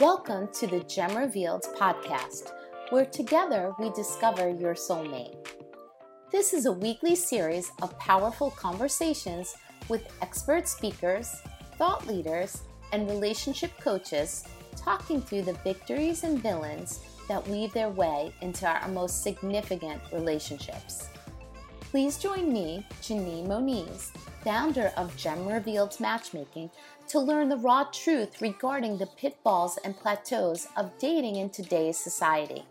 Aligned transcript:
Welcome 0.00 0.48
to 0.60 0.66
the 0.66 0.80
Gem 0.80 1.16
Revealed 1.16 1.64
podcast, 1.74 2.52
where 2.90 3.06
together 3.06 3.72
we 3.78 3.88
discover 3.92 4.50
your 4.50 4.74
soulmate. 4.74 5.48
This 6.30 6.52
is 6.52 6.66
a 6.66 6.72
weekly 6.72 7.14
series 7.14 7.72
of 7.80 7.98
powerful 7.98 8.50
conversations 8.50 9.56
with 9.88 10.12
expert 10.20 10.68
speakers, 10.68 11.40
thought 11.78 12.06
leaders, 12.06 12.60
and 12.92 13.08
relationship 13.08 13.70
coaches 13.80 14.44
talking 14.76 15.22
through 15.22 15.42
the 15.42 15.58
victories 15.64 16.24
and 16.24 16.42
villains 16.42 17.00
that 17.26 17.48
weave 17.48 17.72
their 17.72 17.88
way 17.88 18.34
into 18.42 18.66
our 18.66 18.88
most 18.88 19.22
significant 19.22 20.02
relationships. 20.12 21.08
Please 21.96 22.18
join 22.18 22.52
me, 22.52 22.84
Janine 23.00 23.46
Moniz, 23.46 24.12
founder 24.44 24.92
of 24.98 25.16
Gem 25.16 25.46
Revealed 25.46 25.98
Matchmaking, 25.98 26.68
to 27.08 27.18
learn 27.18 27.48
the 27.48 27.56
raw 27.56 27.84
truth 27.84 28.42
regarding 28.42 28.98
the 28.98 29.06
pitfalls 29.06 29.78
and 29.82 29.96
plateaus 29.96 30.68
of 30.76 30.90
dating 30.98 31.36
in 31.36 31.48
today's 31.48 31.96
society. 31.96 32.66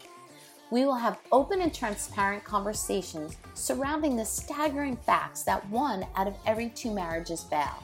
We 0.70 0.86
will 0.86 0.94
have 0.94 1.18
open 1.32 1.62
and 1.62 1.74
transparent 1.74 2.44
conversations 2.44 3.36
surrounding 3.56 4.16
the 4.16 4.24
staggering 4.24 4.96
facts 4.96 5.42
that 5.42 5.68
one 5.72 6.06
out 6.16 6.28
of 6.28 6.38
every 6.46 6.70
two 6.70 6.94
marriages 6.94 7.46
fail. 7.46 7.82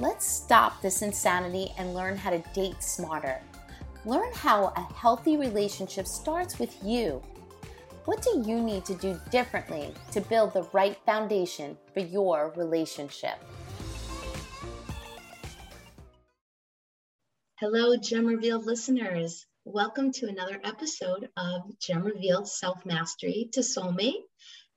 Let's 0.00 0.26
stop 0.26 0.82
this 0.82 1.02
insanity 1.02 1.72
and 1.78 1.94
learn 1.94 2.16
how 2.16 2.30
to 2.30 2.42
date 2.54 2.82
smarter. 2.82 3.40
Learn 4.04 4.32
how 4.34 4.72
a 4.74 4.92
healthy 4.94 5.36
relationship 5.36 6.08
starts 6.08 6.58
with 6.58 6.76
you. 6.82 7.22
What 8.06 8.22
do 8.22 8.42
you 8.46 8.62
need 8.62 8.86
to 8.86 8.94
do 8.94 9.20
differently 9.30 9.92
to 10.12 10.22
build 10.22 10.54
the 10.54 10.62
right 10.72 10.96
foundation 11.04 11.76
for 11.92 12.00
your 12.00 12.52
relationship? 12.56 13.34
Hello, 17.58 17.96
Gem 17.98 18.24
Revealed 18.24 18.64
listeners. 18.64 19.44
Welcome 19.66 20.12
to 20.12 20.28
another 20.28 20.58
episode 20.64 21.28
of 21.36 21.78
Gem 21.78 22.02
Revealed 22.02 22.48
Self 22.48 22.86
Mastery 22.86 23.50
to 23.52 23.60
Soulmate. 23.60 24.22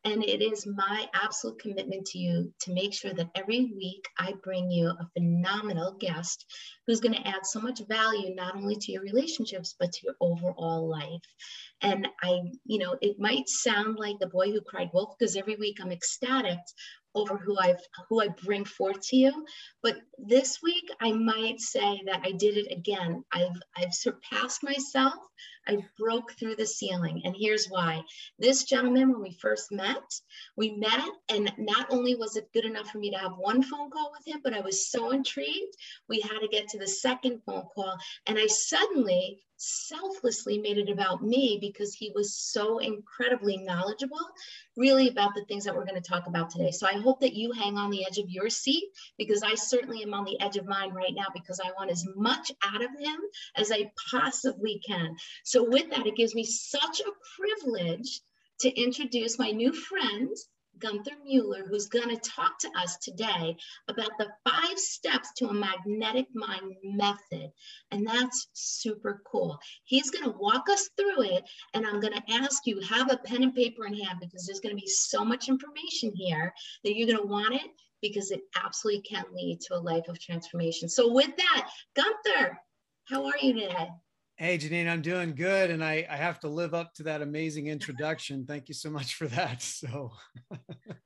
And 0.06 0.24
it 0.24 0.42
is 0.42 0.68
my 0.68 1.08
absolute 1.14 1.60
commitment 1.60 2.06
to 2.08 2.18
you 2.18 2.54
to 2.62 2.74
make 2.74 2.94
sure 2.94 3.14
that 3.14 3.30
every 3.36 3.72
week 3.74 4.06
I 4.20 4.34
bring 4.44 4.70
you 4.70 4.90
a 4.90 5.10
phenomenal 5.14 5.94
guest 5.94 6.46
who's 6.86 7.00
going 7.00 7.16
to 7.16 7.28
add 7.28 7.46
so 7.46 7.62
much 7.62 7.82
value, 7.88 8.36
not 8.36 8.56
only 8.56 8.76
to 8.76 8.92
your 8.92 9.02
relationships, 9.02 9.76
but 9.80 9.94
to 9.94 10.00
your 10.04 10.16
overall 10.20 10.90
life. 10.90 11.22
And 11.82 12.08
I, 12.22 12.40
you 12.66 12.80
know, 12.80 12.98
it 13.02 13.18
might 13.18 13.48
sound 13.48 13.98
like 13.98 14.20
the 14.20 14.28
boy 14.28 14.52
who 14.52 14.60
cried 14.62 14.90
wolf 14.94 15.16
because 15.18 15.38
every 15.38 15.56
week 15.56 15.78
I'm 15.82 15.92
ecstatic 15.92 16.60
over 17.16 17.38
who 17.38 17.58
I've 17.60 17.82
who 18.10 18.22
I 18.22 18.30
bring 18.30 18.66
forth 18.66 19.02
to 19.10 19.16
you. 19.16 19.46
But 19.82 19.98
this 20.18 20.62
week 20.62 20.90
I 21.00 21.12
might 21.12 21.60
say 21.60 22.02
that 22.06 22.22
I 22.24 22.32
did 22.32 22.58
it 22.58 22.72
again. 22.72 23.24
I've 23.32 23.62
I've 23.76 23.94
surpassed 23.94 24.64
myself. 24.64 25.16
I 25.68 25.78
broke 25.98 26.34
through 26.34 26.56
the 26.58 26.66
ceiling. 26.66 27.22
And 27.24 27.36
here's 27.38 27.68
why. 27.68 28.04
This 28.38 28.66
gentleman, 28.66 29.12
when 29.12 29.22
we 29.22 29.32
first 29.42 29.72
met, 29.72 30.04
we 30.58 30.72
met, 30.72 31.08
and 31.30 31.52
not 31.58 31.88
only 31.90 32.16
was 32.16 32.36
it 32.36 32.52
good 32.54 32.66
enough 32.66 32.90
for 32.90 32.98
me 32.98 33.12
to 33.12 33.18
have 33.18 33.38
one 33.38 33.64
phone 33.64 33.90
call 33.90 34.12
with 34.12 34.28
him, 34.28 34.42
but 34.44 34.54
I 34.54 34.60
was 34.60 34.90
so 34.90 35.12
intrigued. 35.12 35.76
We 36.10 36.20
had 36.20 36.40
to 36.40 36.48
get 36.48 36.68
to 36.70 36.80
the 36.80 36.88
second 36.88 37.42
phone 37.46 37.68
call. 37.74 37.98
And 38.28 38.38
I 38.38 38.48
suddenly 38.48 39.40
selflessly 39.64 40.58
made 40.58 40.78
it 40.78 40.90
about 40.90 41.24
me 41.24 41.58
because 41.62 41.94
he 41.94 42.12
was 42.14 42.36
so 42.36 42.80
incredibly 42.80 43.58
knowledgeable, 43.58 44.20
really 44.76 45.08
about 45.08 45.34
the 45.36 45.46
things 45.46 45.64
that 45.64 45.76
we're 45.76 45.86
going 45.86 46.02
to 46.02 46.10
talk 46.10 46.28
about 46.28 46.50
today. 46.50 46.72
So 46.72 46.88
I 46.88 46.94
hope 46.94 47.20
that 47.22 47.34
you 47.34 47.52
hang 47.52 47.78
on 47.78 47.90
the 47.90 48.06
edge 48.06 48.18
of 48.18 48.30
your 48.30 48.50
seat 48.50 48.84
because 49.18 49.44
I 49.44 49.56
certainly 49.56 50.04
am 50.04 50.14
on 50.14 50.26
the 50.26 50.40
edge 50.42 50.58
of 50.58 50.66
mine 50.66 50.94
right 50.94 51.14
now 51.14 51.28
because 51.34 51.60
I 51.60 51.72
want 51.78 51.92
as 51.92 52.06
much 52.16 52.52
out 52.64 52.84
of 52.84 52.92
him 53.00 53.20
as 53.56 53.72
I 53.72 53.92
possibly 54.12 54.82
can. 54.86 55.16
So, 55.44 55.64
with 55.64 55.90
that, 55.92 56.08
it 56.08 56.16
gives 56.16 56.36
me 56.36 56.44
such 56.44 57.00
a 57.00 57.12
privilege 57.38 58.22
to 58.60 58.70
introduce 58.70 59.40
my 59.40 59.52
new 59.52 59.74
friend, 59.74 60.36
Gunther 60.80 61.12
Mueller, 61.26 61.66
who's 61.68 61.88
going 61.88 62.10
to 62.10 62.30
talk 62.30 62.60
to 62.60 62.70
us 62.78 62.98
today 62.98 63.56
about 63.88 64.12
the 64.18 64.28
five 64.48 64.78
steps 64.78 65.30
to 65.38 65.48
a 65.48 65.54
magnetic 65.54 66.28
mind 66.34 66.76
method. 66.84 67.52
And 67.92 68.06
that's 68.06 68.48
super 68.54 69.22
cool. 69.26 69.60
He's 69.86 70.10
going 70.10 70.26
to 70.26 70.38
walk 70.38 70.70
us 70.70 70.90
through 70.98 71.24
it. 71.24 71.44
And 71.74 71.86
I'm 71.86 72.00
going 72.00 72.14
to 72.14 72.34
ask 72.34 72.66
you, 72.66 72.80
have 72.82 73.12
a 73.12 73.18
pen 73.18 73.44
and 73.44 73.56
paper 73.56 73.86
in 73.86 73.94
hand 73.94 74.20
because 74.20 74.46
there's 74.46 74.60
going 74.60 74.76
to 74.76 74.82
be 74.82 74.88
so 74.88 75.24
much 75.24 75.50
information 75.50 76.12
here 76.16 76.54
that 76.84 76.96
you're 76.96 77.08
going 77.08 77.22
to 77.22 77.32
want 77.32 77.56
it 77.56 77.70
because 78.02 78.32
it 78.32 78.42
absolutely 78.62 79.02
can 79.02 79.24
lead 79.34 79.62
to 79.62 79.76
a 79.76 79.80
life 79.80 80.08
of 80.10 80.20
transformation. 80.20 80.90
So, 80.90 81.12
with 81.12 81.36
that, 81.38 81.70
Gunther, 81.96 82.60
how 83.06 83.26
are 83.26 83.38
you 83.42 83.54
today? 83.54 83.90
Hey, 84.44 84.58
Janine, 84.58 84.90
I'm 84.90 85.02
doing 85.02 85.36
good. 85.36 85.72
And 85.72 85.82
I, 85.82 86.06
I 86.10 86.18
have 86.18 86.38
to 86.42 86.50
live 86.50 86.74
up 86.74 86.94
to 86.96 87.04
that 87.04 87.22
amazing 87.22 87.68
introduction. 87.68 88.46
Thank 88.46 88.68
you 88.68 88.76
so 88.76 88.90
much 88.90 89.16
for 89.16 89.26
that. 89.30 89.62
So, 89.62 90.12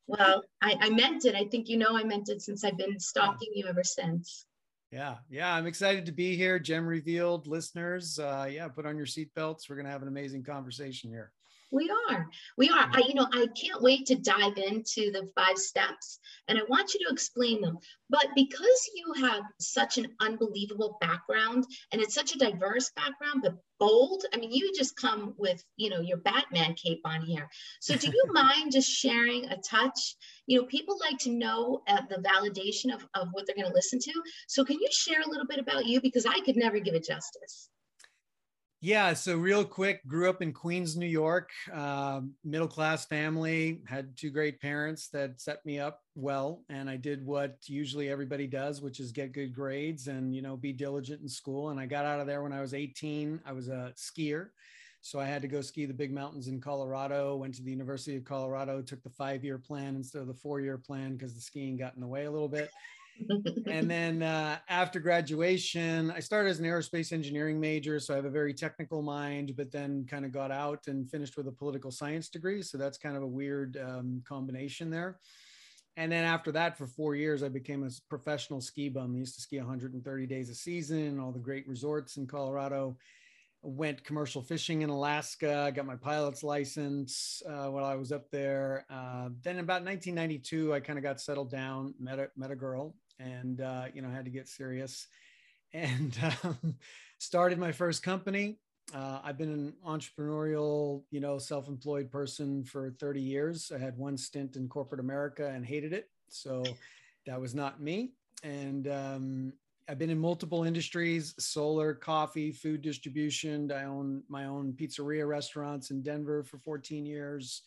well, 0.08 0.44
I, 0.64 0.75
I 0.81 0.90
meant 0.90 1.24
it. 1.25 1.36
I 1.36 1.46
think 1.46 1.70
you 1.70 1.78
know 1.78 1.96
I 1.96 2.03
meant 2.03 2.30
it 2.30 2.42
since 2.42 2.64
I've 2.64 2.80
been 2.80 3.00
stalking 3.00 3.50
you 3.53 3.68
ever 3.68 3.84
since. 3.84 4.48
Yeah, 4.92 5.18
yeah, 5.30 5.53
I'm 5.53 5.68
excited 5.68 6.08
to 6.08 6.12
be 6.12 6.36
here. 6.36 6.58
Gem 6.58 6.88
Revealed 6.88 7.46
listeners, 7.46 8.18
uh, 8.18 8.50
yeah, 8.50 8.70
put 8.70 8.88
on 8.88 8.98
your 8.98 9.06
seatbelts. 9.06 9.69
We're 9.69 9.75
going 9.75 9.86
to 9.86 9.92
have 9.92 10.02
an 10.02 10.08
amazing 10.08 10.44
conversation 10.44 11.12
here. 11.12 11.31
We 11.70 11.92
are. 12.10 12.30
We 12.58 12.70
are. 12.70 12.90
I, 12.92 13.04
you 13.08 13.14
know, 13.14 13.28
I 13.34 13.48
can't 13.48 13.82
wait 13.82 14.06
to 14.08 14.16
dive 14.16 14.58
into 14.58 15.12
the 15.12 15.30
five 15.36 15.58
steps 15.58 16.20
and 16.48 16.58
I 16.58 16.62
want 16.70 16.94
you 16.94 17.06
to 17.06 17.12
explain 17.12 17.60
them. 17.60 17.78
But 18.10 18.28
because 18.36 18.90
you 18.96 19.26
have 19.26 19.44
such 19.60 19.98
an 19.98 20.08
unbelievable 20.22 20.98
background 21.02 21.66
and 21.92 22.02
it's 22.02 22.16
such 22.16 22.34
a 22.34 22.38
diverse 22.38 22.92
background, 22.96 23.42
but 23.44 23.56
bold, 23.80 24.24
I 24.34 24.38
mean, 24.38 24.52
you 24.54 24.72
just 24.74 24.96
come 24.96 25.34
with, 25.38 25.62
you 25.76 25.90
know, 25.90 26.00
your 26.00 26.18
Batman 26.18 26.74
cape 26.76 27.02
on 27.04 27.22
here. 27.22 27.50
So 27.82 27.96
do 27.96 28.08
you 28.08 28.24
mind 28.32 28.72
just 28.72 28.90
sharing 28.90 29.46
a 29.46 29.58
touch? 29.58 30.16
You 30.46 30.62
know, 30.62 30.68
people 30.68 30.98
like 31.02 31.18
to 31.20 31.32
know 31.32 31.82
uh, 31.88 32.02
the 32.10 32.24
validation 32.24 32.94
of, 32.94 33.06
of 33.14 33.28
what 33.34 33.46
they're 33.46 33.62
going 33.62 33.68
to 33.68 33.76
listen 33.76 34.00
to. 34.00 34.14
So 34.48 34.64
can 34.64 34.80
you 34.80 34.88
share 34.90 35.22
a 35.22 35.30
little 35.30 35.48
bit 35.48 35.60
about 35.60 35.86
you? 35.86 36.00
Because 36.00 36.26
I 36.26 36.40
could 36.46 36.56
never 36.56 36.80
give 36.80 36.96
it 36.96 37.06
justice. 37.06 37.70
Yeah, 38.80 39.14
so 39.14 39.36
real 39.38 39.66
quick, 39.66 40.06
grew 40.08 40.30
up 40.30 40.44
in 40.44 40.54
Queens, 40.54 40.96
New 40.96 41.08
York, 41.08 41.50
uh, 41.74 42.22
middle 42.44 42.68
class 42.68 43.06
family, 43.06 43.82
had 43.88 44.16
two 44.16 44.30
great 44.30 44.62
parents 44.62 45.08
that 45.10 45.42
set 45.42 45.66
me 45.66 45.80
up 45.80 46.02
well, 46.14 46.64
and 46.70 46.88
I 46.88 46.96
did 46.96 47.26
what 47.26 47.58
usually 47.66 48.08
everybody 48.08 48.46
does, 48.46 48.80
which 48.80 49.00
is 49.00 49.12
get 49.12 49.32
good 49.32 49.52
grades 49.52 50.08
and 50.08 50.36
you 50.36 50.44
know 50.44 50.56
be 50.56 50.74
diligent 50.74 51.24
in 51.24 51.28
school. 51.28 51.70
And 51.70 51.80
I 51.80 51.88
got 51.88 52.06
out 52.06 52.20
of 52.20 52.28
there 52.28 52.44
when 52.44 52.54
I 52.54 52.62
was 52.62 52.76
18. 52.76 53.42
I 53.48 53.52
was 53.52 53.68
a 53.68 53.94
skier, 53.96 54.50
so 55.02 55.20
I 55.20 55.26
had 55.26 55.42
to 55.42 55.48
go 55.48 55.62
ski 55.62 55.88
the 55.88 55.94
big 55.94 56.14
mountains 56.14 56.48
in 56.48 56.62
Colorado. 56.62 57.36
Went 57.36 57.56
to 57.56 57.64
the 57.64 57.72
University 57.72 58.16
of 58.16 58.26
Colorado, 58.26 58.84
took 58.84 59.02
the 59.02 59.10
five 59.10 59.44
year 59.44 59.58
plan 59.58 59.96
instead 59.96 60.22
of 60.22 60.28
the 60.28 60.36
four 60.36 60.62
year 60.62 60.78
plan 60.78 61.14
because 61.14 61.34
the 61.34 61.42
skiing 61.42 61.78
got 61.78 61.96
in 61.96 62.02
the 62.02 62.08
way 62.08 62.26
a 62.26 62.32
little 62.32 62.48
bit 62.48 62.70
and 63.68 63.90
then 63.90 64.22
uh, 64.22 64.58
after 64.70 65.00
graduation, 65.00 66.12
I 66.12 66.20
started 66.20 66.50
as 66.50 66.60
an 66.60 66.66
aerospace 66.66 67.12
engineering 67.12 67.60
major. 67.60 68.00
So 68.00 68.14
I 68.14 68.18
have 68.18 68.26
a 68.26 68.30
very 68.30 68.54
technical 68.54 69.02
mind, 69.02 69.54
but 69.56 69.72
then 69.72 70.06
kind 70.10 70.26
of 70.26 70.32
got 70.32 70.52
out 70.52 70.88
and 70.88 71.10
finished 71.10 71.38
with 71.38 71.48
a 71.48 71.52
political 71.52 71.92
science 71.92 72.30
degree. 72.30 72.62
So 72.62 72.78
that's 72.78 72.98
kind 72.98 73.16
of 73.16 73.24
a 73.24 73.28
weird 73.28 73.78
um, 73.78 74.22
combination 74.28 74.90
there. 74.90 75.20
And 75.98 76.12
then 76.12 76.24
after 76.24 76.52
that, 76.52 76.78
for 76.78 76.86
four 76.86 77.16
years, 77.16 77.42
I 77.42 77.50
became 77.50 77.84
a 77.84 77.90
professional 78.08 78.62
ski 78.62 78.88
bum. 78.88 79.16
I 79.16 79.18
used 79.18 79.34
to 79.36 79.42
ski 79.42 79.58
130 79.58 80.28
days 80.28 80.50
a 80.52 80.56
season, 80.56 81.20
all 81.20 81.32
the 81.32 81.40
great 81.40 81.68
resorts 81.68 82.18
in 82.18 82.28
Colorado. 82.28 82.98
Went 83.64 84.04
commercial 84.04 84.44
fishing 84.44 84.84
in 84.84 84.90
Alaska, 84.92 85.72
got 85.76 85.88
my 85.88 85.96
pilot's 85.96 86.44
license 86.44 87.42
uh, 87.50 87.66
while 87.70 87.84
I 87.84 87.96
was 87.96 88.12
up 88.12 88.30
there. 88.30 88.86
Uh, 88.92 89.30
then, 89.42 89.58
about 89.58 89.84
1992, 89.84 90.76
I 90.76 90.80
kind 90.80 91.00
of 91.00 91.04
got 91.04 91.20
settled 91.20 91.50
down, 91.50 91.96
met 92.00 92.20
a, 92.20 92.30
met 92.38 92.52
a 92.52 92.56
girl, 92.56 92.94
and 93.20 93.62
uh, 93.62 93.86
you 93.94 94.02
know 94.02 94.10
had 94.10 94.26
to 94.26 94.32
get 94.32 94.48
serious. 94.48 95.08
And 95.74 96.18
um, 96.44 96.76
started 97.20 97.60
my 97.60 97.74
first 97.74 98.02
company. 98.02 98.58
Uh, 98.96 99.19
i've 99.22 99.38
been 99.38 99.52
an 99.52 99.74
entrepreneurial 99.86 101.04
you 101.12 101.19
know 101.19 101.38
self-employed 101.38 102.10
person 102.10 102.64
for 102.64 102.92
30 103.02 103.19
years. 103.22 103.69
I 103.75 103.78
had 103.78 103.98
one 103.98 104.18
stint 104.18 104.56
in 104.56 104.69
corporate 104.69 105.02
america 105.02 105.52
and 105.54 105.66
hated 105.66 105.92
it 105.92 106.10
so 106.30 106.64
that 107.25 107.40
was 107.40 107.54
not 107.54 107.81
me. 107.81 108.14
And 108.44 108.88
um, 108.88 109.54
i've 109.90 110.00
been 110.00 110.10
in 110.10 110.20
multiple 110.20 110.63
industries 110.63 111.36
solar 111.38 111.94
coffee 111.94 112.54
food 112.54 112.81
distribution. 112.81 113.70
I 113.72 113.84
own 113.84 114.24
my 114.30 114.46
own 114.46 114.72
pizzeria 114.72 115.28
restaurants 115.28 115.92
in 115.92 116.02
denver 116.02 116.44
for 116.44 116.58
14 116.60 117.06
years. 117.06 117.63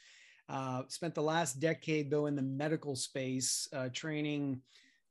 Uh, 0.48 0.82
spent 0.88 1.14
the 1.14 1.22
last 1.22 1.60
decade 1.60 2.10
though 2.10 2.26
in 2.26 2.34
the 2.34 2.42
medical 2.42 2.96
space 2.96 3.68
uh, 3.74 3.90
training 3.92 4.62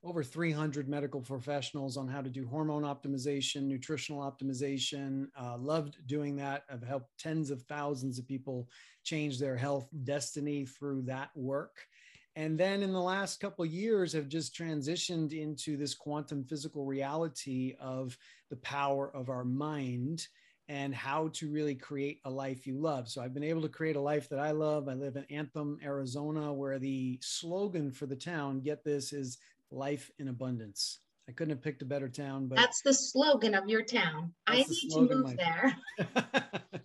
over 0.03 0.23
300 0.23 0.87
medical 0.87 1.21
professionals 1.21 1.97
on 1.97 2.07
how 2.07 2.21
to 2.21 2.29
do 2.29 2.47
hormone 2.47 2.83
optimization, 2.83 3.63
nutritional 3.63 4.21
optimization. 4.21 5.27
Uh, 5.39 5.57
loved 5.57 5.97
doing 6.07 6.35
that. 6.37 6.63
I've 6.71 6.83
helped 6.83 7.17
tens 7.17 7.51
of 7.51 7.63
thousands 7.63 8.17
of 8.17 8.27
people 8.27 8.69
change 9.03 9.39
their 9.39 9.57
health 9.57 9.89
destiny 10.03 10.65
through 10.65 11.03
that 11.03 11.29
work. 11.35 11.87
and 12.35 12.57
then 12.57 12.83
in 12.83 12.93
the 12.93 13.01
last 13.01 13.39
couple 13.41 13.65
years 13.65 14.13
have 14.13 14.29
just 14.29 14.55
transitioned 14.55 15.33
into 15.33 15.75
this 15.75 15.93
quantum 15.95 16.43
physical 16.45 16.85
reality 16.85 17.75
of 17.81 18.17
the 18.49 18.55
power 18.57 19.13
of 19.15 19.29
our 19.29 19.43
mind 19.43 20.27
and 20.69 20.93
how 20.93 21.29
to 21.29 21.49
really 21.49 21.73
create 21.73 22.21
a 22.25 22.29
life 22.29 22.67
you 22.67 22.77
love. 22.79 23.09
So 23.09 23.21
I've 23.21 23.33
been 23.33 23.43
able 23.43 23.63
to 23.63 23.67
create 23.69 23.95
a 23.95 24.01
life 24.01 24.29
that 24.29 24.37
I 24.39 24.51
love. 24.51 24.87
I 24.87 24.93
live 24.93 25.15
in 25.15 25.25
Anthem, 25.31 25.79
Arizona, 25.83 26.53
where 26.53 26.77
the 26.77 27.17
slogan 27.21 27.91
for 27.91 28.05
the 28.05 28.15
town, 28.15 28.61
get 28.61 28.83
this, 28.83 29.11
is 29.11 29.39
life 29.71 30.11
in 30.19 30.27
abundance. 30.27 30.99
I 31.27 31.31
couldn't 31.31 31.51
have 31.51 31.61
picked 31.61 31.83
a 31.83 31.85
better 31.85 32.09
town, 32.09 32.47
but 32.47 32.57
that's 32.57 32.81
the 32.81 32.93
slogan 32.93 33.53
of 33.53 33.69
your 33.69 33.83
town. 33.83 34.33
I 34.47 34.57
need 34.57 34.89
to 34.91 35.01
move 35.01 35.37
there. 35.37 35.77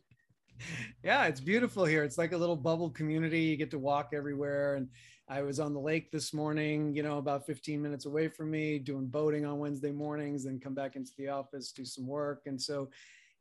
yeah, 1.03 1.25
it's 1.25 1.41
beautiful 1.41 1.87
here. 1.87 2.05
It's 2.05 2.19
like 2.19 2.33
a 2.33 2.37
little 2.37 2.57
bubble 2.57 2.91
community. 2.91 3.41
You 3.41 3.57
get 3.57 3.71
to 3.71 3.79
walk 3.79 4.11
everywhere. 4.13 4.77
And 4.77 4.89
I 5.29 5.41
was 5.41 5.61
on 5.61 5.73
the 5.73 5.81
lake 5.81 6.11
this 6.11 6.35
morning, 6.35 6.95
you 6.95 7.03
know, 7.03 7.17
about 7.17 7.47
15 7.47 7.81
minutes 7.81 8.05
away 8.05 8.29
from 8.29 8.51
me, 8.51 8.79
doing 8.79 9.07
boating 9.07 9.47
on 9.47 9.59
Wednesday 9.59 9.93
mornings, 9.93 10.45
then 10.45 10.61
come 10.61 10.75
back 10.75 10.97
into 10.97 11.13
the 11.17 11.29
office, 11.29 11.73
do 11.73 11.85
some 11.85 12.07
work. 12.07 12.43
And 12.45 12.61
so, 12.61 12.91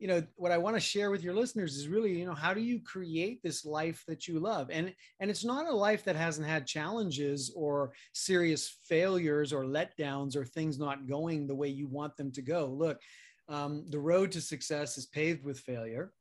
you 0.03 0.09
know, 0.09 0.21
what 0.35 0.51
I 0.51 0.57
want 0.57 0.75
to 0.75 0.81
share 0.81 1.11
with 1.11 1.23
your 1.23 1.33
listeners 1.33 1.77
is 1.77 1.87
really, 1.87 2.19
you 2.19 2.25
know, 2.25 2.33
how 2.33 2.53
do 2.53 2.59
you 2.59 2.81
create 2.81 3.41
this 3.41 3.63
life 3.63 4.03
that 4.05 4.27
you 4.27 4.37
love? 4.37 4.69
And 4.69 4.93
and 5.21 5.31
it's 5.31 5.45
not 5.45 5.65
a 5.65 5.73
life 5.73 6.03
that 6.03 6.17
hasn't 6.17 6.45
had 6.45 6.67
challenges 6.67 7.53
or 7.55 7.93
serious 8.11 8.79
failures 8.83 9.53
or 9.53 9.63
letdowns 9.63 10.35
or 10.35 10.43
things 10.43 10.77
not 10.77 11.07
going 11.07 11.47
the 11.47 11.55
way 11.55 11.69
you 11.69 11.87
want 11.87 12.17
them 12.17 12.33
to 12.33 12.41
go. 12.41 12.65
Look, 12.65 12.99
um, 13.47 13.85
the 13.91 13.99
road 13.99 14.29
to 14.33 14.41
success 14.41 14.97
is 14.97 15.05
paved 15.05 15.45
with 15.45 15.61
failure 15.61 16.11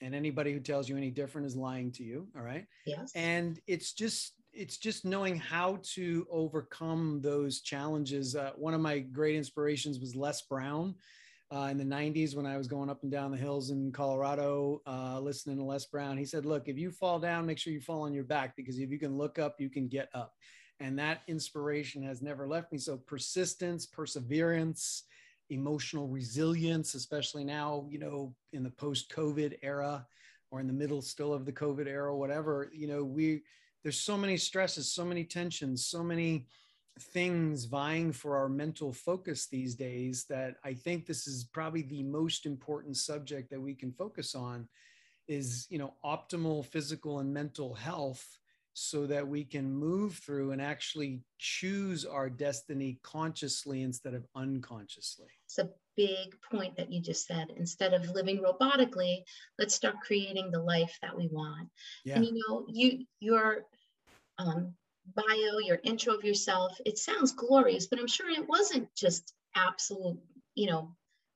and 0.00 0.14
anybody 0.14 0.52
who 0.52 0.60
tells 0.60 0.88
you 0.88 0.96
any 0.96 1.10
different 1.10 1.44
is 1.44 1.56
lying 1.56 1.92
to 1.92 2.02
you 2.02 2.26
all 2.36 2.42
right 2.42 2.66
yes 2.86 3.12
and 3.14 3.60
it's 3.68 3.92
just 3.92 4.32
it's 4.52 4.76
just 4.76 5.04
knowing 5.04 5.36
how 5.36 5.78
to 5.82 6.26
overcome 6.30 7.20
those 7.22 7.60
challenges. 7.60 8.36
Uh, 8.36 8.50
one 8.56 8.74
of 8.74 8.80
my 8.80 8.98
great 8.98 9.36
inspirations 9.36 9.98
was 9.98 10.14
Les 10.14 10.42
Brown. 10.42 10.94
Uh, 11.52 11.68
in 11.68 11.76
the 11.76 11.84
90s, 11.84 12.34
when 12.34 12.46
I 12.46 12.56
was 12.56 12.66
going 12.66 12.88
up 12.88 13.02
and 13.02 13.12
down 13.12 13.30
the 13.30 13.36
hills 13.36 13.68
in 13.68 13.92
Colorado, 13.92 14.80
uh, 14.86 15.20
listening 15.20 15.58
to 15.58 15.64
Les 15.64 15.84
Brown, 15.84 16.16
he 16.16 16.24
said, 16.24 16.46
Look, 16.46 16.66
if 16.66 16.78
you 16.78 16.90
fall 16.90 17.18
down, 17.18 17.44
make 17.44 17.58
sure 17.58 17.74
you 17.74 17.80
fall 17.80 18.02
on 18.02 18.14
your 18.14 18.24
back 18.24 18.56
because 18.56 18.78
if 18.78 18.90
you 18.90 18.98
can 18.98 19.18
look 19.18 19.38
up, 19.38 19.60
you 19.60 19.68
can 19.68 19.86
get 19.86 20.08
up. 20.14 20.32
And 20.80 20.98
that 20.98 21.20
inspiration 21.28 22.02
has 22.04 22.22
never 22.22 22.48
left 22.48 22.72
me. 22.72 22.78
So, 22.78 22.96
persistence, 22.96 23.84
perseverance, 23.84 25.02
emotional 25.50 26.08
resilience, 26.08 26.94
especially 26.94 27.44
now, 27.44 27.86
you 27.90 27.98
know, 27.98 28.34
in 28.54 28.62
the 28.62 28.70
post 28.70 29.12
COVID 29.14 29.58
era 29.62 30.06
or 30.50 30.60
in 30.60 30.66
the 30.66 30.72
middle 30.72 31.02
still 31.02 31.34
of 31.34 31.44
the 31.44 31.52
COVID 31.52 31.86
era, 31.86 32.16
whatever, 32.16 32.70
you 32.72 32.88
know, 32.88 33.04
we, 33.04 33.42
there's 33.82 34.00
so 34.00 34.16
many 34.16 34.38
stresses, 34.38 34.90
so 34.90 35.04
many 35.04 35.24
tensions, 35.24 35.84
so 35.86 36.02
many 36.02 36.46
things 36.98 37.64
vying 37.64 38.12
for 38.12 38.36
our 38.36 38.48
mental 38.48 38.92
focus 38.92 39.46
these 39.46 39.74
days 39.74 40.24
that 40.28 40.56
I 40.64 40.74
think 40.74 41.06
this 41.06 41.26
is 41.26 41.44
probably 41.44 41.82
the 41.82 42.02
most 42.02 42.46
important 42.46 42.96
subject 42.96 43.50
that 43.50 43.60
we 43.60 43.74
can 43.74 43.92
focus 43.92 44.34
on 44.34 44.68
is, 45.28 45.66
you 45.70 45.78
know, 45.78 45.94
optimal 46.04 46.64
physical 46.66 47.20
and 47.20 47.32
mental 47.32 47.74
health 47.74 48.38
so 48.74 49.06
that 49.06 49.26
we 49.26 49.44
can 49.44 49.70
move 49.70 50.16
through 50.16 50.52
and 50.52 50.60
actually 50.60 51.20
choose 51.38 52.04
our 52.04 52.30
destiny 52.30 52.98
consciously 53.02 53.82
instead 53.82 54.14
of 54.14 54.26
unconsciously. 54.34 55.28
It's 55.46 55.58
a 55.58 55.70
big 55.96 56.36
point 56.50 56.76
that 56.76 56.90
you 56.90 57.00
just 57.00 57.26
said. 57.26 57.52
Instead 57.56 57.92
of 57.92 58.08
living 58.10 58.42
robotically, 58.42 59.22
let's 59.58 59.74
start 59.74 59.96
creating 60.04 60.50
the 60.50 60.60
life 60.60 60.96
that 61.02 61.16
we 61.16 61.28
want. 61.30 61.68
Yeah. 62.04 62.16
And 62.16 62.26
you 62.26 62.42
know, 62.48 62.64
you 62.68 63.04
your 63.20 63.66
um, 64.38 64.74
bio, 65.06 65.58
your 65.58 65.80
intro 65.82 66.14
of 66.14 66.24
yourself, 66.24 66.78
it 66.86 66.98
sounds 66.98 67.32
glorious, 67.32 67.86
but 67.86 67.98
I'm 67.98 68.06
sure 68.06 68.30
it 68.30 68.48
wasn't 68.48 68.88
just 68.94 69.34
absolute, 69.54 70.18
you 70.54 70.66
know, 70.66 70.94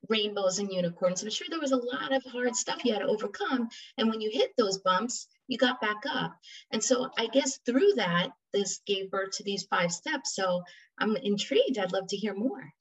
rainbows 0.08 0.58
and 0.58 0.72
unicorns. 0.72 1.22
I'm 1.22 1.30
sure 1.30 1.46
there 1.50 1.60
was 1.60 1.72
a 1.72 1.76
lot 1.76 2.12
of 2.12 2.22
hard 2.24 2.54
stuff 2.54 2.84
you 2.84 2.92
had 2.92 3.00
to 3.00 3.06
overcome. 3.06 3.68
And 3.98 4.08
when 4.08 4.20
you 4.20 4.30
hit 4.32 4.52
those 4.56 4.78
bumps, 4.78 5.26
you 5.48 5.58
got 5.58 5.80
back 5.80 6.02
up. 6.08 6.36
And 6.70 6.82
so 6.82 7.10
I 7.18 7.26
guess 7.26 7.58
through 7.66 7.94
that, 7.96 8.30
this 8.52 8.80
gave 8.86 9.10
birth 9.10 9.32
to 9.32 9.42
these 9.42 9.64
five 9.64 9.92
steps. 9.92 10.34
So 10.34 10.62
I'm 10.98 11.16
intrigued. 11.16 11.78
I'd 11.78 11.92
love 11.92 12.06
to 12.08 12.16
hear 12.16 12.34
more. 12.34 12.72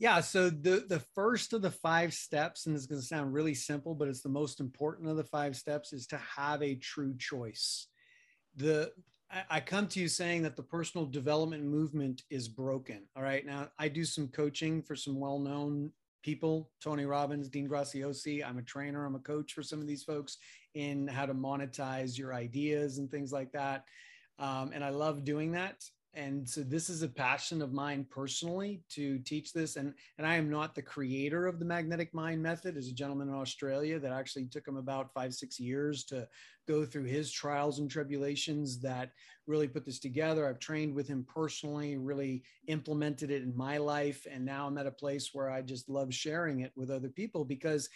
Yeah, 0.00 0.20
so 0.20 0.48
the 0.48 0.84
the 0.88 1.00
first 1.16 1.52
of 1.52 1.60
the 1.60 1.72
five 1.72 2.14
steps, 2.14 2.66
and 2.66 2.74
this 2.74 2.82
is 2.82 2.86
going 2.86 3.00
to 3.00 3.06
sound 3.06 3.32
really 3.32 3.54
simple, 3.54 3.96
but 3.96 4.06
it's 4.06 4.22
the 4.22 4.28
most 4.28 4.60
important 4.60 5.08
of 5.08 5.16
the 5.16 5.24
five 5.24 5.56
steps, 5.56 5.92
is 5.92 6.06
to 6.08 6.18
have 6.18 6.62
a 6.62 6.76
true 6.76 7.16
choice. 7.18 7.88
The 8.54 8.92
I 9.50 9.60
come 9.60 9.86
to 9.88 10.00
you 10.00 10.08
saying 10.08 10.42
that 10.44 10.56
the 10.56 10.62
personal 10.62 11.06
development 11.06 11.62
movement 11.64 12.22
is 12.30 12.48
broken. 12.48 13.02
All 13.14 13.22
right. 13.22 13.44
Now, 13.44 13.68
I 13.78 13.88
do 13.88 14.04
some 14.04 14.28
coaching 14.28 14.82
for 14.82 14.96
some 14.96 15.20
well 15.20 15.38
known 15.38 15.92
people 16.22 16.70
Tony 16.82 17.04
Robbins, 17.04 17.48
Dean 17.48 17.68
Graziosi. 17.68 18.46
I'm 18.46 18.58
a 18.58 18.62
trainer, 18.62 19.04
I'm 19.04 19.14
a 19.14 19.20
coach 19.20 19.52
for 19.52 19.62
some 19.62 19.80
of 19.80 19.86
these 19.86 20.02
folks 20.02 20.38
in 20.74 21.06
how 21.06 21.26
to 21.26 21.34
monetize 21.34 22.18
your 22.18 22.34
ideas 22.34 22.98
and 22.98 23.10
things 23.10 23.32
like 23.32 23.52
that. 23.52 23.84
Um, 24.38 24.72
and 24.74 24.84
I 24.84 24.90
love 24.90 25.24
doing 25.24 25.52
that 25.52 25.82
and 26.14 26.48
so 26.48 26.62
this 26.62 26.88
is 26.88 27.02
a 27.02 27.08
passion 27.08 27.60
of 27.60 27.72
mine 27.72 28.06
personally 28.10 28.82
to 28.90 29.18
teach 29.20 29.52
this. 29.52 29.76
And 29.76 29.92
and 30.16 30.26
i 30.26 30.36
am 30.36 30.48
not 30.48 30.74
the 30.74 30.82
creator 30.82 31.46
of 31.46 31.58
the 31.58 31.64
magnetic 31.64 32.14
mind 32.14 32.42
method. 32.42 32.76
As 32.76 32.88
a 32.88 32.94
gentleman 32.94 33.28
in 33.28 33.34
australia 33.34 33.98
that 33.98 34.12
actually 34.12 34.46
took 34.46 34.66
him 34.66 34.76
about 34.76 35.12
five 35.12 35.34
six 35.34 35.60
years 35.60 36.04
to 36.04 36.26
go 36.66 36.84
through 36.84 37.04
his 37.04 37.30
trials 37.30 37.78
and 37.78 37.90
tribulations 37.90 38.80
that 38.80 39.12
really 39.46 39.68
put 39.68 39.84
this 39.84 39.98
together. 39.98 40.46
I've 40.46 40.58
trained 40.58 40.94
with 40.94 41.08
him 41.08 41.26
personally 41.28 41.96
really 41.96 42.42
implemented 42.66 43.30
it 43.30 43.42
in 43.42 43.56
my 43.56 43.76
life. 43.76 44.26
And 44.30 44.44
now 44.44 44.66
i'm 44.66 44.78
at 44.78 44.86
a 44.86 44.90
place 44.90 45.30
where 45.34 45.50
i 45.50 45.60
just 45.60 45.88
love 45.90 46.12
sharing 46.12 46.60
it 46.60 46.72
with 46.74 46.90
other 46.90 47.08
people 47.10 47.44
because 47.44 47.88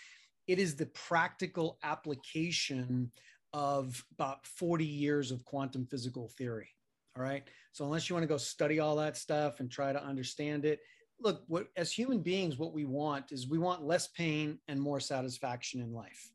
it 0.48 0.58
is 0.58 0.76
the 0.76 0.86
practical 0.86 1.78
application 1.82 3.10
of 3.54 4.04
about 4.12 4.46
40 4.46 4.84
years 4.84 5.30
of 5.30 5.44
quantum 5.44 5.86
physical 5.86 6.28
theory 6.36 6.68
all 7.16 7.22
right. 7.22 7.44
So 7.72 7.84
unless 7.84 8.08
you 8.08 8.14
want 8.14 8.24
to 8.24 8.28
go 8.28 8.36
study 8.36 8.80
all 8.80 8.96
that 8.96 9.16
stuff 9.16 9.60
and 9.60 9.70
try 9.70 9.92
to 9.92 10.02
understand 10.02 10.64
it, 10.64 10.80
look, 11.20 11.42
what 11.46 11.68
as 11.76 11.92
human 11.92 12.20
beings, 12.20 12.58
what 12.58 12.72
we 12.72 12.84
want 12.84 13.32
is 13.32 13.48
we 13.48 13.58
want 13.58 13.84
less 13.84 14.08
pain 14.08 14.58
and 14.68 14.80
more 14.80 15.00
satisfaction 15.00 15.80
in 15.80 15.92
life. 15.92 16.30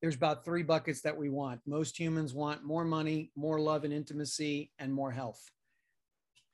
There's 0.00 0.16
about 0.16 0.44
three 0.44 0.62
buckets 0.62 1.02
that 1.02 1.16
we 1.16 1.28
want. 1.28 1.60
Most 1.66 1.98
humans 1.98 2.32
want 2.32 2.64
more 2.64 2.84
money, 2.84 3.30
more 3.36 3.60
love 3.60 3.84
and 3.84 3.92
intimacy, 3.92 4.72
and 4.78 4.92
more 4.92 5.10
health. 5.10 5.42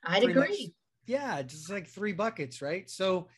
I'd 0.04 0.22
Pretty 0.24 0.38
agree. 0.38 0.48
Much, 0.48 0.72
yeah, 1.06 1.42
just 1.42 1.70
like 1.70 1.86
three 1.86 2.12
buckets, 2.12 2.60
right? 2.60 2.88
So 2.90 3.28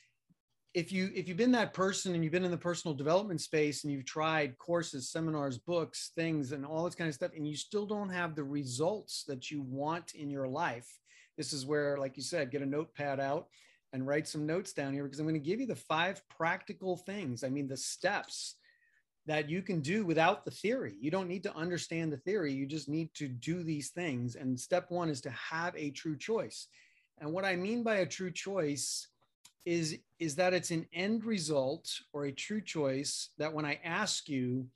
if 0.74 0.92
you 0.92 1.10
if 1.14 1.26
you've 1.28 1.36
been 1.36 1.52
that 1.52 1.72
person 1.72 2.14
and 2.14 2.22
you've 2.22 2.32
been 2.32 2.44
in 2.44 2.50
the 2.50 2.56
personal 2.56 2.94
development 2.94 3.40
space 3.40 3.84
and 3.84 3.92
you've 3.92 4.04
tried 4.04 4.56
courses 4.58 5.10
seminars 5.10 5.58
books 5.58 6.12
things 6.14 6.52
and 6.52 6.64
all 6.64 6.84
this 6.84 6.94
kind 6.94 7.08
of 7.08 7.14
stuff 7.14 7.30
and 7.34 7.48
you 7.48 7.56
still 7.56 7.86
don't 7.86 8.10
have 8.10 8.34
the 8.34 8.44
results 8.44 9.24
that 9.26 9.50
you 9.50 9.62
want 9.62 10.14
in 10.14 10.30
your 10.30 10.46
life 10.46 10.86
this 11.36 11.52
is 11.52 11.64
where 11.64 11.96
like 11.96 12.16
you 12.16 12.22
said 12.22 12.50
get 12.50 12.62
a 12.62 12.66
notepad 12.66 13.18
out 13.18 13.46
and 13.94 14.06
write 14.06 14.28
some 14.28 14.46
notes 14.46 14.72
down 14.72 14.92
here 14.92 15.04
because 15.04 15.18
i'm 15.18 15.26
going 15.26 15.34
to 15.34 15.40
give 15.40 15.60
you 15.60 15.66
the 15.66 15.74
five 15.74 16.20
practical 16.28 16.96
things 16.96 17.42
i 17.42 17.48
mean 17.48 17.66
the 17.66 17.76
steps 17.76 18.56
that 19.26 19.48
you 19.50 19.60
can 19.60 19.80
do 19.80 20.06
without 20.06 20.46
the 20.46 20.50
theory. 20.50 20.96
You 20.98 21.10
don't 21.10 21.28
need 21.28 21.42
to 21.42 21.54
understand 21.54 22.10
the 22.10 22.16
theory 22.16 22.50
you 22.50 22.64
just 22.64 22.88
need 22.88 23.12
to 23.12 23.28
do 23.28 23.62
these 23.62 23.90
things 23.90 24.36
and 24.36 24.58
step 24.58 24.90
one 24.90 25.10
is 25.10 25.20
to 25.20 25.30
have 25.30 25.76
a 25.76 25.90
true 25.90 26.16
choice. 26.16 26.68
And 27.18 27.32
what 27.32 27.44
i 27.44 27.54
mean 27.54 27.82
by 27.82 27.96
a 27.96 28.06
true 28.06 28.30
choice 28.30 29.06
is 29.64 29.98
is 30.18 30.34
that 30.36 30.54
it's 30.54 30.70
an 30.70 30.86
end 30.92 31.24
result 31.24 31.88
or 32.12 32.24
a 32.24 32.32
true 32.32 32.60
choice 32.60 33.30
that 33.38 33.52
when 33.52 33.64
I 33.64 33.78
ask 33.84 34.28
you, 34.28 34.66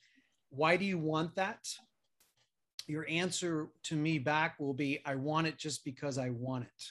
why 0.51 0.77
do 0.77 0.85
you 0.85 0.99
want 0.99 1.35
that? 1.35 1.67
Your 2.87 3.09
answer 3.09 3.69
to 3.85 3.97
me 3.97 4.19
back 4.19 4.61
will 4.61 4.75
be, 4.75 5.01
I 5.05 5.15
want 5.15 5.47
it 5.47 5.59
just 5.59 5.85
because 5.85 6.19
I 6.19 6.31
want 6.31 6.65
it. 6.65 6.85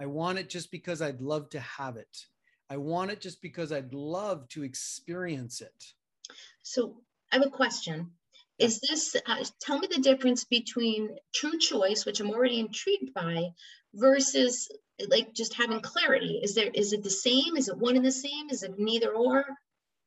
I 0.00 0.06
want 0.06 0.38
it 0.38 0.48
just 0.48 0.70
because 0.70 1.02
I'd 1.02 1.20
love 1.20 1.50
to 1.50 1.60
have 1.60 1.96
it. 1.96 2.26
I 2.70 2.76
want 2.76 3.10
it 3.10 3.20
just 3.20 3.40
because 3.42 3.72
I'd 3.72 3.92
love 3.92 4.48
to 4.50 4.62
experience 4.62 5.60
it. 5.60 5.84
So 6.62 7.02
I 7.32 7.36
have 7.36 7.46
a 7.46 7.50
question. 7.50 8.10
Is 8.58 8.80
this, 8.80 9.14
uh, 9.26 9.44
tell 9.60 9.78
me 9.78 9.88
the 9.90 10.00
difference 10.00 10.44
between 10.44 11.16
true 11.34 11.58
choice, 11.58 12.04
which 12.04 12.20
I'm 12.20 12.30
already 12.30 12.58
intrigued 12.58 13.14
by, 13.14 13.50
versus 13.94 14.68
like 15.08 15.32
just 15.32 15.54
having 15.54 15.80
clarity. 15.80 16.40
Is 16.42 16.54
there 16.54 16.70
is 16.74 16.92
it 16.92 17.02
the 17.02 17.10
same? 17.10 17.56
Is 17.56 17.68
it 17.68 17.78
one 17.78 17.96
and 17.96 18.04
the 18.04 18.12
same? 18.12 18.50
Is 18.50 18.62
it 18.62 18.78
neither 18.78 19.10
or? 19.10 19.44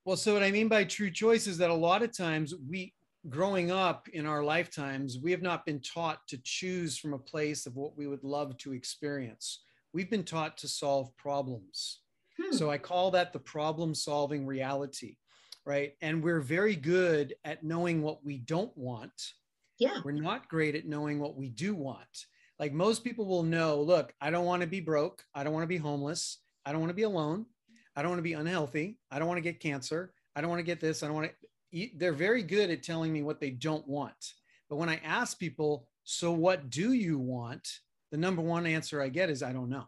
Well 0.05 0.17
so 0.17 0.33
what 0.33 0.43
i 0.43 0.51
mean 0.51 0.67
by 0.67 0.83
true 0.83 1.11
choice 1.11 1.45
is 1.45 1.57
that 1.59 1.69
a 1.69 1.73
lot 1.73 2.01
of 2.01 2.15
times 2.15 2.55
we 2.67 2.93
growing 3.29 3.69
up 3.69 4.09
in 4.09 4.25
our 4.25 4.43
lifetimes 4.43 5.19
we 5.21 5.29
have 5.29 5.43
not 5.43 5.63
been 5.63 5.79
taught 5.79 6.27
to 6.27 6.39
choose 6.43 6.97
from 6.97 7.13
a 7.13 7.19
place 7.19 7.67
of 7.67 7.75
what 7.75 7.95
we 7.95 8.07
would 8.07 8.23
love 8.23 8.57
to 8.57 8.73
experience. 8.73 9.61
We've 9.93 10.09
been 10.09 10.23
taught 10.23 10.57
to 10.59 10.67
solve 10.67 11.15
problems. 11.17 11.99
Hmm. 12.41 12.55
so 12.55 12.71
i 12.71 12.77
call 12.77 13.11
that 13.11 13.33
the 13.33 13.39
problem 13.39 13.93
solving 13.93 14.45
reality 14.47 15.17
right? 15.65 15.93
And 16.01 16.23
we're 16.23 16.41
very 16.41 16.75
good 16.75 17.35
at 17.45 17.63
knowing 17.63 18.01
what 18.01 18.23
we 18.23 18.37
don't 18.37 18.75
want. 18.77 19.33
Yeah. 19.79 20.01
We're 20.03 20.11
not 20.11 20.49
great 20.49 20.75
at 20.75 20.87
knowing 20.87 21.19
what 21.19 21.35
we 21.35 21.49
do 21.49 21.75
want 21.75 22.25
Like 22.61 22.73
most 22.73 23.03
people 23.03 23.25
will 23.25 23.41
know, 23.41 23.81
look, 23.81 24.13
I 24.21 24.29
don't 24.29 24.45
want 24.45 24.61
to 24.61 24.67
be 24.67 24.81
broke. 24.81 25.23
I 25.33 25.43
don't 25.43 25.51
want 25.51 25.63
to 25.63 25.67
be 25.67 25.77
homeless. 25.77 26.37
I 26.63 26.71
don't 26.71 26.79
want 26.79 26.91
to 26.91 26.95
be 26.95 27.01
alone. 27.01 27.47
I 27.95 28.03
don't 28.03 28.11
want 28.11 28.19
to 28.19 28.23
be 28.23 28.33
unhealthy. 28.33 28.99
I 29.09 29.17
don't 29.17 29.27
want 29.27 29.39
to 29.39 29.41
get 29.41 29.59
cancer. 29.59 30.13
I 30.35 30.41
don't 30.41 30.49
want 30.51 30.59
to 30.59 30.63
get 30.63 30.79
this. 30.79 31.01
I 31.01 31.07
don't 31.07 31.15
want 31.15 31.29
to. 31.29 31.47
eat. 31.71 31.97
They're 31.97 32.13
very 32.13 32.43
good 32.43 32.69
at 32.69 32.83
telling 32.83 33.11
me 33.11 33.23
what 33.23 33.39
they 33.39 33.49
don't 33.49 33.85
want. 33.87 34.33
But 34.69 34.75
when 34.75 34.89
I 34.89 35.01
ask 35.03 35.39
people, 35.39 35.87
so 36.03 36.31
what 36.31 36.69
do 36.69 36.93
you 36.93 37.17
want? 37.17 37.67
The 38.11 38.17
number 38.17 38.43
one 38.43 38.67
answer 38.67 39.01
I 39.01 39.09
get 39.09 39.31
is, 39.31 39.41
I 39.41 39.53
don't 39.53 39.69
know. 39.69 39.87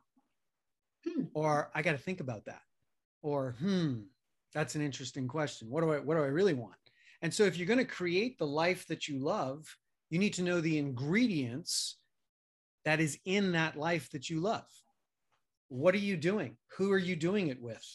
Hmm. 1.07 1.25
Or 1.35 1.69
I 1.75 1.83
got 1.83 1.91
to 1.91 1.99
think 1.99 2.21
about 2.21 2.45
that. 2.45 2.61
Or, 3.21 3.55
hmm, 3.59 3.99
that's 4.51 4.73
an 4.73 4.81
interesting 4.81 5.27
question. 5.27 5.69
What 5.69 5.81
do 5.81 5.93
I, 5.93 5.99
what 5.99 6.15
do 6.15 6.23
I 6.23 6.27
really 6.27 6.55
want? 6.55 6.73
And 7.21 7.31
so 7.31 7.43
if 7.43 7.55
you're 7.55 7.67
going 7.67 7.77
to 7.77 7.85
create 7.85 8.39
the 8.39 8.47
life 8.47 8.87
that 8.87 9.07
you 9.07 9.19
love, 9.19 9.63
you 10.09 10.17
need 10.17 10.33
to 10.33 10.43
know 10.43 10.59
the 10.59 10.79
ingredients 10.79 11.97
that 12.85 12.99
is 12.99 13.17
in 13.25 13.53
that 13.53 13.77
life 13.77 14.09
that 14.11 14.29
you 14.29 14.39
love. 14.39 14.67
What 15.69 15.95
are 15.95 15.99
you 15.99 16.17
doing? 16.17 16.57
Who 16.77 16.91
are 16.91 16.97
you 16.99 17.15
doing 17.15 17.47
it 17.47 17.61
with? 17.61 17.85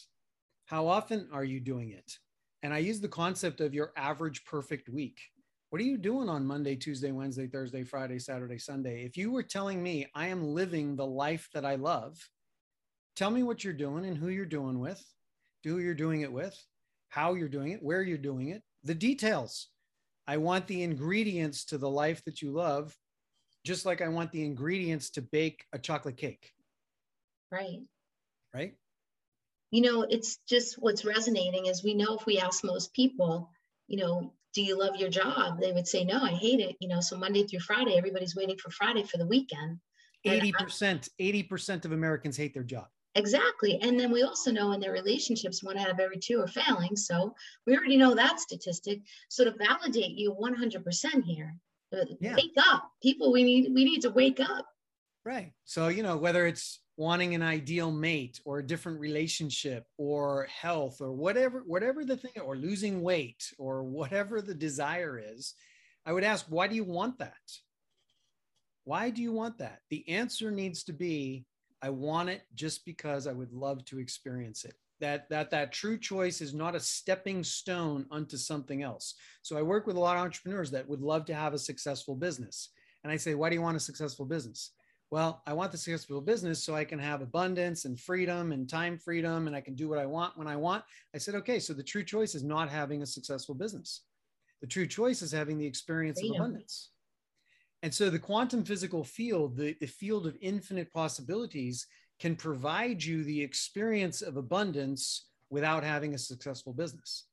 How 0.65 0.87
often 0.87 1.27
are 1.31 1.43
you 1.43 1.59
doing 1.59 1.91
it? 1.91 2.17
And 2.61 2.73
I 2.73 2.79
use 2.79 2.99
the 2.99 3.07
concept 3.07 3.61
of 3.61 3.73
your 3.73 3.93
average 3.95 4.43
perfect 4.45 4.89
week. 4.89 5.19
What 5.69 5.81
are 5.81 5.85
you 5.85 5.97
doing 5.97 6.29
on 6.29 6.45
Monday, 6.45 6.75
Tuesday, 6.75 7.11
Wednesday, 7.11 7.47
Thursday, 7.47 7.83
Friday, 7.83 8.19
Saturday, 8.19 8.57
Sunday? 8.57 9.05
If 9.05 9.15
you 9.15 9.31
were 9.31 9.43
telling 9.43 9.81
me 9.81 10.07
I 10.15 10.27
am 10.27 10.53
living 10.53 10.95
the 10.95 11.05
life 11.05 11.47
that 11.53 11.63
I 11.63 11.75
love, 11.75 12.17
tell 13.15 13.29
me 13.29 13.43
what 13.43 13.63
you're 13.63 13.73
doing 13.73 14.05
and 14.05 14.17
who 14.17 14.29
you're 14.29 14.45
doing 14.45 14.79
with, 14.79 15.03
who 15.63 15.79
you're 15.79 15.93
doing 15.93 16.21
it 16.21 16.31
with, 16.31 16.57
how 17.09 17.35
you're 17.35 17.47
doing 17.47 17.71
it, 17.71 17.83
where 17.83 18.01
you're 18.01 18.17
doing 18.17 18.49
it, 18.49 18.63
the 18.83 18.95
details. 18.95 19.67
I 20.27 20.37
want 20.37 20.67
the 20.67 20.83
ingredients 20.83 21.65
to 21.65 21.77
the 21.77 21.89
life 21.89 22.23
that 22.25 22.41
you 22.41 22.51
love, 22.51 22.97
just 23.65 23.85
like 23.85 24.01
I 24.01 24.07
want 24.07 24.31
the 24.31 24.45
ingredients 24.45 25.09
to 25.11 25.21
bake 25.21 25.65
a 25.73 25.79
chocolate 25.79 26.17
cake. 26.17 26.53
Right. 27.51 27.81
Right. 28.53 28.75
You 29.71 29.81
know, 29.81 30.01
it's 30.03 30.37
just 30.47 30.75
what's 30.75 31.05
resonating 31.05 31.67
is 31.67 31.83
we 31.83 31.93
know 31.93 32.15
if 32.17 32.25
we 32.25 32.39
ask 32.39 32.63
most 32.63 32.93
people, 32.93 33.51
you 33.87 33.97
know, 33.97 34.33
do 34.53 34.63
you 34.63 34.79
love 34.79 34.95
your 34.95 35.09
job? 35.09 35.59
They 35.59 35.71
would 35.71 35.87
say, 35.87 36.03
no, 36.03 36.23
I 36.23 36.31
hate 36.31 36.59
it. 36.59 36.75
You 36.79 36.87
know, 36.87 37.01
so 37.01 37.17
Monday 37.17 37.43
through 37.43 37.59
Friday, 37.59 37.97
everybody's 37.97 38.35
waiting 38.35 38.57
for 38.57 38.71
Friday 38.71 39.03
for 39.03 39.17
the 39.17 39.27
weekend. 39.27 39.79
80%, 40.25 41.07
80% 41.19 41.85
of 41.85 41.91
Americans 41.91 42.35
hate 42.35 42.53
their 42.53 42.63
job. 42.63 42.87
Exactly. 43.15 43.79
And 43.81 43.99
then 43.99 44.11
we 44.11 44.23
also 44.23 44.51
know 44.51 44.71
in 44.71 44.79
their 44.79 44.91
relationships, 44.91 45.63
one 45.63 45.77
out 45.77 45.89
of 45.89 45.99
every 45.99 46.17
two 46.17 46.41
are 46.41 46.47
failing. 46.47 46.95
So 46.95 47.35
we 47.65 47.75
already 47.75 47.97
know 47.97 48.15
that 48.15 48.39
statistic. 48.39 49.01
So 49.29 49.43
to 49.43 49.53
validate 49.57 50.11
you 50.11 50.35
100% 50.39 51.23
here, 51.23 51.55
yeah. 52.19 52.35
wake 52.35 52.55
up. 52.57 52.91
People, 53.01 53.31
we 53.31 53.43
need 53.43 53.73
we 53.73 53.85
need 53.85 54.01
to 54.01 54.09
wake 54.09 54.39
up. 54.39 54.65
Right. 55.25 55.51
So, 55.65 55.89
you 55.89 56.03
know, 56.03 56.17
whether 56.17 56.47
it's 56.47 56.79
wanting 56.97 57.35
an 57.35 57.41
ideal 57.41 57.91
mate 57.91 58.39
or 58.45 58.59
a 58.59 58.65
different 58.65 58.99
relationship 58.99 59.85
or 59.97 60.47
health 60.51 61.01
or 61.01 61.11
whatever, 61.13 61.63
whatever 61.65 62.03
the 62.03 62.17
thing, 62.17 62.41
or 62.43 62.55
losing 62.55 63.01
weight 63.01 63.53
or 63.57 63.83
whatever 63.83 64.41
the 64.41 64.53
desire 64.53 65.17
is, 65.17 65.53
I 66.05 66.13
would 66.13 66.23
ask, 66.23 66.45
why 66.49 66.67
do 66.67 66.75
you 66.75 66.83
want 66.83 67.19
that? 67.19 67.33
Why 68.83 69.09
do 69.11 69.21
you 69.21 69.31
want 69.31 69.59
that? 69.59 69.79
The 69.89 70.07
answer 70.09 70.51
needs 70.51 70.83
to 70.85 70.93
be 70.93 71.45
I 71.81 71.89
want 71.89 72.29
it 72.29 72.41
just 72.55 72.85
because 72.85 73.27
I 73.27 73.31
would 73.31 73.53
love 73.53 73.85
to 73.85 73.99
experience 73.99 74.65
it. 74.65 74.75
That 74.99 75.29
that 75.29 75.49
that 75.51 75.71
true 75.71 75.97
choice 75.97 76.41
is 76.41 76.53
not 76.53 76.75
a 76.75 76.79
stepping 76.79 77.43
stone 77.43 78.05
unto 78.11 78.37
something 78.37 78.83
else. 78.83 79.15
So 79.41 79.57
I 79.57 79.61
work 79.61 79.87
with 79.87 79.95
a 79.95 79.99
lot 79.99 80.17
of 80.17 80.23
entrepreneurs 80.23 80.71
that 80.71 80.87
would 80.87 81.01
love 81.01 81.25
to 81.25 81.33
have 81.33 81.53
a 81.53 81.59
successful 81.59 82.15
business. 82.15 82.69
And 83.03 83.11
I 83.11 83.17
say, 83.17 83.33
why 83.33 83.49
do 83.49 83.55
you 83.55 83.61
want 83.61 83.77
a 83.77 83.79
successful 83.79 84.25
business? 84.25 84.71
Well, 85.11 85.41
I 85.47 85.53
want 85.53 85.71
the 85.71 85.77
successful 85.77 86.21
business 86.21 86.63
so 86.63 86.75
I 86.75 86.83
can 86.83 86.99
have 86.99 87.21
abundance 87.21 87.85
and 87.85 87.99
freedom 87.99 88.51
and 88.51 88.69
time 88.69 88.97
freedom 88.97 89.47
and 89.47 89.55
I 89.55 89.61
can 89.61 89.73
do 89.73 89.89
what 89.89 89.97
I 89.97 90.05
want 90.05 90.37
when 90.37 90.47
I 90.47 90.55
want. 90.55 90.83
I 91.15 91.17
said, 91.17 91.33
okay, 91.35 91.59
so 91.59 91.73
the 91.73 91.81
true 91.81 92.03
choice 92.03 92.35
is 92.35 92.43
not 92.43 92.69
having 92.69 93.01
a 93.01 93.07
successful 93.07 93.55
business. 93.55 94.03
The 94.61 94.67
true 94.67 94.85
choice 94.85 95.21
is 95.21 95.31
having 95.31 95.57
the 95.57 95.65
experience 95.65 96.19
freedom. 96.19 96.35
of 96.35 96.41
abundance. 96.41 96.91
And 97.81 97.93
so 97.93 98.09
the 98.09 98.19
quantum 98.19 98.63
physical 98.65 99.03
field, 99.03 99.55
the, 99.55 99.75
the 99.79 99.87
field 99.87 100.27
of 100.27 100.37
infinite 100.41 100.91
possibilities, 100.91 101.87
can 102.19 102.35
provide 102.35 103.03
you 103.03 103.23
the 103.23 103.41
experience 103.41 104.21
of 104.21 104.37
abundance 104.37 105.27
without 105.49 105.83
having 105.83 106.13
a 106.13 106.17
successful 106.17 106.73
business. 106.73 107.25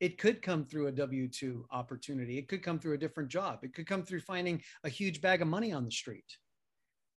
It 0.00 0.18
could 0.18 0.42
come 0.42 0.64
through 0.64 0.88
a 0.88 0.92
W 0.92 1.28
2 1.28 1.66
opportunity. 1.70 2.36
It 2.36 2.48
could 2.48 2.62
come 2.62 2.78
through 2.78 2.94
a 2.94 2.98
different 2.98 3.28
job. 3.28 3.60
It 3.62 3.72
could 3.72 3.86
come 3.86 4.02
through 4.02 4.20
finding 4.20 4.60
a 4.82 4.88
huge 4.88 5.20
bag 5.20 5.42
of 5.42 5.48
money 5.48 5.72
on 5.72 5.84
the 5.84 5.90
street. 5.90 6.36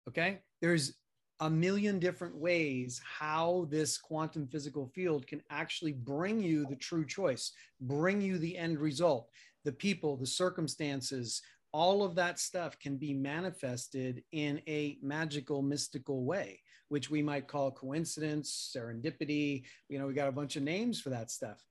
Okay. 0.07 0.39
There's 0.61 0.93
a 1.39 1.49
million 1.49 1.97
different 1.97 2.35
ways 2.35 3.01
how 3.03 3.67
this 3.69 3.97
quantum 3.97 4.47
physical 4.47 4.87
field 4.93 5.25
can 5.27 5.41
actually 5.49 5.93
bring 5.93 6.41
you 6.41 6.65
the 6.67 6.75
true 6.75 7.05
choice, 7.05 7.53
bring 7.81 8.21
you 8.21 8.37
the 8.37 8.57
end 8.57 8.79
result, 8.79 9.29
the 9.63 9.71
people, 9.71 10.17
the 10.17 10.27
circumstances, 10.27 11.41
all 11.73 12.03
of 12.03 12.15
that 12.15 12.39
stuff 12.39 12.77
can 12.79 12.97
be 12.97 13.13
manifested 13.13 14.23
in 14.31 14.61
a 14.67 14.97
magical, 15.01 15.61
mystical 15.61 16.23
way, 16.23 16.61
which 16.93 17.09
we 17.09 17.23
might 17.23 17.47
call 17.47 17.71
coincidence, 17.71 18.71
serendipity. 18.77 19.63
You 19.89 19.97
know, 19.97 20.05
we 20.05 20.13
got 20.13 20.27
a 20.27 20.31
bunch 20.31 20.57
of 20.57 20.61
names 20.61 21.01
for 21.01 21.09
that 21.09 21.31
stuff. 21.31 21.65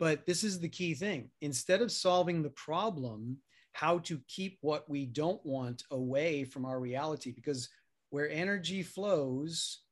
But 0.00 0.24
this 0.24 0.42
is 0.42 0.60
the 0.60 0.68
key 0.70 0.94
thing. 0.94 1.28
Instead 1.42 1.82
of 1.82 1.92
solving 1.92 2.42
the 2.42 2.48
problem, 2.48 3.36
how 3.72 3.98
to 3.98 4.18
keep 4.28 4.56
what 4.62 4.88
we 4.88 5.04
don't 5.04 5.44
want 5.44 5.82
away 5.90 6.44
from 6.44 6.64
our 6.64 6.80
reality, 6.80 7.32
because 7.32 7.68
where 8.08 8.30
energy 8.30 8.82
flows, 8.82 9.82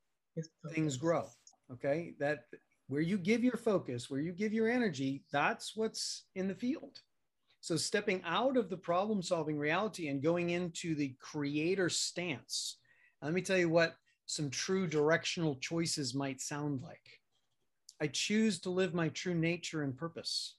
things 0.73 0.97
grow. 0.97 1.27
Okay. 1.71 2.15
That 2.19 2.45
where 2.87 3.01
you 3.01 3.19
give 3.19 3.43
your 3.43 3.57
focus, 3.57 4.09
where 4.09 4.19
you 4.19 4.31
give 4.31 4.51
your 4.51 4.67
energy, 4.67 5.23
that's 5.31 5.75
what's 5.75 6.23
in 6.33 6.47
the 6.47 6.55
field. 6.55 7.01
So 7.59 7.75
stepping 7.75 8.23
out 8.25 8.57
of 8.57 8.71
the 8.71 8.77
problem 8.77 9.21
solving 9.21 9.59
reality 9.59 10.07
and 10.07 10.23
going 10.23 10.49
into 10.49 10.95
the 10.95 11.15
creator 11.19 11.87
stance. 11.87 12.77
Let 13.21 13.33
me 13.33 13.43
tell 13.43 13.59
you 13.59 13.69
what 13.69 13.95
some 14.31 14.49
true 14.49 14.87
directional 14.87 15.55
choices 15.55 16.15
might 16.15 16.39
sound 16.39 16.81
like. 16.81 17.19
I 17.99 18.07
choose 18.07 18.61
to 18.61 18.69
live 18.69 18.93
my 18.93 19.09
true 19.09 19.35
nature 19.35 19.83
and 19.83 19.95
purpose. 19.95 20.55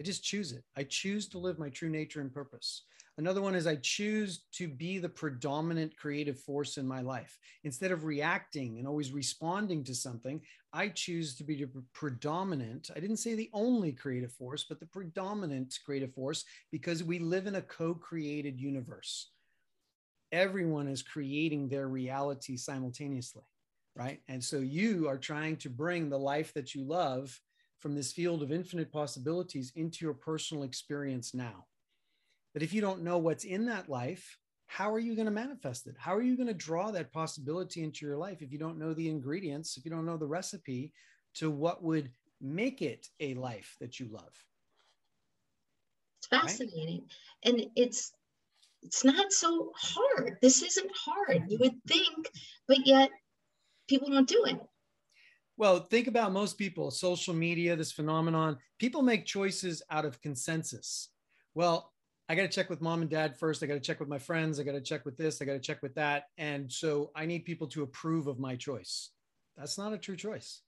I 0.00 0.02
just 0.02 0.24
choose 0.24 0.50
it. 0.50 0.64
I 0.76 0.82
choose 0.82 1.28
to 1.28 1.38
live 1.38 1.60
my 1.60 1.68
true 1.68 1.88
nature 1.88 2.20
and 2.20 2.34
purpose. 2.34 2.82
Another 3.18 3.40
one 3.40 3.54
is 3.54 3.68
I 3.68 3.76
choose 3.76 4.46
to 4.54 4.66
be 4.66 4.98
the 4.98 5.08
predominant 5.08 5.96
creative 5.96 6.40
force 6.40 6.76
in 6.76 6.88
my 6.88 7.02
life. 7.02 7.38
Instead 7.62 7.92
of 7.92 8.02
reacting 8.02 8.78
and 8.78 8.88
always 8.88 9.12
responding 9.12 9.84
to 9.84 9.94
something, 9.94 10.40
I 10.72 10.88
choose 10.88 11.36
to 11.36 11.44
be 11.44 11.62
the 11.62 11.84
predominant, 11.92 12.90
I 12.96 12.98
didn't 12.98 13.18
say 13.18 13.36
the 13.36 13.50
only 13.52 13.92
creative 13.92 14.32
force, 14.32 14.64
but 14.68 14.80
the 14.80 14.86
predominant 14.86 15.78
creative 15.84 16.14
force 16.14 16.44
because 16.72 17.04
we 17.04 17.20
live 17.20 17.46
in 17.46 17.54
a 17.54 17.62
co 17.62 17.94
created 17.94 18.58
universe. 18.58 19.28
Everyone 20.32 20.88
is 20.88 21.02
creating 21.02 21.68
their 21.68 21.88
reality 21.88 22.56
simultaneously, 22.56 23.44
right? 23.94 24.20
And 24.28 24.42
so 24.42 24.58
you 24.58 25.08
are 25.08 25.18
trying 25.18 25.56
to 25.58 25.70
bring 25.70 26.08
the 26.08 26.18
life 26.18 26.54
that 26.54 26.74
you 26.74 26.84
love 26.84 27.38
from 27.80 27.94
this 27.94 28.12
field 28.12 28.42
of 28.42 28.52
infinite 28.52 28.92
possibilities 28.92 29.72
into 29.76 30.04
your 30.04 30.14
personal 30.14 30.62
experience 30.64 31.34
now 31.34 31.66
But 32.54 32.62
if 32.62 32.72
you 32.72 32.80
don't 32.80 33.02
know 33.02 33.18
what's 33.18 33.44
in 33.44 33.66
that 33.66 33.88
life, 33.88 34.38
how 34.66 34.92
are 34.92 34.98
you 34.98 35.14
going 35.14 35.26
to 35.26 35.32
manifest 35.32 35.86
it? 35.86 35.96
How 35.98 36.14
are 36.14 36.22
you 36.22 36.36
going 36.36 36.46
to 36.48 36.54
draw 36.54 36.90
that 36.90 37.12
possibility 37.12 37.82
into 37.82 38.06
your 38.06 38.16
life 38.16 38.40
if 38.42 38.52
you 38.52 38.58
don't 38.58 38.78
know 38.78 38.94
the 38.94 39.08
ingredients, 39.08 39.76
if 39.76 39.84
you 39.84 39.90
don't 39.90 40.06
know 40.06 40.16
the 40.16 40.26
recipe 40.26 40.92
to 41.34 41.50
what 41.50 41.82
would 41.82 42.12
make 42.40 42.80
it 42.82 43.08
a 43.20 43.34
life 43.34 43.76
that 43.80 44.00
you 44.00 44.08
love? 44.08 44.34
It's 46.18 46.26
fascinating. 46.28 47.00
Right? 47.00 47.10
And 47.44 47.66
it's 47.76 48.12
it's 48.82 49.04
not 49.04 49.32
so 49.32 49.72
hard. 49.76 50.36
This 50.42 50.62
isn't 50.62 50.90
hard. 50.94 51.44
You 51.48 51.58
would 51.60 51.82
think, 51.86 52.30
but 52.66 52.86
yet 52.86 53.10
people 53.88 54.10
don't 54.10 54.28
do 54.28 54.44
it. 54.46 54.58
Well, 55.56 55.80
think 55.80 56.08
about 56.08 56.32
most 56.32 56.58
people, 56.58 56.90
social 56.90 57.34
media, 57.34 57.76
this 57.76 57.92
phenomenon. 57.92 58.58
People 58.78 59.02
make 59.02 59.26
choices 59.26 59.82
out 59.90 60.04
of 60.04 60.20
consensus. 60.20 61.10
Well, 61.54 61.92
I 62.28 62.34
got 62.34 62.42
to 62.42 62.48
check 62.48 62.70
with 62.70 62.80
mom 62.80 63.02
and 63.02 63.10
dad 63.10 63.38
first. 63.38 63.62
I 63.62 63.66
got 63.66 63.74
to 63.74 63.80
check 63.80 64.00
with 64.00 64.08
my 64.08 64.18
friends. 64.18 64.58
I 64.58 64.62
got 64.62 64.72
to 64.72 64.80
check 64.80 65.04
with 65.04 65.16
this. 65.16 65.42
I 65.42 65.44
got 65.44 65.52
to 65.52 65.60
check 65.60 65.82
with 65.82 65.94
that. 65.96 66.24
And 66.38 66.72
so 66.72 67.10
I 67.14 67.26
need 67.26 67.44
people 67.44 67.66
to 67.68 67.82
approve 67.82 68.26
of 68.26 68.38
my 68.38 68.56
choice. 68.56 69.10
That's 69.56 69.76
not 69.76 69.92
a 69.92 69.98
true 69.98 70.16
choice. 70.16 70.62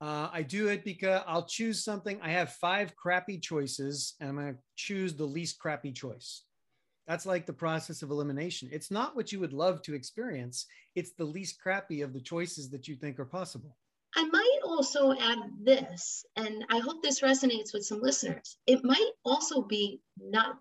Uh, 0.00 0.28
I 0.30 0.42
do 0.42 0.68
it 0.68 0.84
because 0.84 1.22
I'll 1.26 1.46
choose 1.46 1.82
something. 1.82 2.20
I 2.22 2.30
have 2.30 2.52
five 2.52 2.94
crappy 2.94 3.38
choices 3.38 4.14
and 4.20 4.28
I'm 4.28 4.36
going 4.36 4.54
to 4.54 4.60
choose 4.76 5.14
the 5.14 5.24
least 5.24 5.58
crappy 5.58 5.92
choice. 5.92 6.42
That's 7.06 7.26
like 7.26 7.46
the 7.46 7.52
process 7.52 8.02
of 8.02 8.10
elimination. 8.10 8.68
It's 8.72 8.90
not 8.90 9.14
what 9.14 9.30
you 9.32 9.40
would 9.40 9.52
love 9.52 9.82
to 9.82 9.94
experience, 9.94 10.66
it's 10.94 11.12
the 11.12 11.24
least 11.24 11.60
crappy 11.60 12.02
of 12.02 12.12
the 12.12 12.20
choices 12.20 12.70
that 12.70 12.88
you 12.88 12.96
think 12.96 13.18
are 13.20 13.24
possible. 13.24 13.76
I 14.16 14.24
might 14.24 14.60
also 14.64 15.12
add 15.12 15.38
this, 15.62 16.24
and 16.36 16.64
I 16.70 16.78
hope 16.78 17.02
this 17.02 17.20
resonates 17.20 17.74
with 17.74 17.84
some 17.84 18.00
listeners. 18.00 18.56
It 18.66 18.82
might 18.82 19.10
also 19.24 19.62
be 19.62 20.00
not 20.18 20.58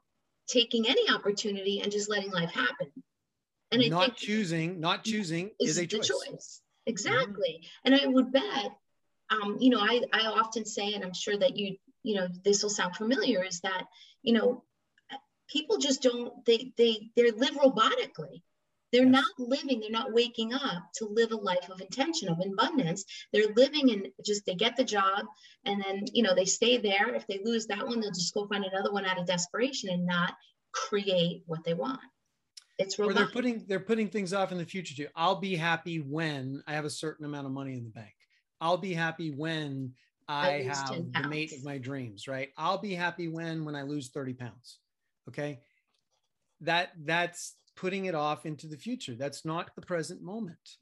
taking 0.48 0.88
any 0.88 1.10
opportunity 1.10 1.82
and 1.82 1.92
just 1.92 2.10
letting 2.10 2.32
life 2.32 2.52
happen 2.52 2.92
And 3.72 3.82
I 3.82 3.88
not 3.88 4.16
choosing, 4.16 4.80
not 4.80 5.04
choosing 5.04 5.52
is, 5.60 5.72
is 5.72 5.78
a 5.80 5.88
choice. 5.88 6.08
choice. 6.08 6.62
Exactly. 6.86 7.62
And 7.84 7.96
I 7.96 8.06
would 8.06 8.32
bet, 8.32 8.72
um, 9.32 9.58
you 9.60 9.70
know, 9.72 9.80
I, 9.80 10.04
I 10.14 10.28
often 10.28 10.66
say, 10.66 10.94
and 10.94 11.04
I'm 11.04 11.14
sure 11.14 11.38
that 11.38 11.58
you, 11.58 11.78
you 12.04 12.16
know, 12.16 12.28
this 12.44 12.62
will 12.62 12.70
sound 12.70 12.96
familiar, 12.96 13.44
is 13.44 13.62
that, 13.62 13.86
you 14.22 14.34
know, 14.34 14.64
people 15.48 15.78
just 15.78 16.02
don't, 16.02 16.46
they, 16.46 16.74
they, 16.78 17.10
they 17.16 17.32
live 17.32 17.56
robotically. 17.56 18.42
They're 18.92 19.04
Yes. 19.04 19.12
not 19.12 19.26
living, 19.38 19.80
they're 19.82 19.90
not 19.90 20.14
waking 20.14 20.54
up 20.54 20.84
to 20.96 21.06
live 21.06 21.32
a 21.32 21.36
life 21.36 21.70
of 21.70 21.82
intention, 21.82 22.30
of 22.30 22.40
abundance. 22.40 23.04
They're 23.34 23.54
living 23.56 23.90
in 23.90 24.12
just, 24.24 24.46
they 24.46 24.56
get 24.56 24.78
the 24.78 24.84
job 24.84 25.26
and 25.66 25.84
then, 25.84 26.06
you 26.14 26.24
know, 26.24 26.34
they 26.34 26.46
stay 26.46 26.78
there. 26.78 27.14
If 27.14 27.28
they 27.28 27.42
lose 27.44 27.66
that 27.68 27.86
one, 27.86 28.00
they'll 28.00 28.12
just 28.12 28.34
go 28.34 28.48
find 28.48 28.64
another 28.64 28.94
one 28.94 29.06
out 29.06 29.20
of 29.20 29.26
desperation 29.26 29.90
and 29.90 30.06
not 30.06 30.36
create 30.72 31.44
what 31.46 31.64
they 31.64 31.74
want. 31.74 32.00
It's 32.78 33.00
Or 33.00 33.14
they're 33.14 33.26
putting 33.26 33.66
they're 33.68 33.80
putting 33.80 34.10
things 34.10 34.34
off 34.34 34.52
in 34.52 34.58
the 34.58 34.66
future 34.66 34.96
too. 34.96 35.08
I'll 35.16 35.40
be 35.40 35.56
happy 35.56 36.00
when 36.00 36.62
I 36.68 36.74
have 36.74 36.86
a 36.86 36.90
certain 36.90 37.26
amount 37.26 37.48
of 37.48 37.54
money 37.54 37.74
in 37.74 37.86
the 37.86 37.90
bank. 37.90 38.14
I'll 38.60 38.78
be 38.78 38.94
happy 38.94 39.32
when 39.32 39.94
I, 40.28 40.62
have 40.62 40.90
the 41.14 41.28
mate 41.30 41.54
of 41.54 41.64
my 41.64 41.78
dreams, 41.78 42.28
right? 42.28 42.50
I'll 42.58 42.78
be 42.78 42.94
happy 42.94 43.28
when 43.28 43.64
when 43.64 43.76
I 43.76 43.84
lose 43.84 44.10
30 44.10 44.34
pounds. 44.34 44.80
Okay. 45.30 45.60
That 46.62 46.92
that's 47.04 47.56
putting 47.76 48.06
it 48.06 48.16
off 48.16 48.46
into 48.46 48.68
the 48.68 48.78
future. 48.78 49.16
That's 49.16 49.46
not 49.46 49.76
the 49.76 49.82
present 49.82 50.22
moment. 50.22 50.78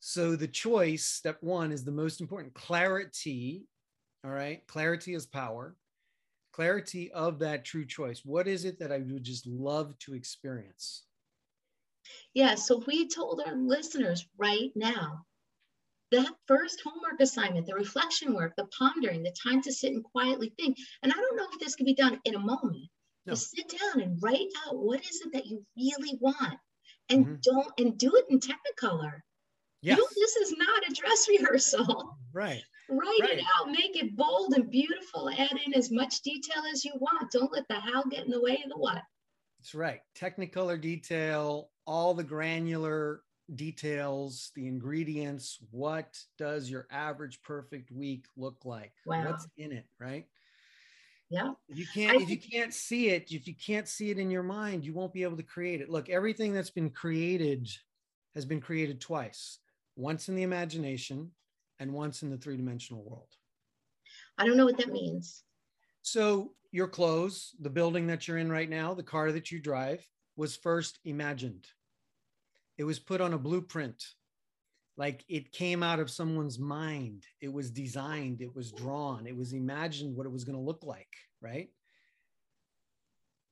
So 0.00 0.36
the 0.36 0.48
choice, 0.48 1.04
step 1.04 1.38
one, 1.42 1.72
is 1.72 1.84
the 1.84 1.92
most 1.92 2.20
important. 2.20 2.54
Clarity. 2.54 3.66
All 4.24 4.30
right. 4.30 4.66
Clarity 4.66 5.14
is 5.14 5.26
power. 5.26 5.76
Clarity 6.52 7.12
of 7.12 7.38
that 7.40 7.64
true 7.64 7.84
choice. 7.84 8.22
What 8.24 8.48
is 8.48 8.64
it 8.64 8.78
that 8.78 8.92
I 8.92 8.98
would 8.98 9.24
just 9.24 9.46
love 9.46 9.98
to 10.00 10.14
experience? 10.14 11.02
Yeah, 12.34 12.54
so 12.54 12.82
we 12.86 13.08
told 13.08 13.42
our 13.44 13.56
listeners 13.56 14.26
right 14.38 14.70
now 14.74 15.26
that 16.12 16.32
first 16.46 16.82
homework 16.84 17.20
assignment, 17.20 17.66
the 17.66 17.74
reflection 17.74 18.34
work, 18.34 18.54
the 18.56 18.66
pondering, 18.78 19.22
the 19.22 19.34
time 19.42 19.60
to 19.62 19.72
sit 19.72 19.92
and 19.92 20.04
quietly 20.04 20.52
think. 20.58 20.76
And 21.02 21.12
I 21.12 21.16
don't 21.16 21.36
know 21.36 21.48
if 21.52 21.58
this 21.60 21.74
can 21.74 21.86
be 21.86 21.94
done 21.94 22.20
in 22.24 22.34
a 22.34 22.38
moment. 22.38 22.88
No. 23.26 23.32
Just 23.32 23.50
sit 23.50 23.68
down 23.80 24.02
and 24.02 24.22
write 24.22 24.48
out 24.66 24.78
what 24.78 25.00
is 25.00 25.20
it 25.20 25.32
that 25.32 25.46
you 25.46 25.64
really 25.76 26.16
want 26.20 26.58
and 27.08 27.26
Mhm. 27.26 27.42
don't 27.42 27.72
and 27.80 27.98
do 27.98 28.14
it 28.14 28.26
in 28.30 28.38
technicolor. 28.38 29.20
Yes. 29.82 29.98
You 29.98 30.08
this 30.14 30.36
is 30.36 30.52
not 30.56 30.88
a 30.88 30.94
dress 30.94 31.28
rehearsal. 31.28 32.16
Right. 32.32 32.62
Write 32.88 33.20
Right. 33.20 33.38
it 33.38 33.44
out, 33.56 33.70
make 33.70 33.96
it 33.96 34.14
bold 34.14 34.54
and 34.54 34.70
beautiful, 34.70 35.28
add 35.30 35.58
in 35.66 35.74
as 35.74 35.90
much 35.90 36.20
detail 36.22 36.62
as 36.72 36.84
you 36.84 36.92
want. 36.96 37.30
Don't 37.32 37.52
let 37.52 37.66
the 37.68 37.80
how 37.80 38.04
get 38.04 38.24
in 38.24 38.30
the 38.30 38.40
way 38.40 38.62
of 38.62 38.70
the 38.70 38.78
what. 38.78 39.02
That's 39.58 39.74
right. 39.74 40.00
Technicolor 40.14 40.80
detail, 40.80 41.72
all 41.84 42.14
the 42.14 42.22
granular 42.22 43.22
details, 43.54 44.50
the 44.54 44.66
ingredients. 44.66 45.58
What 45.70 46.18
does 46.38 46.68
your 46.70 46.86
average 46.90 47.42
perfect 47.42 47.90
week 47.90 48.26
look 48.36 48.64
like? 48.64 48.92
Wow. 49.04 49.26
What's 49.26 49.46
in 49.56 49.72
it, 49.72 49.86
right? 50.00 50.26
Yeah. 51.30 51.52
If 51.68 51.78
you 51.78 51.86
can't, 51.92 52.18
I 52.18 52.22
if 52.22 52.30
you 52.30 52.38
can't 52.38 52.72
see 52.72 53.10
it, 53.10 53.30
if 53.30 53.48
you 53.48 53.54
can't 53.54 53.88
see 53.88 54.10
it 54.10 54.18
in 54.18 54.30
your 54.30 54.42
mind, 54.42 54.84
you 54.84 54.94
won't 54.94 55.12
be 55.12 55.22
able 55.22 55.36
to 55.36 55.42
create 55.42 55.80
it. 55.80 55.90
Look, 55.90 56.08
everything 56.08 56.52
that's 56.52 56.70
been 56.70 56.90
created 56.90 57.68
has 58.34 58.44
been 58.44 58.60
created 58.60 59.00
twice. 59.00 59.58
Once 59.96 60.28
in 60.28 60.36
the 60.36 60.42
imagination 60.42 61.30
and 61.78 61.92
once 61.92 62.22
in 62.22 62.30
the 62.30 62.36
three-dimensional 62.36 63.02
world. 63.02 63.28
I 64.38 64.46
don't 64.46 64.56
know 64.56 64.66
what 64.66 64.78
that 64.78 64.92
means. 64.92 65.42
So 66.02 66.52
your 66.70 66.86
clothes, 66.86 67.54
the 67.60 67.70
building 67.70 68.06
that 68.08 68.28
you're 68.28 68.38
in 68.38 68.50
right 68.50 68.68
now, 68.68 68.94
the 68.94 69.02
car 69.02 69.32
that 69.32 69.50
you 69.50 69.58
drive 69.58 70.06
was 70.36 70.54
first 70.54 71.00
imagined. 71.04 71.66
It 72.78 72.84
was 72.84 72.98
put 72.98 73.20
on 73.20 73.32
a 73.32 73.38
blueprint. 73.38 74.04
Like 74.96 75.24
it 75.28 75.52
came 75.52 75.82
out 75.82 76.00
of 76.00 76.10
someone's 76.10 76.58
mind. 76.58 77.24
It 77.40 77.52
was 77.52 77.70
designed, 77.70 78.40
it 78.40 78.54
was 78.54 78.72
drawn, 78.72 79.26
it 79.26 79.36
was 79.36 79.52
imagined 79.52 80.16
what 80.16 80.26
it 80.26 80.32
was 80.32 80.44
going 80.44 80.56
to 80.56 80.62
look 80.62 80.84
like, 80.84 81.14
right? 81.40 81.68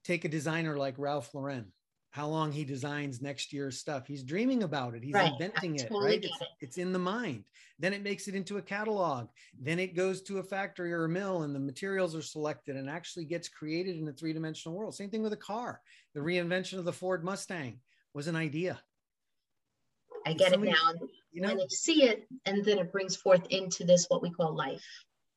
Take 0.04 0.24
a 0.24 0.28
designer 0.28 0.76
like 0.76 0.94
Ralph 0.98 1.34
Lauren. 1.34 1.72
How 2.10 2.28
long 2.28 2.52
he 2.52 2.64
designs 2.64 3.20
next 3.20 3.52
year's 3.52 3.80
stuff. 3.80 4.06
He's 4.06 4.22
dreaming 4.22 4.62
about 4.62 4.94
it. 4.94 5.02
He's 5.02 5.14
Right. 5.14 5.32
Inventing 5.32 5.74
it, 5.74 5.88
totally 5.88 6.06
right? 6.06 6.24
It's, 6.24 6.40
it. 6.40 6.48
it's 6.60 6.78
in 6.78 6.92
the 6.92 6.98
mind. 6.98 7.44
Then 7.80 7.92
it 7.92 8.04
makes 8.04 8.28
it 8.28 8.37
into 8.37 8.58
a 8.58 8.62
catalog. 8.62 9.28
Then 9.60 9.80
it 9.80 9.96
goes 9.96 10.22
to 10.22 10.38
a 10.38 10.42
factory 10.42 10.92
or 10.92 11.06
a 11.06 11.08
mill 11.08 11.42
and 11.42 11.52
the 11.52 11.58
materials 11.58 12.14
are 12.14 12.22
selected 12.22 12.76
and 12.76 12.88
actually 12.88 13.24
gets 13.24 13.48
created 13.48 13.96
in 13.98 14.06
a 14.06 14.12
three 14.12 14.32
dimensional 14.32 14.78
world. 14.78 14.94
Same 14.94 15.10
thing 15.10 15.24
with 15.24 15.32
a 15.32 15.37
car. 15.37 15.80
The 16.14 16.20
reinvention 16.20 16.78
of 16.78 16.84
the 16.84 16.92
Ford 16.92 17.24
Mustang 17.24 17.80
was 18.12 18.28
an 18.28 18.37
idea. 18.37 18.80
I 20.26 20.32
get 20.32 20.52
it 20.52 20.60
now. 20.60 20.92
You 21.32 21.42
know, 21.42 21.48
when 21.48 21.58
they 21.58 21.68
see 21.68 22.04
it, 22.04 22.26
and 22.46 22.64
then 22.64 22.78
it 22.78 22.92
brings 22.92 23.16
forth 23.16 23.46
into 23.50 23.84
this 23.84 24.06
what 24.08 24.22
we 24.22 24.30
call 24.30 24.54
life. 24.54 24.84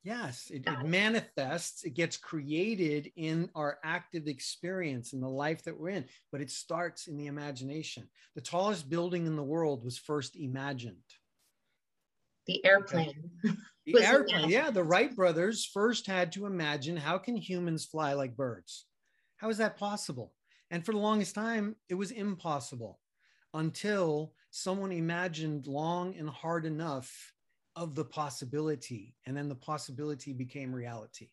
yes, 0.04 0.50
it, 0.54 0.64
it 0.66 0.86
manifests, 0.86 1.84
it 1.84 1.94
gets 1.96 2.16
created 2.18 3.12
in 3.16 3.50
our 3.56 3.80
active 3.84 4.28
experience 4.28 5.14
in 5.14 5.20
the 5.20 5.30
life 5.30 5.64
that 5.64 5.78
we're 5.78 5.90
in, 5.90 6.06
but 6.32 6.40
it 6.40 6.50
starts 6.52 7.08
in 7.08 7.18
the 7.18 7.28
imagination. 7.28 8.08
The 8.36 8.42
tallest 8.42 8.90
building 8.90 9.26
in 9.26 9.36
the 9.36 9.44
world 9.44 9.84
was 9.84 9.98
first 9.98 10.36
imagined. 10.36 10.98
The 12.46 12.64
airplane. 12.66 13.32
The 13.86 14.04
airplane, 14.04 14.30
imagined. 14.30 14.52
yeah, 14.52 14.70
the 14.70 14.84
Wright 14.84 15.16
brothers 15.16 15.66
first 15.66 16.08
had 16.08 16.34
to 16.34 16.46
imagine 16.46 16.98
how 16.98 17.18
can 17.18 17.38
humans 17.38 17.86
fly 17.86 18.14
like 18.14 18.36
birds? 18.36 18.86
How 19.38 19.50
is 19.50 19.60
that 19.60 19.78
possible? 19.78 20.34
And 20.70 20.86
for 20.86 20.92
the 20.92 20.98
longest 20.98 21.34
time, 21.36 21.78
it 21.88 21.96
was 21.96 22.12
impossible 22.12 23.00
until 23.54 24.34
someone 24.52 24.92
imagined 24.92 25.68
long 25.68 26.16
and 26.18 26.30
hard 26.30 26.66
enough 26.66 27.34
of 27.76 27.96
the 27.96 28.06
possibility. 28.06 29.16
And 29.26 29.36
then 29.38 29.50
the 29.50 29.56
possibility 29.56 30.34
became 30.34 30.74
reality. 30.74 31.30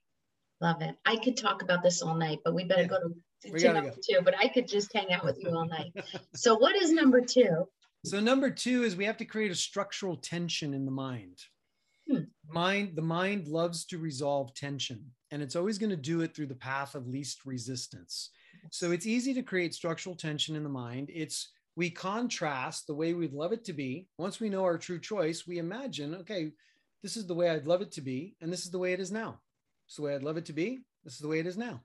Love 0.60 0.82
it. 0.82 0.96
I 1.04 1.16
could 1.16 1.36
talk 1.36 1.62
about 1.62 1.82
this 1.82 2.02
all 2.02 2.14
night, 2.14 2.38
but 2.44 2.54
we 2.54 2.64
better 2.64 2.82
Yeah. 2.82 2.88
go 2.88 2.98
to, 3.42 3.58
to 3.58 3.72
number 3.72 3.90
go. 3.90 3.96
two. 4.02 4.20
But 4.22 4.34
I 4.38 4.48
could 4.48 4.68
just 4.68 4.92
hang 4.92 5.12
out 5.12 5.24
with 5.24 5.38
you 5.40 5.50
all 5.50 5.66
night. 5.66 5.92
So, 6.34 6.56
what 6.56 6.76
is 6.76 6.92
number 6.92 7.20
two? 7.20 7.66
So 8.04 8.20
number 8.20 8.50
two 8.50 8.82
is 8.82 8.96
we 8.96 9.06
have 9.06 9.16
to 9.16 9.24
create 9.24 9.50
a 9.50 9.54
structural 9.54 10.16
tension 10.16 10.74
in 10.74 10.84
the 10.84 10.90
mind. 10.90 11.38
Hmm. 12.10 12.24
Mind, 12.46 12.96
the 12.96 13.02
mind 13.02 13.48
loves 13.48 13.86
to 13.86 13.98
resolve 13.98 14.52
tension, 14.54 15.10
and 15.30 15.40
it's 15.40 15.56
always 15.56 15.78
going 15.78 15.88
to 15.90 15.96
do 15.96 16.20
it 16.20 16.36
through 16.36 16.48
the 16.48 16.54
path 16.54 16.94
of 16.94 17.08
least 17.08 17.46
resistance. 17.46 18.28
So 18.70 18.90
it's 18.92 19.06
easy 19.06 19.32
to 19.34 19.42
create 19.42 19.74
structural 19.74 20.14
tension 20.14 20.54
in 20.54 20.62
the 20.62 20.68
mind. 20.68 21.10
It's 21.14 21.48
we 21.76 21.90
contrast 21.90 22.86
the 22.86 22.94
way 22.94 23.14
we'd 23.14 23.32
love 23.32 23.52
it 23.52 23.64
to 23.64 23.72
be. 23.72 24.06
Once 24.18 24.40
we 24.40 24.48
know 24.48 24.62
our 24.62 24.78
true 24.78 25.00
choice, 25.00 25.46
we 25.46 25.58
imagine, 25.58 26.14
okay, 26.16 26.52
this 27.02 27.16
is 27.16 27.26
the 27.26 27.34
way 27.34 27.50
I'd 27.50 27.66
love 27.66 27.82
it 27.82 27.92
to 27.92 28.00
be, 28.00 28.36
and 28.40 28.52
this 28.52 28.64
is 28.64 28.70
the 28.70 28.78
way 28.78 28.92
it 28.92 29.00
is 29.00 29.10
now. 29.10 29.40
It's 29.86 29.96
the 29.96 30.02
way 30.02 30.14
I'd 30.14 30.22
love 30.22 30.36
it 30.36 30.46
to 30.46 30.52
be. 30.52 30.80
This 31.02 31.14
is 31.14 31.20
the 31.20 31.28
way 31.28 31.40
it 31.40 31.46
is 31.46 31.58
now. 31.58 31.82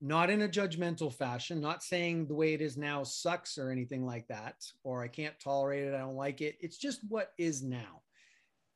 Not 0.00 0.30
in 0.30 0.42
a 0.42 0.48
judgmental 0.48 1.12
fashion, 1.12 1.60
not 1.60 1.82
saying 1.82 2.26
the 2.26 2.34
way 2.34 2.52
it 2.52 2.60
is 2.60 2.76
now 2.76 3.04
sucks 3.04 3.58
or 3.58 3.70
anything 3.70 4.04
like 4.04 4.26
that, 4.28 4.56
or 4.82 5.02
I 5.02 5.08
can't 5.08 5.38
tolerate 5.38 5.84
it, 5.84 5.94
I 5.94 5.98
don't 5.98 6.16
like 6.16 6.40
it. 6.40 6.56
It's 6.60 6.78
just 6.78 7.00
what 7.08 7.32
is 7.38 7.62
now. 7.62 8.02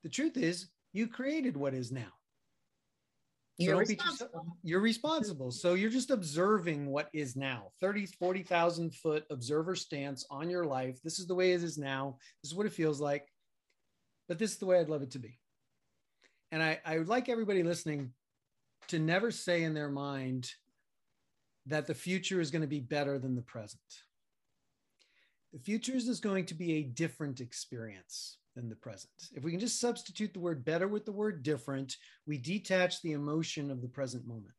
The 0.04 0.08
truth 0.08 0.36
is, 0.36 0.68
you 0.92 1.08
created 1.08 1.56
what 1.56 1.74
is 1.74 1.90
now. 1.90 2.12
So 3.60 3.64
You're 3.66 3.78
beat 3.80 3.88
responsible. 3.98 4.56
you're 4.62 4.80
responsible. 4.80 5.50
So 5.50 5.74
you're 5.74 5.90
just 5.90 6.10
observing 6.10 6.86
what 6.86 7.08
is 7.12 7.34
now 7.34 7.72
30, 7.80 8.06
40,000 8.06 8.94
foot 8.94 9.24
observer 9.30 9.74
stance 9.74 10.24
on 10.30 10.48
your 10.48 10.64
life. 10.64 11.00
This 11.02 11.18
is 11.18 11.26
the 11.26 11.34
way 11.34 11.52
it 11.52 11.64
is 11.64 11.76
now. 11.76 12.18
This 12.42 12.52
is 12.52 12.56
what 12.56 12.66
it 12.66 12.72
feels 12.72 13.00
like. 13.00 13.26
But 14.28 14.38
this 14.38 14.52
is 14.52 14.58
the 14.58 14.66
way 14.66 14.78
I'd 14.78 14.88
love 14.88 15.02
it 15.02 15.10
to 15.12 15.18
be. 15.18 15.38
And 16.52 16.62
I, 16.62 16.78
I 16.84 16.98
would 16.98 17.08
like 17.08 17.28
everybody 17.28 17.64
listening 17.64 18.12
to 18.88 19.00
never 19.00 19.32
say 19.32 19.64
in 19.64 19.74
their 19.74 19.90
mind 19.90 20.50
that 21.66 21.86
the 21.86 21.94
future 21.94 22.40
is 22.40 22.52
going 22.52 22.62
to 22.62 22.68
be 22.68 22.80
better 22.80 23.18
than 23.18 23.34
the 23.34 23.42
present. 23.42 23.82
The 25.52 25.58
future 25.58 25.96
is 25.96 26.20
going 26.20 26.46
to 26.46 26.54
be 26.54 26.74
a 26.74 26.82
different 26.84 27.40
experience 27.40 28.38
than 28.58 28.68
the 28.68 28.74
present. 28.74 29.12
If 29.34 29.44
we 29.44 29.52
can 29.52 29.60
just 29.60 29.80
substitute 29.80 30.34
the 30.34 30.40
word 30.40 30.64
better 30.64 30.88
with 30.88 31.04
the 31.04 31.12
word 31.12 31.44
different, 31.44 31.96
we 32.26 32.38
detach 32.38 33.00
the 33.02 33.12
emotion 33.12 33.70
of 33.70 33.80
the 33.80 33.88
present 33.88 34.26
moment. 34.26 34.54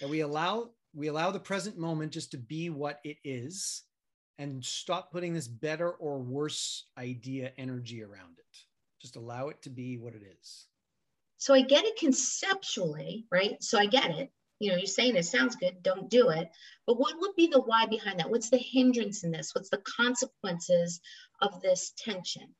And 0.00 0.08
we 0.08 0.20
allow 0.20 0.70
we 0.94 1.08
allow 1.08 1.32
the 1.32 1.40
present 1.40 1.76
moment 1.76 2.12
just 2.12 2.30
to 2.30 2.38
be 2.38 2.70
what 2.70 3.00
it 3.04 3.16
is 3.24 3.82
and 4.38 4.64
stop 4.64 5.10
putting 5.10 5.34
this 5.34 5.48
better 5.48 5.90
or 5.90 6.20
worse 6.20 6.86
idea 6.96 7.50
energy 7.58 8.02
around 8.02 8.38
it. 8.38 8.56
Just 9.02 9.16
allow 9.16 9.48
it 9.48 9.60
to 9.62 9.70
be 9.70 9.98
what 9.98 10.14
it 10.14 10.22
is. 10.40 10.66
So, 11.38 11.52
I 11.52 11.62
get 11.62 11.84
it 11.84 11.98
conceptually, 11.98 13.26
right? 13.30 13.60
So, 13.60 13.76
I 13.76 13.86
get 13.86 14.10
it. 14.10 14.30
You 14.60 14.70
know, 14.70 14.76
you're 14.76 14.86
saying 14.86 15.16
it 15.16 15.26
sounds 15.26 15.56
good, 15.56 15.82
don't 15.82 16.08
do 16.08 16.30
it. 16.30 16.48
But 16.86 16.98
what 16.98 17.14
would 17.18 17.34
be 17.36 17.48
the 17.48 17.60
why 17.60 17.86
behind 17.86 18.20
that? 18.20 18.30
What's 18.30 18.50
the 18.50 18.56
hindrance 18.56 19.24
in 19.24 19.32
this? 19.32 19.54
What's 19.54 19.68
the 19.68 19.82
consequences 19.84 21.00
of 21.42 21.60
this 21.60 21.92
tension? 21.98 22.54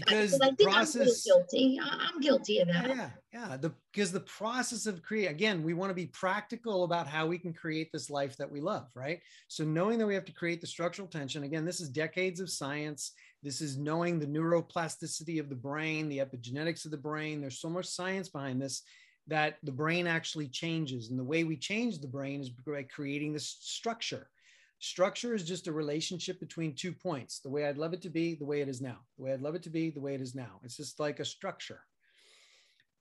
Because 0.00 0.34
I, 0.34 0.50
the 0.50 0.56
think 0.56 0.70
process 0.70 1.26
I'm 1.26 1.32
guilty. 1.32 1.80
I'm 1.82 2.20
guilty 2.20 2.58
of 2.58 2.68
that. 2.68 2.88
Yeah, 2.88 3.10
yeah. 3.32 3.56
The 3.56 3.72
because 3.92 4.12
the 4.12 4.20
process 4.20 4.86
of 4.86 5.02
create 5.02 5.26
again, 5.26 5.62
we 5.62 5.74
want 5.74 5.90
to 5.90 5.94
be 5.94 6.06
practical 6.06 6.84
about 6.84 7.06
how 7.06 7.26
we 7.26 7.38
can 7.38 7.52
create 7.52 7.90
this 7.92 8.10
life 8.10 8.36
that 8.36 8.50
we 8.50 8.60
love, 8.60 8.88
right? 8.94 9.20
So 9.48 9.64
knowing 9.64 9.98
that 9.98 10.06
we 10.06 10.14
have 10.14 10.24
to 10.26 10.32
create 10.32 10.60
the 10.60 10.66
structural 10.66 11.08
tension. 11.08 11.44
Again, 11.44 11.64
this 11.64 11.80
is 11.80 11.88
decades 11.88 12.40
of 12.40 12.50
science. 12.50 13.12
This 13.42 13.60
is 13.60 13.76
knowing 13.76 14.18
the 14.18 14.26
neuroplasticity 14.26 15.38
of 15.40 15.48
the 15.48 15.54
brain, 15.54 16.08
the 16.08 16.18
epigenetics 16.18 16.84
of 16.84 16.90
the 16.90 16.96
brain. 16.96 17.40
There's 17.40 17.60
so 17.60 17.70
much 17.70 17.86
science 17.86 18.28
behind 18.28 18.60
this 18.60 18.82
that 19.28 19.58
the 19.62 19.72
brain 19.72 20.06
actually 20.06 20.48
changes, 20.48 21.10
and 21.10 21.18
the 21.18 21.24
way 21.24 21.44
we 21.44 21.56
change 21.56 21.98
the 21.98 22.08
brain 22.08 22.40
is 22.40 22.48
by 22.48 22.82
creating 22.84 23.32
this 23.32 23.58
structure. 23.60 24.28
Structure 24.80 25.34
is 25.34 25.44
just 25.44 25.66
a 25.66 25.72
relationship 25.72 26.38
between 26.38 26.74
two 26.74 26.92
points 26.92 27.40
the 27.40 27.50
way 27.50 27.66
I'd 27.66 27.78
love 27.78 27.92
it 27.92 28.02
to 28.02 28.10
be, 28.10 28.34
the 28.34 28.44
way 28.44 28.60
it 28.60 28.68
is 28.68 28.80
now. 28.80 28.98
The 29.16 29.24
way 29.24 29.32
I'd 29.32 29.42
love 29.42 29.56
it 29.56 29.62
to 29.64 29.70
be, 29.70 29.90
the 29.90 30.00
way 30.00 30.14
it 30.14 30.20
is 30.20 30.34
now. 30.34 30.60
It's 30.62 30.76
just 30.76 31.00
like 31.00 31.18
a 31.18 31.24
structure. 31.24 31.80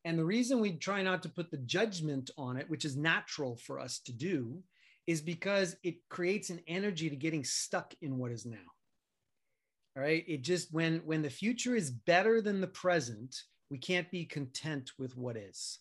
And 0.04 0.18
the 0.18 0.26
reason 0.26 0.60
we 0.60 0.74
try 0.74 1.04
not 1.04 1.22
to 1.24 1.30
put 1.30 1.52
the 1.52 1.58
judgment 1.58 2.32
on 2.38 2.58
it, 2.58 2.70
which 2.70 2.86
is 2.86 2.96
natural 2.96 3.58
for 3.58 3.80
us 3.80 4.00
to 4.06 4.12
do, 4.12 4.64
is 5.06 5.22
because 5.22 5.76
it 5.84 6.08
creates 6.10 6.50
an 6.50 6.62
energy 6.68 7.10
to 7.10 7.16
getting 7.16 7.44
stuck 7.44 7.94
in 8.02 8.18
what 8.18 8.32
is 8.32 8.46
now. 8.46 8.58
All 9.96 10.04
right. 10.04 10.24
It 10.28 10.44
just, 10.44 10.74
when, 10.74 10.98
when 11.00 11.22
the 11.22 11.30
future 11.30 11.76
is 11.76 11.92
better 11.92 12.42
than 12.42 12.62
the 12.62 12.68
present, 12.68 13.36
we 13.70 13.78
can't 13.78 14.10
be 14.10 14.26
content 14.26 14.92
with 14.98 15.18
what 15.18 15.38
is. 15.38 15.80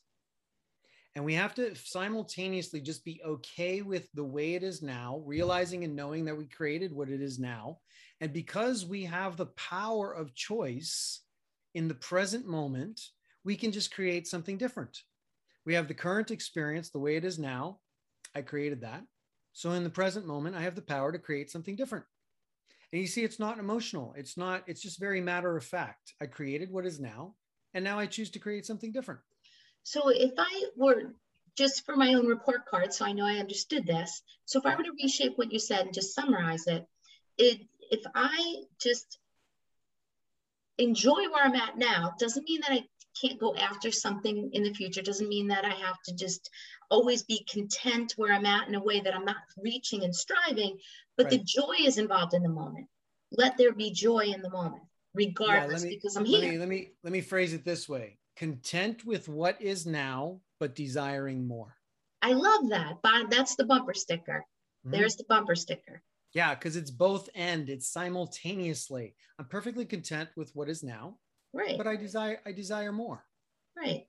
And 1.16 1.24
we 1.24 1.32
have 1.32 1.54
to 1.54 1.74
simultaneously 1.74 2.82
just 2.82 3.02
be 3.02 3.22
okay 3.24 3.80
with 3.80 4.06
the 4.12 4.22
way 4.22 4.52
it 4.52 4.62
is 4.62 4.82
now, 4.82 5.22
realizing 5.24 5.82
and 5.82 5.96
knowing 5.96 6.26
that 6.26 6.36
we 6.36 6.44
created 6.44 6.92
what 6.92 7.08
it 7.08 7.22
is 7.22 7.38
now. 7.38 7.78
And 8.20 8.34
because 8.34 8.84
we 8.84 9.04
have 9.04 9.38
the 9.38 9.46
power 9.46 10.12
of 10.12 10.34
choice 10.34 11.22
in 11.74 11.88
the 11.88 11.94
present 11.94 12.46
moment, 12.46 13.00
we 13.44 13.56
can 13.56 13.72
just 13.72 13.94
create 13.94 14.26
something 14.26 14.58
different. 14.58 14.98
We 15.64 15.72
have 15.72 15.88
the 15.88 15.94
current 15.94 16.30
experience 16.30 16.90
the 16.90 16.98
way 16.98 17.16
it 17.16 17.24
is 17.24 17.38
now. 17.38 17.78
I 18.34 18.42
created 18.42 18.82
that. 18.82 19.02
So 19.54 19.70
in 19.70 19.84
the 19.84 19.90
present 19.90 20.26
moment, 20.26 20.54
I 20.54 20.60
have 20.60 20.74
the 20.74 20.82
power 20.82 21.12
to 21.12 21.18
create 21.18 21.50
something 21.50 21.76
different. 21.76 22.04
And 22.92 23.00
you 23.00 23.08
see, 23.08 23.24
it's 23.24 23.40
not 23.40 23.58
emotional. 23.58 24.12
It's 24.18 24.36
not, 24.36 24.64
it's 24.66 24.82
just 24.82 25.00
very 25.00 25.22
matter 25.22 25.56
of 25.56 25.64
fact. 25.64 26.12
I 26.20 26.26
created 26.26 26.70
what 26.70 26.84
is 26.84 27.00
now, 27.00 27.36
and 27.72 27.82
now 27.82 27.98
I 27.98 28.04
choose 28.04 28.28
to 28.32 28.38
create 28.38 28.66
something 28.66 28.92
different. 28.92 29.20
So 29.86 30.08
if 30.08 30.32
I 30.36 30.64
were 30.74 31.14
just 31.54 31.86
for 31.86 31.94
my 31.94 32.14
own 32.14 32.26
report 32.26 32.66
card, 32.66 32.92
so 32.92 33.04
I 33.04 33.12
know 33.12 33.24
I 33.24 33.36
understood 33.36 33.86
this. 33.86 34.20
So 34.44 34.58
if 34.58 34.66
I 34.66 34.74
were 34.74 34.82
to 34.82 34.96
reshape 35.00 35.38
what 35.38 35.52
you 35.52 35.60
said 35.60 35.82
and 35.82 35.94
just 35.94 36.12
summarize 36.12 36.66
it, 36.66 36.84
it 37.38 37.60
if 37.92 38.00
I 38.12 38.64
just 38.80 39.20
enjoy 40.76 41.30
where 41.30 41.44
I'm 41.44 41.54
at 41.54 41.78
now, 41.78 42.14
doesn't 42.18 42.48
mean 42.48 42.62
that 42.62 42.72
I 42.72 42.84
can't 43.20 43.38
go 43.38 43.54
after 43.54 43.92
something 43.92 44.50
in 44.54 44.64
the 44.64 44.74
future. 44.74 45.02
Doesn't 45.02 45.28
mean 45.28 45.46
that 45.48 45.64
I 45.64 45.70
have 45.70 46.02
to 46.06 46.16
just 46.16 46.50
always 46.90 47.22
be 47.22 47.46
content 47.48 48.14
where 48.16 48.34
I'm 48.34 48.44
at 48.44 48.66
in 48.66 48.74
a 48.74 48.82
way 48.82 48.98
that 48.98 49.14
I'm 49.14 49.24
not 49.24 49.36
reaching 49.56 50.02
and 50.02 50.14
striving, 50.14 50.78
but 51.16 51.26
right. 51.26 51.38
the 51.38 51.44
joy 51.44 51.76
is 51.86 51.98
involved 51.98 52.34
in 52.34 52.42
the 52.42 52.48
moment. 52.48 52.88
Let 53.30 53.56
there 53.56 53.72
be 53.72 53.92
joy 53.92 54.32
in 54.34 54.42
the 54.42 54.50
moment, 54.50 54.82
regardless, 55.14 55.84
yeah, 55.84 55.90
me, 55.90 55.94
because 55.94 56.16
I'm 56.16 56.24
here. 56.24 56.40
Let 56.40 56.50
me, 56.50 56.58
let 56.58 56.68
me 56.68 56.90
let 57.04 57.12
me 57.12 57.20
phrase 57.20 57.54
it 57.54 57.64
this 57.64 57.88
way 57.88 58.18
content 58.36 59.04
with 59.04 59.28
what 59.28 59.60
is 59.60 59.86
now, 59.86 60.40
but 60.60 60.74
desiring 60.74 61.46
more. 61.46 61.76
I 62.22 62.32
love 62.32 62.68
that. 62.70 62.98
That's 63.30 63.56
the 63.56 63.64
bumper 63.64 63.94
sticker. 63.94 64.44
Mm-hmm. 64.86 64.96
There's 64.96 65.16
the 65.16 65.24
bumper 65.28 65.54
sticker. 65.54 66.02
Yeah, 66.34 66.54
because 66.54 66.76
it's 66.76 66.90
both 66.90 67.28
and 67.34 67.68
it's 67.68 67.88
simultaneously. 67.88 69.14
I'm 69.38 69.46
perfectly 69.46 69.86
content 69.86 70.28
with 70.36 70.50
what 70.54 70.68
is 70.68 70.82
now. 70.82 71.16
Right. 71.52 71.78
But 71.78 71.86
I 71.86 71.96
desire 71.96 72.40
I 72.44 72.52
desire 72.52 72.92
more. 72.92 73.24
Right. 73.76 74.06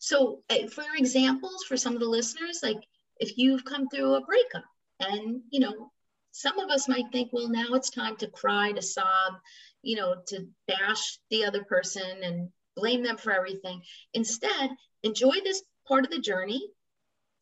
So 0.00 0.42
eh, 0.50 0.66
for 0.66 0.84
examples 0.96 1.64
for 1.68 1.76
some 1.76 1.94
of 1.94 2.00
the 2.00 2.08
listeners, 2.08 2.60
like 2.62 2.80
if 3.20 3.38
you've 3.38 3.64
come 3.64 3.88
through 3.88 4.14
a 4.14 4.24
breakup 4.24 4.64
and 4.98 5.40
you 5.50 5.60
know, 5.60 5.92
some 6.32 6.58
of 6.58 6.70
us 6.70 6.88
might 6.88 7.10
think, 7.12 7.32
well, 7.32 7.48
now 7.48 7.74
it's 7.74 7.90
time 7.90 8.16
to 8.16 8.28
cry, 8.28 8.72
to 8.72 8.82
sob, 8.82 9.34
you 9.82 9.96
know, 9.96 10.16
to 10.28 10.46
bash 10.66 11.18
the 11.30 11.44
other 11.44 11.64
person 11.64 12.22
and 12.22 12.48
blame 12.78 13.02
them 13.02 13.16
for 13.16 13.32
everything. 13.32 13.82
Instead, 14.14 14.70
enjoy 15.02 15.34
this 15.42 15.62
part 15.86 16.04
of 16.04 16.10
the 16.10 16.20
journey, 16.20 16.62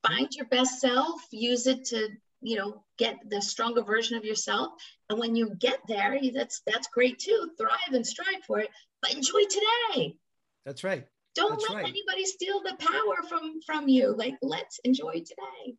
find 0.06 0.28
your 0.32 0.46
best 0.46 0.80
self, 0.80 1.20
use 1.30 1.66
it 1.66 1.84
to, 1.86 2.08
you 2.40 2.56
know, 2.56 2.82
get 2.98 3.18
the 3.28 3.42
stronger 3.42 3.82
version 3.82 4.16
of 4.16 4.24
yourself. 4.24 4.72
And 5.10 5.18
when 5.18 5.36
you 5.36 5.54
get 5.58 5.80
there, 5.88 6.18
that's 6.34 6.62
that's 6.66 6.88
great 6.88 7.18
too. 7.18 7.50
Thrive 7.58 7.92
and 7.92 8.06
strive 8.06 8.44
for 8.46 8.60
it, 8.60 8.70
but 9.02 9.14
enjoy 9.14 9.42
today. 9.44 10.16
That's 10.64 10.84
right. 10.84 11.06
Don't 11.34 11.50
that's 11.50 11.68
let 11.68 11.76
right. 11.76 11.88
anybody 11.88 12.24
steal 12.24 12.62
the 12.62 12.76
power 12.78 13.22
from 13.28 13.60
from 13.66 13.88
you. 13.88 14.14
Like 14.16 14.34
let's 14.42 14.78
enjoy 14.84 15.14
today. 15.14 15.76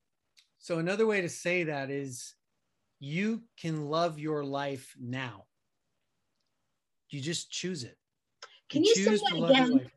So 0.60 0.80
another 0.80 1.08
way 1.08 1.22
to 1.22 1.30
say 1.30 1.64
that 1.64 1.90
is 1.90 2.36
you 3.00 3.44
can 3.60 3.86
love 3.86 4.20
your 4.20 4.44
life 4.44 4.96
now. 5.00 5.46
You 7.10 7.22
just 7.22 7.52
choose 7.52 7.84
it. 7.84 7.98
Can 8.70 8.84
you, 8.84 8.94
you 8.96 9.18
say 9.18 9.18
that 9.18 9.50
again? 9.50 9.90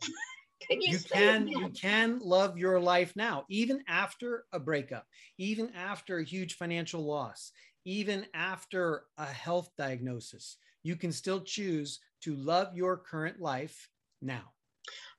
can 0.70 0.80
you, 0.80 0.92
you 0.92 0.98
can 0.98 1.48
you 1.48 1.68
can 1.70 2.20
love 2.20 2.56
your 2.56 2.78
life 2.78 3.14
now, 3.16 3.44
even 3.48 3.83
after 3.88 4.44
a 4.52 4.61
breakup, 4.61 5.06
even 5.38 5.70
after 5.74 6.18
a 6.18 6.24
huge 6.24 6.54
financial 6.54 7.04
loss, 7.04 7.50
even 7.85 8.26
after 8.35 9.04
a 9.18 9.26
health 9.26 9.70
diagnosis. 9.76 10.56
You 10.83 10.96
can 10.96 11.12
still 11.12 11.40
choose 11.40 11.98
to 12.22 12.37
love 12.37 12.74
your 12.74 12.96
current 12.96 13.40
life 13.40 13.88
now. 14.22 14.52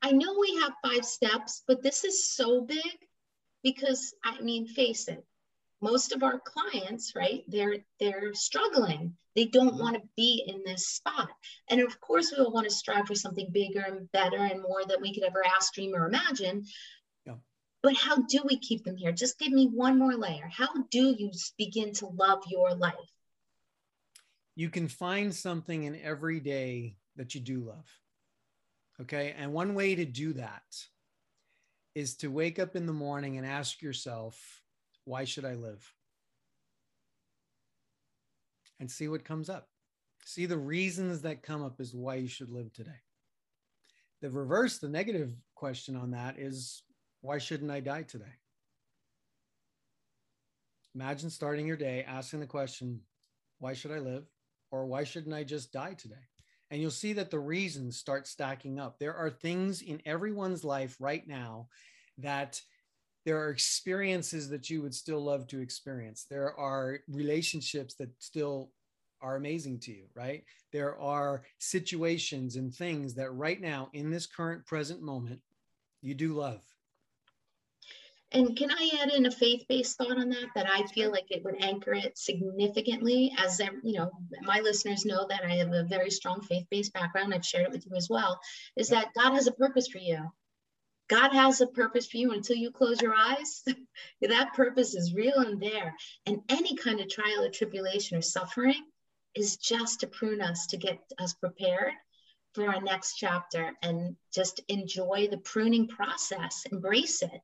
I 0.01 0.11
know 0.11 0.37
we 0.39 0.55
have 0.61 0.73
five 0.83 1.05
steps, 1.05 1.63
but 1.67 1.83
this 1.83 2.03
is 2.03 2.27
so 2.27 2.61
big 2.61 2.97
because 3.63 4.13
I 4.23 4.41
mean, 4.41 4.67
face 4.67 5.07
it, 5.07 5.25
most 5.81 6.11
of 6.11 6.23
our 6.23 6.39
clients 6.39 7.13
right 7.15 7.43
they're 7.47 7.77
they're 7.99 8.33
struggling. 8.33 9.15
They 9.35 9.45
don't 9.45 9.69
mm-hmm. 9.69 9.79
want 9.79 9.95
to 9.95 10.01
be 10.17 10.43
in 10.45 10.61
this 10.65 10.87
spot. 10.87 11.29
And 11.69 11.79
of 11.79 11.99
course 12.01 12.31
we 12.31 12.43
all 12.43 12.51
want 12.51 12.67
to 12.67 12.73
strive 12.73 13.07
for 13.07 13.15
something 13.15 13.49
bigger 13.51 13.79
and 13.79 14.11
better 14.11 14.37
and 14.37 14.61
more 14.61 14.83
than 14.85 15.01
we 15.01 15.13
could 15.13 15.23
ever 15.23 15.43
ask 15.45 15.73
dream 15.73 15.95
or 15.95 16.05
imagine. 16.05 16.65
Yeah. 17.25 17.35
but 17.81 17.95
how 17.95 18.17
do 18.23 18.41
we 18.45 18.57
keep 18.57 18.83
them 18.83 18.97
here? 18.97 19.11
Just 19.11 19.39
give 19.39 19.51
me 19.51 19.67
one 19.67 19.97
more 19.97 20.15
layer. 20.15 20.49
How 20.51 20.67
do 20.89 21.15
you 21.17 21.31
begin 21.57 21.93
to 21.93 22.07
love 22.07 22.43
your 22.47 22.73
life? 22.75 22.95
You 24.55 24.69
can 24.69 24.89
find 24.89 25.33
something 25.33 25.83
in 25.83 25.95
every 26.01 26.41
day 26.41 26.97
that 27.15 27.33
you 27.33 27.41
do 27.41 27.61
love 27.61 27.85
okay? 29.01 29.33
And 29.37 29.53
one 29.53 29.73
way 29.73 29.95
to 29.95 30.05
do 30.05 30.33
that 30.33 30.63
is 31.95 32.15
to 32.17 32.31
wake 32.31 32.59
up 32.59 32.75
in 32.75 32.85
the 32.85 32.93
morning 32.93 33.37
and 33.37 33.45
ask 33.45 33.81
yourself 33.81 34.60
why 35.11 35.25
should 35.25 35.43
I 35.43 35.55
live? 35.55 35.93
And 38.79 38.89
see 38.89 39.09
what 39.09 39.25
comes 39.25 39.49
up. 39.49 39.67
See 40.23 40.45
the 40.45 40.57
reasons 40.57 41.23
that 41.23 41.43
come 41.43 41.61
up 41.61 41.81
is 41.81 41.93
why 41.93 42.15
you 42.15 42.29
should 42.29 42.49
live 42.49 42.71
today. 42.71 43.01
The 44.21 44.29
reverse, 44.29 44.77
the 44.77 44.87
negative 44.87 45.33
question 45.53 45.97
on 45.97 46.11
that 46.11 46.39
is 46.39 46.83
why 47.19 47.39
shouldn't 47.39 47.71
I 47.71 47.81
die 47.81 48.03
today? 48.03 48.37
Imagine 50.95 51.29
starting 51.29 51.67
your 51.67 51.75
day 51.75 52.05
asking 52.07 52.39
the 52.39 52.45
question, 52.45 53.01
why 53.59 53.73
should 53.73 53.91
I 53.91 53.99
live? 53.99 54.23
Or 54.71 54.85
why 54.85 55.03
shouldn't 55.03 55.35
I 55.35 55.43
just 55.43 55.73
die 55.73 55.95
today? 55.95 56.23
And 56.69 56.79
you'll 56.79 56.89
see 56.89 57.11
that 57.13 57.31
the 57.31 57.39
reasons 57.39 57.97
start 57.97 58.27
stacking 58.27 58.79
up. 58.79 58.97
There 58.97 59.15
are 59.15 59.29
things 59.29 59.81
in 59.81 60.01
everyone's 60.05 60.63
life 60.63 60.95
right 61.01 61.27
now 61.27 61.67
that 62.19 62.61
there 63.25 63.39
are 63.39 63.49
experiences 63.49 64.49
that 64.49 64.69
you 64.69 64.81
would 64.81 64.93
still 64.93 65.23
love 65.23 65.47
to 65.47 65.59
experience 65.59 66.25
there 66.29 66.57
are 66.57 66.99
relationships 67.09 67.95
that 67.95 68.09
still 68.19 68.71
are 69.21 69.35
amazing 69.35 69.79
to 69.79 69.91
you 69.91 70.05
right 70.15 70.43
there 70.71 70.99
are 70.99 71.43
situations 71.59 72.55
and 72.55 72.73
things 72.73 73.13
that 73.13 73.31
right 73.31 73.61
now 73.61 73.89
in 73.93 74.09
this 74.09 74.25
current 74.25 74.65
present 74.65 75.01
moment 75.01 75.39
you 76.01 76.13
do 76.13 76.33
love 76.33 76.61
and 78.33 78.55
can 78.55 78.71
I 78.71 78.89
add 79.01 79.11
in 79.11 79.25
a 79.25 79.31
faith-based 79.31 79.97
thought 79.97 80.17
on 80.17 80.29
that? 80.29 80.47
That 80.55 80.67
I 80.71 80.83
feel 80.87 81.11
like 81.11 81.25
it 81.29 81.43
would 81.43 81.61
anchor 81.61 81.93
it 81.93 82.17
significantly. 82.17 83.33
As 83.37 83.59
um, 83.59 83.81
you 83.83 83.99
know, 83.99 84.09
my 84.43 84.61
listeners 84.61 85.05
know 85.05 85.27
that 85.27 85.43
I 85.43 85.55
have 85.55 85.73
a 85.73 85.83
very 85.83 86.09
strong 86.09 86.41
faith-based 86.41 86.93
background. 86.93 87.33
I've 87.33 87.45
shared 87.45 87.65
it 87.65 87.71
with 87.71 87.85
you 87.85 87.95
as 87.95 88.09
well. 88.09 88.39
Is 88.77 88.89
that 88.89 89.13
God 89.17 89.33
has 89.33 89.47
a 89.47 89.51
purpose 89.51 89.89
for 89.89 89.97
you, 89.97 90.31
God 91.11 91.33
has 91.33 91.59
a 91.59 91.67
purpose 91.67 92.07
for 92.07 92.15
you 92.15 92.31
until 92.31 92.55
you 92.55 92.71
close 92.71 93.01
your 93.01 93.13
eyes. 93.13 93.65
that 94.21 94.53
purpose 94.53 94.95
is 94.95 95.13
real 95.13 95.39
and 95.39 95.61
there. 95.61 95.93
And 96.25 96.39
any 96.47 96.77
kind 96.77 97.01
of 97.01 97.09
trial 97.09 97.43
or 97.43 97.49
tribulation 97.49 98.17
or 98.17 98.21
suffering 98.21 98.81
is 99.35 99.57
just 99.57 99.99
to 99.99 100.07
prune 100.07 100.41
us 100.41 100.67
to 100.67 100.77
get 100.77 100.99
us 101.19 101.33
prepared 101.33 101.91
for 102.53 102.65
our 102.69 102.81
next 102.81 103.15
chapter 103.15 103.73
and 103.81 104.15
just 104.33 104.61
enjoy 104.69 105.27
the 105.29 105.39
pruning 105.39 105.89
process. 105.89 106.63
Embrace 106.71 107.21
it. 107.21 107.41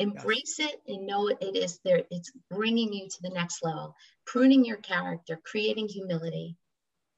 Embrace 0.00 0.56
yes. 0.58 0.72
it 0.72 0.92
and 0.92 1.06
know 1.06 1.28
it 1.28 1.54
is 1.54 1.78
there. 1.84 2.02
It's 2.10 2.32
bringing 2.50 2.92
you 2.92 3.08
to 3.08 3.22
the 3.22 3.30
next 3.30 3.62
level, 3.62 3.94
pruning 4.26 4.64
your 4.64 4.78
character, 4.78 5.38
creating 5.44 5.86
humility. 5.86 6.56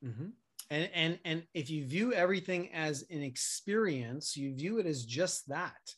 Mm-hmm. 0.05 0.29
And, 0.71 0.91
and 0.95 1.19
and 1.25 1.43
if 1.55 1.71
you 1.71 1.85
view 1.87 2.13
everything 2.13 2.73
as 2.73 3.05
an 3.11 3.23
experience, 3.23 4.37
you 4.37 4.55
view 4.55 4.79
it 4.79 4.87
as 4.87 5.05
just 5.05 5.49
that. 5.49 5.95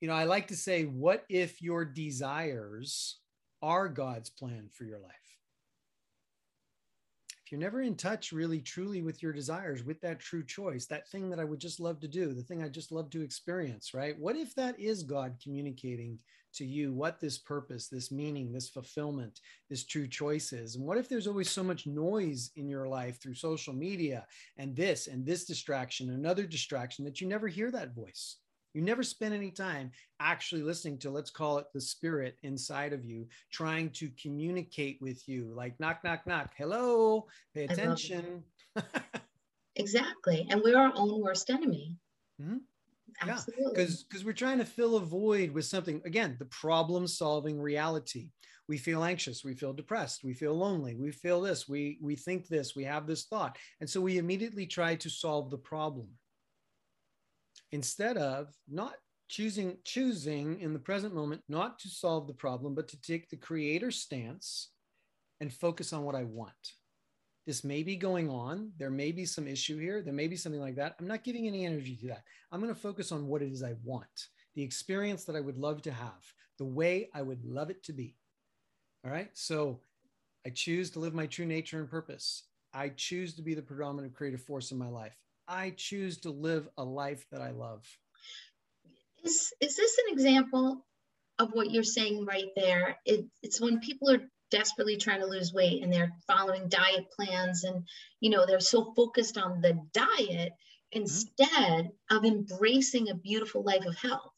You 0.00 0.08
know, 0.08 0.14
I 0.14 0.24
like 0.24 0.48
to 0.48 0.56
say, 0.56 0.84
what 0.84 1.24
if 1.28 1.62
your 1.62 1.84
desires 1.84 3.18
are 3.60 3.88
God's 3.88 4.30
plan 4.30 4.68
for 4.72 4.84
your 4.84 4.98
life? 4.98 5.21
You're 7.52 7.60
never 7.60 7.82
in 7.82 7.94
touch 7.94 8.32
really 8.32 8.60
truly 8.60 9.02
with 9.02 9.22
your 9.22 9.34
desires, 9.34 9.84
with 9.84 10.00
that 10.00 10.18
true 10.18 10.42
choice, 10.42 10.86
that 10.86 11.06
thing 11.10 11.28
that 11.28 11.38
I 11.38 11.44
would 11.44 11.60
just 11.60 11.80
love 11.80 12.00
to 12.00 12.08
do, 12.08 12.32
the 12.32 12.42
thing 12.42 12.62
I 12.62 12.68
just 12.70 12.90
love 12.90 13.10
to 13.10 13.20
experience, 13.20 13.92
right? 13.92 14.18
What 14.18 14.36
if 14.36 14.54
that 14.54 14.80
is 14.80 15.02
God 15.02 15.36
communicating 15.42 16.18
to 16.54 16.64
you 16.64 16.94
what 16.94 17.20
this 17.20 17.36
purpose, 17.36 17.88
this 17.88 18.10
meaning, 18.10 18.52
this 18.52 18.70
fulfillment, 18.70 19.40
this 19.68 19.84
true 19.84 20.08
choice 20.08 20.54
is? 20.54 20.76
And 20.76 20.86
what 20.86 20.96
if 20.96 21.10
there's 21.10 21.26
always 21.26 21.50
so 21.50 21.62
much 21.62 21.86
noise 21.86 22.50
in 22.56 22.70
your 22.70 22.88
life 22.88 23.20
through 23.20 23.34
social 23.34 23.74
media 23.74 24.24
and 24.56 24.74
this 24.74 25.06
and 25.06 25.26
this 25.26 25.44
distraction, 25.44 26.08
another 26.08 26.46
distraction 26.46 27.04
that 27.04 27.20
you 27.20 27.28
never 27.28 27.48
hear 27.48 27.70
that 27.70 27.94
voice? 27.94 28.38
You 28.74 28.82
never 28.82 29.02
spend 29.02 29.34
any 29.34 29.50
time 29.50 29.90
actually 30.20 30.62
listening 30.62 30.98
to, 30.98 31.10
let's 31.10 31.30
call 31.30 31.58
it 31.58 31.66
the 31.74 31.80
spirit 31.80 32.36
inside 32.42 32.92
of 32.92 33.04
you, 33.04 33.26
trying 33.50 33.90
to 33.90 34.10
communicate 34.20 34.98
with 35.00 35.28
you, 35.28 35.52
like 35.54 35.78
knock, 35.78 36.02
knock, 36.04 36.26
knock. 36.26 36.52
Hello, 36.56 37.26
pay 37.54 37.64
attention. 37.64 38.42
exactly. 39.76 40.46
And 40.48 40.62
we're 40.64 40.78
our 40.78 40.92
own 40.96 41.20
worst 41.20 41.50
enemy. 41.50 41.96
Mm-hmm. 42.40 42.58
Absolutely. 43.20 43.64
Yeah, 43.64 43.70
because 43.74 44.02
because 44.04 44.24
we're 44.24 44.32
trying 44.32 44.58
to 44.58 44.64
fill 44.64 44.96
a 44.96 45.00
void 45.00 45.50
with 45.50 45.66
something. 45.66 46.00
Again, 46.06 46.36
the 46.38 46.46
problem 46.46 47.06
solving 47.06 47.60
reality. 47.60 48.30
We 48.68 48.78
feel 48.78 49.04
anxious, 49.04 49.44
we 49.44 49.54
feel 49.54 49.72
depressed, 49.72 50.24
we 50.24 50.32
feel 50.32 50.54
lonely, 50.54 50.94
we 50.94 51.10
feel 51.10 51.42
this, 51.42 51.68
we 51.68 51.98
we 52.00 52.16
think 52.16 52.48
this, 52.48 52.74
we 52.74 52.84
have 52.84 53.06
this 53.06 53.24
thought, 53.24 53.58
and 53.80 53.90
so 53.90 54.00
we 54.00 54.16
immediately 54.16 54.66
try 54.66 54.94
to 54.94 55.10
solve 55.10 55.50
the 55.50 55.58
problem 55.58 56.08
instead 57.72 58.16
of 58.16 58.48
not 58.68 58.94
choosing 59.28 59.78
choosing 59.84 60.60
in 60.60 60.74
the 60.74 60.78
present 60.78 61.14
moment 61.14 61.40
not 61.48 61.78
to 61.78 61.88
solve 61.88 62.26
the 62.26 62.34
problem 62.34 62.74
but 62.74 62.86
to 62.86 63.00
take 63.00 63.30
the 63.30 63.36
creator 63.36 63.90
stance 63.90 64.72
and 65.40 65.52
focus 65.52 65.92
on 65.92 66.04
what 66.04 66.14
i 66.14 66.22
want. 66.22 66.74
This 67.46 67.64
may 67.64 67.82
be 67.82 67.96
going 67.96 68.30
on. 68.30 68.70
There 68.78 68.90
may 68.90 69.10
be 69.10 69.24
some 69.24 69.48
issue 69.48 69.76
here. 69.76 70.00
There 70.00 70.12
may 70.12 70.28
be 70.28 70.36
something 70.36 70.60
like 70.60 70.76
that. 70.76 70.94
I'm 71.00 71.08
not 71.08 71.24
giving 71.24 71.48
any 71.48 71.66
energy 71.66 71.96
to 71.96 72.06
that. 72.08 72.22
I'm 72.52 72.60
going 72.60 72.72
to 72.72 72.80
focus 72.80 73.10
on 73.10 73.26
what 73.26 73.42
it 73.42 73.50
is 73.50 73.64
i 73.64 73.74
want 73.82 74.28
the 74.54 74.62
experience 74.62 75.24
that 75.24 75.36
i 75.36 75.40
would 75.40 75.56
love 75.56 75.80
to 75.82 75.90
have 75.90 76.22
the 76.58 76.64
way 76.64 77.08
i 77.14 77.22
would 77.22 77.44
love 77.44 77.70
it 77.70 77.82
to 77.84 77.92
be. 77.92 78.16
All 79.04 79.10
right? 79.10 79.30
So 79.32 79.80
i 80.46 80.50
choose 80.50 80.90
to 80.90 81.00
live 81.00 81.14
my 81.14 81.26
true 81.26 81.46
nature 81.46 81.80
and 81.80 81.90
purpose. 81.90 82.44
I 82.74 82.90
choose 82.90 83.34
to 83.34 83.42
be 83.42 83.54
the 83.54 83.62
predominant 83.62 84.14
creative 84.14 84.42
force 84.42 84.72
in 84.72 84.78
my 84.78 84.88
life 84.88 85.16
I 85.52 85.74
choose 85.76 86.18
to 86.20 86.30
live 86.30 86.66
a 86.78 86.84
life 86.84 87.26
that 87.30 87.42
I 87.42 87.50
love. 87.50 87.86
Is, 89.22 89.52
is 89.60 89.76
this 89.76 89.98
an 89.98 90.14
example 90.14 90.86
of 91.38 91.50
what 91.52 91.70
you're 91.70 91.82
saying 91.82 92.24
right 92.24 92.48
there? 92.56 92.96
It, 93.04 93.26
it's 93.42 93.60
when 93.60 93.80
people 93.80 94.10
are 94.10 94.22
desperately 94.50 94.96
trying 94.96 95.20
to 95.20 95.26
lose 95.26 95.52
weight 95.52 95.82
and 95.82 95.92
they're 95.92 96.12
following 96.26 96.68
diet 96.68 97.06
plans 97.14 97.64
and 97.64 97.84
you 98.20 98.30
know 98.30 98.44
they're 98.46 98.60
so 98.60 98.92
focused 98.94 99.38
on 99.38 99.62
the 99.62 99.72
diet 99.94 100.52
mm-hmm. 100.52 101.00
instead 101.00 101.48
mm-hmm. 101.48 102.16
of 102.16 102.24
embracing 102.24 103.08
a 103.08 103.14
beautiful 103.14 103.64
life 103.64 103.86
of 103.86 103.96
health 103.96 104.34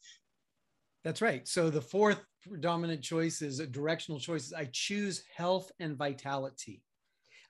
that's 1.03 1.21
right 1.21 1.49
so 1.49 1.69
the 1.69 1.81
fourth 1.81 2.23
dominant 2.61 3.01
choice 3.01 3.41
is 3.41 3.59
a 3.59 3.67
directional 3.67 4.17
choice 4.17 4.53
i 4.53 4.65
choose 4.71 5.21
health 5.35 5.69
and 5.81 5.97
vitality 5.97 6.81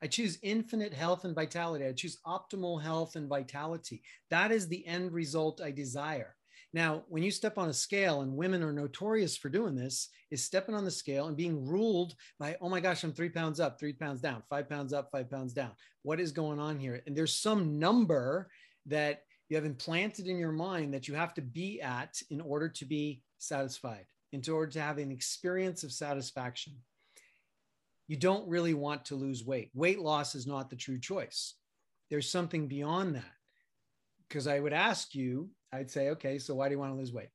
I 0.06 0.08
choose 0.08 0.38
infinite 0.44 0.94
health 0.94 1.26
and 1.26 1.34
vitality. 1.34 1.84
I 1.84 1.92
choose 1.92 2.20
optimal 2.28 2.80
health 2.80 3.16
and 3.16 3.28
vitality. 3.28 4.04
That 4.30 4.52
is 4.52 4.68
the 4.68 4.86
end 4.86 5.12
result 5.12 5.62
I 5.62 5.72
desire. 5.72 6.36
Now, 6.76 7.06
when 7.08 7.24
you 7.24 7.32
step 7.32 7.58
on 7.58 7.70
a 7.70 7.74
scale, 7.74 8.22
and 8.22 8.38
women 8.38 8.62
are 8.62 8.72
notorious 8.72 9.36
for 9.36 9.50
doing 9.50 9.74
this, 9.74 10.10
is 10.30 10.44
stepping 10.44 10.76
on 10.76 10.86
the 10.86 10.92
scale 10.92 11.26
and 11.26 11.36
being 11.36 11.66
ruled 11.66 12.14
by, 12.38 12.56
oh 12.62 12.70
my 12.70 12.80
gosh, 12.82 13.04
I'm 13.04 13.14
three 13.14 13.30
pounds 13.30 13.60
up, 13.60 13.80
three 13.80 13.94
pounds 13.94 14.22
down, 14.22 14.44
five 14.48 14.70
pounds 14.70 14.94
up, 14.94 15.10
five 15.12 15.28
pounds 15.28 15.54
down. 15.54 15.72
What 16.04 16.20
is 16.20 16.32
going 16.32 16.60
on 16.60 16.78
here? 16.78 17.02
And 17.08 17.18
there's 17.18 17.36
some 17.36 17.80
number 17.80 18.52
that 18.86 19.24
you 19.50 19.56
have 19.56 19.66
implanted 19.66 20.28
in 20.28 20.38
your 20.38 20.52
mind 20.52 20.94
that 20.94 21.08
you 21.08 21.16
have 21.16 21.34
to 21.34 21.42
be 21.42 21.82
at 21.82 22.22
in 22.30 22.42
order 22.42 22.70
to 22.70 22.86
be 22.86 23.24
satisfied, 23.40 24.06
in 24.34 24.44
order 24.48 24.72
to 24.74 24.82
have 24.82 25.00
an 25.00 25.12
experience 25.12 25.84
of 25.84 25.92
satisfaction 25.92 26.76
you 28.08 28.18
don't 28.18 28.48
really 28.48 28.74
want 28.74 29.06
to 29.06 29.16
lose 29.16 29.44
weight. 29.44 29.72
Weight 29.74 30.00
loss 30.00 30.36
is 30.36 30.46
not 30.46 30.70
the 30.70 30.76
true 30.76 31.00
choice. 31.00 31.56
There's 32.10 32.30
something 32.30 32.68
beyond 32.68 33.16
that. 33.16 33.24
Because 34.28 34.48
I 34.48 34.60
would 34.60 34.74
ask 34.74 35.14
you, 35.16 35.50
I'd 35.72 35.92
say, 35.92 36.10
okay, 36.10 36.40
so 36.40 36.56
why 36.56 36.68
do 36.68 36.74
you 36.74 36.80
want 36.80 36.92
to 36.92 36.98
lose 36.98 37.14
weight? 37.14 37.30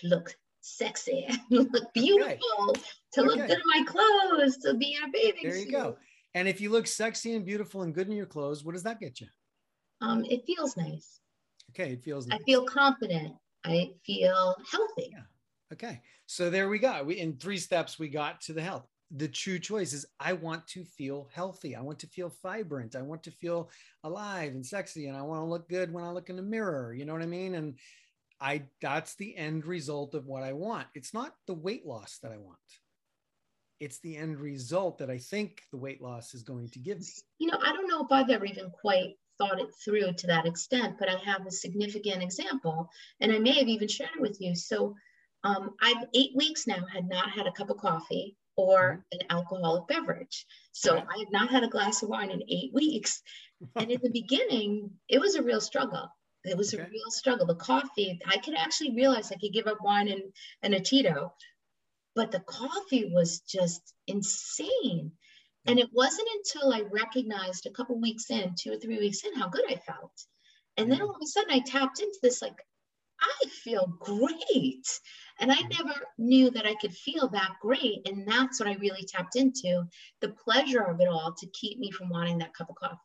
To 0.00 0.08
look 0.08 0.34
sexy, 0.60 1.26
to 1.52 1.62
look 1.62 1.92
beautiful, 1.94 2.38
okay. 2.70 2.80
to 3.14 3.22
look 3.22 3.38
good 3.38 3.50
in 3.50 3.60
my 3.66 3.84
clothes, 3.84 4.56
to 4.58 4.74
be 4.74 4.94
in 4.94 5.08
a 5.08 5.12
bathing 5.12 5.42
suit. 5.42 5.48
There 5.48 5.56
you 5.56 5.64
suit. 5.64 5.72
go. 5.72 5.96
And 6.34 6.48
if 6.48 6.60
you 6.60 6.70
look 6.70 6.86
sexy 6.86 7.34
and 7.34 7.44
beautiful 7.44 7.82
and 7.82 7.94
good 7.94 8.08
in 8.08 8.16
your 8.16 8.26
clothes, 8.26 8.64
what 8.64 8.72
does 8.72 8.82
that 8.82 9.00
get 9.00 9.20
you? 9.20 9.28
Um, 10.00 10.24
it 10.24 10.44
feels 10.46 10.76
nice. 10.76 11.20
Okay, 11.70 11.92
it 11.92 12.02
feels 12.02 12.26
nice. 12.26 12.40
I 12.40 12.44
feel 12.44 12.64
confident. 12.64 13.34
I 13.64 13.90
feel 14.04 14.54
healthy. 14.70 15.10
Yeah. 15.12 15.22
Okay. 15.72 16.00
So 16.26 16.50
there 16.50 16.68
we 16.68 16.78
go. 16.78 17.02
We 17.04 17.18
in 17.18 17.36
three 17.36 17.58
steps 17.58 17.98
we 17.98 18.08
got 18.08 18.40
to 18.42 18.52
the 18.52 18.62
health 18.62 18.86
the 19.10 19.28
true 19.28 19.58
choice 19.58 19.92
is 19.92 20.06
I 20.18 20.32
want 20.32 20.66
to 20.68 20.84
feel 20.84 21.28
healthy. 21.32 21.76
I 21.76 21.80
want 21.80 21.98
to 22.00 22.08
feel 22.08 22.32
vibrant. 22.42 22.96
I 22.96 23.02
want 23.02 23.22
to 23.24 23.30
feel 23.30 23.70
alive 24.02 24.52
and 24.52 24.66
sexy. 24.66 25.06
And 25.06 25.16
I 25.16 25.22
want 25.22 25.42
to 25.42 25.46
look 25.46 25.68
good 25.68 25.92
when 25.92 26.04
I 26.04 26.10
look 26.10 26.28
in 26.28 26.36
the 26.36 26.42
mirror. 26.42 26.92
You 26.92 27.04
know 27.04 27.12
what 27.12 27.22
I 27.22 27.26
mean? 27.26 27.54
And 27.54 27.78
I 28.40 28.64
that's 28.82 29.14
the 29.14 29.36
end 29.36 29.64
result 29.64 30.14
of 30.14 30.26
what 30.26 30.42
I 30.42 30.52
want. 30.52 30.88
It's 30.94 31.14
not 31.14 31.34
the 31.46 31.54
weight 31.54 31.86
loss 31.86 32.18
that 32.22 32.32
I 32.32 32.38
want. 32.38 32.58
It's 33.78 34.00
the 34.00 34.16
end 34.16 34.40
result 34.40 34.98
that 34.98 35.10
I 35.10 35.18
think 35.18 35.62
the 35.70 35.78
weight 35.78 36.02
loss 36.02 36.34
is 36.34 36.42
going 36.42 36.70
to 36.70 36.78
give 36.78 36.98
me. 36.98 37.06
You 37.38 37.50
know, 37.50 37.58
I 37.62 37.72
don't 37.72 37.88
know 37.88 38.04
if 38.04 38.10
I've 38.10 38.30
ever 38.30 38.44
even 38.44 38.70
quite 38.70 39.14
thought 39.38 39.60
it 39.60 39.68
through 39.84 40.14
to 40.14 40.26
that 40.26 40.46
extent, 40.46 40.96
but 40.98 41.10
I 41.10 41.16
have 41.24 41.46
a 41.46 41.50
significant 41.50 42.22
example, 42.22 42.88
and 43.20 43.30
I 43.30 43.38
may 43.38 43.52
have 43.58 43.68
even 43.68 43.86
shared 43.86 44.10
it 44.16 44.22
with 44.22 44.38
you. 44.40 44.54
So 44.54 44.94
um, 45.44 45.74
I've 45.80 46.06
eight 46.14 46.30
weeks 46.34 46.66
now 46.66 46.84
had 46.92 47.06
not 47.08 47.30
had 47.30 47.46
a 47.46 47.52
cup 47.52 47.68
of 47.68 47.76
coffee 47.76 48.34
or 48.56 49.04
mm-hmm. 49.12 49.20
an 49.20 49.26
alcoholic 49.30 49.86
beverage. 49.88 50.46
So 50.72 50.94
right. 50.94 51.06
I 51.14 51.18
had 51.18 51.32
not 51.32 51.50
had 51.50 51.64
a 51.64 51.68
glass 51.68 52.02
of 52.02 52.08
wine 52.08 52.30
in 52.30 52.42
eight 52.48 52.72
weeks. 52.72 53.22
and 53.76 53.90
in 53.90 54.00
the 54.02 54.10
beginning, 54.10 54.90
it 55.08 55.20
was 55.20 55.34
a 55.34 55.42
real 55.42 55.60
struggle. 55.60 56.08
It 56.44 56.56
was 56.56 56.72
okay. 56.72 56.82
a 56.82 56.86
real 56.86 57.10
struggle. 57.10 57.46
The 57.46 57.54
coffee, 57.56 58.20
I 58.26 58.38
could 58.38 58.54
actually 58.54 58.94
realize 58.94 59.32
I 59.32 59.36
could 59.36 59.52
give 59.52 59.66
up 59.66 59.78
wine 59.80 60.08
and, 60.08 60.22
and 60.62 60.74
a 60.74 60.80
Tito, 60.80 61.32
but 62.14 62.30
the 62.30 62.40
coffee 62.40 63.10
was 63.12 63.40
just 63.40 63.94
insane. 64.06 65.12
And 65.66 65.80
it 65.80 65.88
wasn't 65.92 66.28
until 66.36 66.72
I 66.72 66.82
recognized 66.92 67.66
a 67.66 67.72
couple 67.72 68.00
weeks 68.00 68.30
in, 68.30 68.54
two 68.56 68.72
or 68.72 68.76
three 68.76 68.98
weeks 68.98 69.24
in, 69.24 69.34
how 69.34 69.48
good 69.48 69.64
I 69.68 69.76
felt. 69.76 70.12
And 70.76 70.90
then 70.90 71.02
all 71.02 71.10
of 71.10 71.22
a 71.22 71.26
sudden 71.26 71.50
I 71.50 71.60
tapped 71.60 72.00
into 72.00 72.18
this 72.22 72.40
like, 72.40 72.56
I 73.20 73.48
feel 73.48 73.86
great. 73.98 74.86
And 75.38 75.52
I 75.52 75.60
never 75.70 75.94
knew 76.18 76.50
that 76.50 76.66
I 76.66 76.74
could 76.74 76.94
feel 76.94 77.28
that 77.28 77.56
great. 77.60 78.08
And 78.08 78.26
that's 78.26 78.58
what 78.58 78.68
I 78.68 78.74
really 78.74 79.04
tapped 79.04 79.36
into 79.36 79.84
the 80.20 80.30
pleasure 80.30 80.82
of 80.82 81.00
it 81.00 81.08
all 81.08 81.34
to 81.38 81.46
keep 81.48 81.78
me 81.78 81.90
from 81.90 82.08
wanting 82.08 82.38
that 82.38 82.54
cup 82.54 82.70
of 82.70 82.76
coffee. 82.76 82.98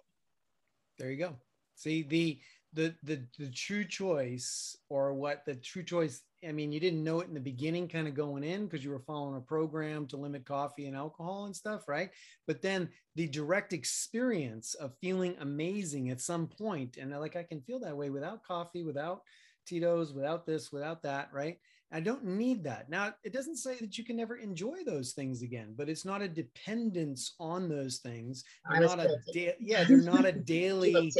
There 0.98 1.12
you 1.12 1.18
go. 1.18 1.36
See, 1.76 2.04
the, 2.04 2.40
the, 2.74 2.96
the, 3.04 3.26
the 3.38 3.50
true 3.52 3.84
choice 3.84 4.78
or 4.90 5.14
what 5.14 5.44
the 5.46 5.56
true 5.56 5.84
choice, 5.84 6.22
I 6.48 6.52
mean, 6.52 6.72
you 6.72 6.80
didn't 6.80 7.04
know 7.04 7.20
it 7.20 7.28
in 7.28 7.34
the 7.34 7.40
beginning, 7.40 7.88
kind 7.88 8.08
of 8.08 8.14
going 8.14 8.44
in 8.44 8.66
because 8.66 8.84
you 8.84 8.92
were 8.92 9.00
following 9.00 9.36
a 9.36 9.42
program 9.42 10.08
to 10.08 10.18
limit 10.18 10.46
coffee 10.46 10.88
and 10.88 10.96
alcohol 10.96 11.46
and 11.46 11.56
stuff, 11.56 11.88
right? 11.88 12.12
But 12.48 12.62
then 12.62 12.90
the 13.16 13.28
direct 13.28 13.74
experience 13.74 14.74
of 14.76 14.96
feeling 15.02 15.36
amazing 15.40 16.12
at 16.12 16.22
some 16.22 16.48
point, 16.48 16.98
and 16.98 17.12
like 17.20 17.36
I 17.36 17.44
can 17.44 17.62
feel 17.62 17.80
that 17.80 17.98
way 17.98 18.10
without 18.10 18.44
coffee, 18.44 18.84
without 18.84 19.22
Tito's, 19.68 20.14
without 20.14 20.46
this, 20.46 20.72
without 20.72 21.04
that, 21.04 21.30
right? 21.34 21.58
I 21.92 22.00
don't 22.00 22.24
need 22.24 22.64
that. 22.64 22.90
Now, 22.90 23.14
it 23.24 23.34
doesn't 23.34 23.58
say 23.58 23.78
that 23.80 23.98
you 23.98 24.04
can 24.04 24.16
never 24.16 24.38
enjoy 24.38 24.84
those 24.86 25.12
things 25.12 25.42
again, 25.42 25.74
but 25.78 25.90
it's 25.90 26.06
not 26.06 26.22
a 26.22 26.28
dependence 26.28 27.36
on 27.40 27.68
those 27.68 27.98
things. 27.98 28.44
They're 28.70 28.82
not 28.82 29.00
a 29.00 29.18
da- 29.34 29.56
yeah, 29.60 29.84
they're 29.84 29.98
not 29.98 30.26
a 30.26 30.32
daily 30.32 31.12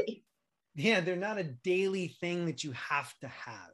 yeah, 0.76 1.02
they're 1.02 1.16
not 1.16 1.38
a 1.38 1.44
daily 1.44 2.08
thing 2.08 2.46
that 2.46 2.64
you 2.64 2.72
have 2.72 3.14
to 3.20 3.28
have. 3.28 3.74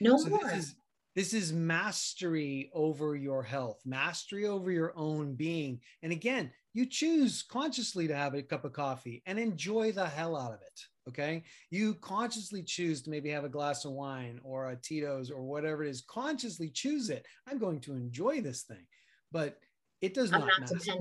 No 0.00 0.16
so 0.16 0.30
more. 0.30 0.44
This 0.44 0.58
is, 0.58 0.74
this 1.14 1.34
is 1.34 1.52
mastery 1.52 2.70
over 2.74 3.16
your 3.16 3.42
health, 3.42 3.80
mastery 3.84 4.46
over 4.46 4.70
your 4.70 4.92
own 4.96 5.34
being. 5.34 5.80
And 6.02 6.12
again, 6.12 6.50
you 6.72 6.86
choose 6.86 7.42
consciously 7.42 8.06
to 8.08 8.14
have 8.14 8.34
a 8.34 8.42
cup 8.42 8.64
of 8.64 8.72
coffee 8.72 9.22
and 9.26 9.38
enjoy 9.38 9.92
the 9.92 10.06
hell 10.06 10.36
out 10.36 10.52
of 10.52 10.60
it. 10.60 10.80
Okay. 11.08 11.44
You 11.70 11.94
consciously 11.94 12.62
choose 12.62 13.02
to 13.02 13.10
maybe 13.10 13.30
have 13.30 13.44
a 13.44 13.48
glass 13.48 13.84
of 13.84 13.92
wine 13.92 14.40
or 14.42 14.70
a 14.70 14.76
Tito's 14.76 15.30
or 15.30 15.42
whatever 15.42 15.84
it 15.84 15.90
is. 15.90 16.02
Consciously 16.08 16.68
choose 16.68 17.10
it. 17.10 17.26
I'm 17.48 17.58
going 17.58 17.80
to 17.80 17.94
enjoy 17.94 18.40
this 18.40 18.62
thing, 18.62 18.86
but 19.30 19.58
it 20.00 20.14
does 20.14 20.32
I'm 20.32 20.40
not, 20.40 20.48
not 20.60 20.72
master, 20.72 20.92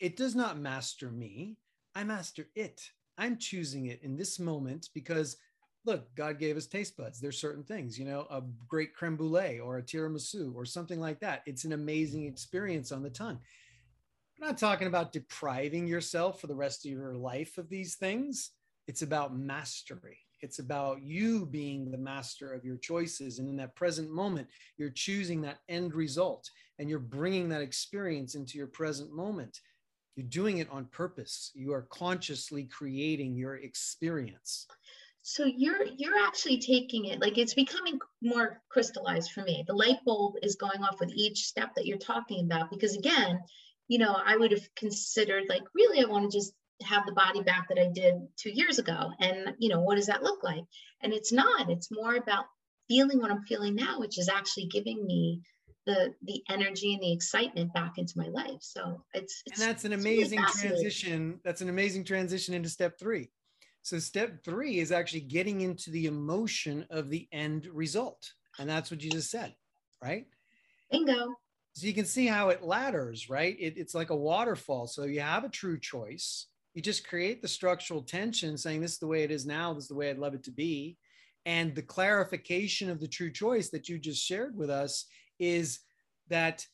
it 0.00 0.16
does 0.16 0.34
not 0.34 0.58
master 0.58 1.10
me. 1.10 1.56
I 1.94 2.04
master 2.04 2.48
it. 2.54 2.82
I'm 3.18 3.38
choosing 3.38 3.86
it 3.86 4.02
in 4.02 4.16
this 4.16 4.38
moment 4.38 4.88
because 4.94 5.36
look, 5.86 6.12
God 6.16 6.38
gave 6.38 6.56
us 6.56 6.66
taste 6.66 6.96
buds. 6.96 7.20
There's 7.20 7.40
certain 7.40 7.62
things, 7.62 7.98
you 7.98 8.04
know, 8.04 8.26
a 8.28 8.42
great 8.68 8.92
creme 8.94 9.16
brulee 9.16 9.60
or 9.60 9.78
a 9.78 9.82
tiramisu 9.82 10.52
or 10.54 10.64
something 10.64 11.00
like 11.00 11.20
that. 11.20 11.42
It's 11.46 11.64
an 11.64 11.72
amazing 11.72 12.26
experience 12.26 12.90
on 12.90 13.02
the 13.02 13.10
tongue. 13.10 13.38
I'm 14.38 14.48
not 14.48 14.58
talking 14.58 14.88
about 14.88 15.12
depriving 15.12 15.86
yourself 15.86 16.40
for 16.40 16.48
the 16.48 16.54
rest 16.54 16.84
of 16.84 16.90
your 16.90 17.14
life 17.14 17.56
of 17.56 17.70
these 17.70 17.94
things. 17.94 18.50
It's 18.86 19.02
about 19.02 19.36
mastery. 19.36 20.18
It's 20.42 20.58
about 20.58 21.02
you 21.02 21.46
being 21.46 21.90
the 21.90 21.98
master 21.98 22.52
of 22.52 22.64
your 22.64 22.76
choices. 22.76 23.38
And 23.38 23.48
in 23.48 23.56
that 23.56 23.74
present 23.74 24.10
moment, 24.10 24.48
you're 24.76 24.90
choosing 24.90 25.40
that 25.42 25.58
end 25.68 25.94
result 25.94 26.50
and 26.78 26.88
you're 26.88 26.98
bringing 26.98 27.48
that 27.48 27.62
experience 27.62 28.34
into 28.34 28.58
your 28.58 28.66
present 28.66 29.12
moment. 29.12 29.60
You're 30.14 30.26
doing 30.26 30.58
it 30.58 30.70
on 30.70 30.86
purpose. 30.86 31.50
You 31.54 31.72
are 31.72 31.86
consciously 31.90 32.64
creating 32.64 33.34
your 33.34 33.56
experience. 33.56 34.66
So 35.22 35.44
you're 35.44 35.84
you're 35.96 36.24
actually 36.24 36.58
taking 36.58 37.06
it 37.06 37.20
like 37.20 37.36
it's 37.36 37.54
becoming 37.54 37.98
more 38.22 38.62
crystallized 38.68 39.32
for 39.32 39.42
me. 39.42 39.64
The 39.66 39.74
light 39.74 39.98
bulb 40.04 40.36
is 40.42 40.54
going 40.54 40.84
off 40.84 41.00
with 41.00 41.10
each 41.12 41.44
step 41.44 41.74
that 41.74 41.84
you're 41.84 41.98
talking 41.98 42.44
about 42.44 42.70
because 42.70 42.96
again, 42.96 43.40
you 43.88 43.98
know, 43.98 44.16
I 44.24 44.36
would 44.36 44.52
have 44.52 44.72
considered 44.76 45.44
like 45.48 45.64
really 45.74 46.00
I 46.00 46.08
want 46.08 46.30
to 46.30 46.38
just 46.38 46.52
have 46.82 47.06
the 47.06 47.12
body 47.12 47.42
back 47.42 47.68
that 47.68 47.78
I 47.78 47.88
did 47.92 48.14
2 48.36 48.50
years 48.50 48.78
ago 48.78 49.10
and 49.20 49.54
you 49.58 49.68
know, 49.68 49.80
what 49.80 49.96
does 49.96 50.06
that 50.06 50.22
look 50.22 50.42
like? 50.42 50.64
And 51.02 51.12
it's 51.12 51.32
not. 51.32 51.70
It's 51.70 51.90
more 51.90 52.16
about 52.16 52.46
feeling 52.88 53.20
what 53.20 53.30
I'm 53.30 53.42
feeling 53.44 53.74
now, 53.74 54.00
which 54.00 54.18
is 54.18 54.28
actually 54.28 54.66
giving 54.66 55.06
me 55.06 55.42
the 55.86 56.14
the 56.22 56.42
energy 56.50 56.92
and 56.92 57.02
the 57.02 57.12
excitement 57.12 57.72
back 57.72 57.96
into 57.96 58.18
my 58.18 58.26
life. 58.26 58.60
So 58.60 59.02
it's, 59.14 59.42
it's 59.46 59.58
and 59.58 59.68
that's 59.68 59.84
an 59.84 59.92
amazing 59.92 60.40
really 60.40 60.52
transition. 60.52 61.40
That's 61.44 61.60
an 61.60 61.68
amazing 61.68 62.04
transition 62.04 62.54
into 62.54 62.68
step 62.68 62.98
three. 62.98 63.30
So 63.82 63.98
step 64.00 64.42
three 64.44 64.80
is 64.80 64.90
actually 64.90 65.20
getting 65.20 65.60
into 65.60 65.90
the 65.90 66.06
emotion 66.06 66.86
of 66.90 67.08
the 67.08 67.28
end 67.32 67.68
result, 67.72 68.32
and 68.58 68.68
that's 68.68 68.90
what 68.90 69.02
you 69.02 69.10
just 69.10 69.30
said, 69.30 69.54
right? 70.02 70.26
Bingo. 70.90 71.34
So 71.74 71.86
you 71.86 71.94
can 71.94 72.06
see 72.06 72.26
how 72.26 72.48
it 72.48 72.64
ladders, 72.64 73.28
right? 73.30 73.54
It, 73.58 73.74
it's 73.76 73.94
like 73.94 74.10
a 74.10 74.16
waterfall. 74.16 74.86
So 74.86 75.04
you 75.04 75.20
have 75.20 75.44
a 75.44 75.48
true 75.48 75.78
choice. 75.78 76.46
You 76.76 76.82
just 76.82 77.08
create 77.08 77.40
the 77.40 77.48
structural 77.48 78.02
tension, 78.02 78.58
saying 78.58 78.82
this 78.82 78.92
is 78.92 78.98
the 78.98 79.06
way 79.06 79.22
it 79.22 79.30
is 79.30 79.46
now. 79.46 79.72
This 79.72 79.84
is 79.84 79.88
the 79.88 79.94
way 79.94 80.10
I'd 80.10 80.18
love 80.18 80.34
it 80.34 80.44
to 80.44 80.50
be. 80.50 80.98
And 81.46 81.74
the 81.74 81.80
clarification 81.80 82.90
of 82.90 83.00
the 83.00 83.08
true 83.08 83.32
choice 83.32 83.70
that 83.70 83.88
you 83.88 83.98
just 83.98 84.22
shared 84.22 84.54
with 84.54 84.68
us 84.68 85.06
is 85.38 85.80
that 86.28 86.66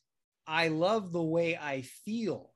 I 0.45 0.67
love 0.69 1.13
the 1.13 1.23
way 1.23 1.57
I 1.57 1.83
feel. 1.83 2.51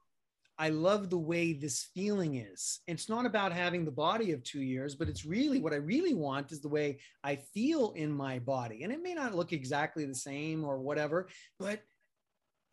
I 0.59 0.71
love 0.71 1.09
the 1.09 1.19
way 1.19 1.53
this 1.53 1.85
feeling 1.95 2.35
is. 2.35 2.81
It's 2.89 3.09
not 3.09 3.27
about 3.27 3.53
having 3.53 3.85
the 3.85 3.93
body 3.93 4.33
of 4.33 4.43
two 4.43 4.63
years, 4.63 4.97
but 4.97 5.09
it's 5.09 5.25
really 5.25 5.61
what 5.61 5.73
I 5.73 5.77
really 5.77 6.15
want 6.15 6.51
is 6.51 6.61
the 6.61 6.69
way 6.69 6.99
I 7.23 7.37
feel 7.37 7.93
in 7.93 8.11
my 8.11 8.41
body. 8.41 8.83
And 8.83 8.93
it 8.93 9.05
may 9.05 9.15
not 9.15 9.37
look 9.37 9.53
exactly 9.53 10.05
the 10.05 10.17
same 10.17 10.65
or 10.65 10.81
whatever, 10.81 11.29
but 11.61 11.81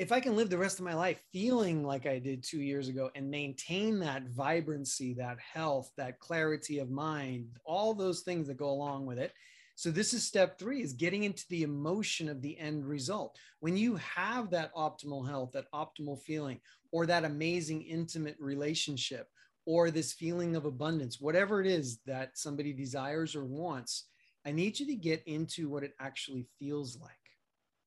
if 0.03 0.11
I 0.11 0.19
can 0.19 0.35
live 0.35 0.49
the 0.49 0.57
rest 0.57 0.79
of 0.79 0.85
my 0.85 0.95
life 0.95 1.17
feeling 1.31 1.81
like 1.81 2.05
I 2.05 2.19
did 2.19 2.43
two 2.43 2.59
years 2.59 2.89
ago 2.89 3.09
and 3.15 3.31
maintain 3.31 3.99
that 3.99 4.27
vibrancy, 4.27 5.13
that 5.13 5.37
health, 5.39 5.91
that 5.95 6.19
clarity 6.19 6.79
of 6.79 6.91
mind, 6.91 7.47
all 7.63 7.93
those 7.93 8.19
things 8.19 8.47
that 8.47 8.57
go 8.57 8.69
along 8.69 9.05
with 9.05 9.17
it, 9.17 9.31
so 9.75 9.91
this 9.91 10.13
is 10.13 10.27
step 10.27 10.59
three 10.59 10.81
is 10.81 10.91
getting 10.91 11.23
into 11.23 11.45
the 11.49 11.63
emotion 11.63 12.27
of 12.27 12.41
the 12.41 12.59
end 12.59 12.85
result. 12.85 13.37
When 13.61 13.77
you 13.77 13.95
have 13.95 14.49
that 14.49 14.75
optimal 14.75 15.25
health, 15.25 15.53
that 15.53 15.71
optimal 15.73 16.21
feeling, 16.21 16.59
or 16.91 17.05
that 17.05 17.23
amazing 17.23 17.83
intimate 17.83 18.35
relationship, 18.41 19.29
or 19.65 19.89
this 19.89 20.11
feeling 20.11 20.57
of 20.57 20.65
abundance, 20.65 21.21
whatever 21.21 21.61
it 21.61 21.65
is 21.65 21.99
that 22.07 22.37
somebody 22.37 22.73
desires 22.73 23.37
or 23.37 23.45
wants, 23.45 24.09
I 24.45 24.51
need 24.51 24.81
you 24.81 24.85
to 24.87 24.95
get 24.95 25.23
into 25.27 25.69
what 25.69 25.83
it 25.83 25.93
actually 25.97 26.45
feels 26.59 26.99
like. 26.99 27.11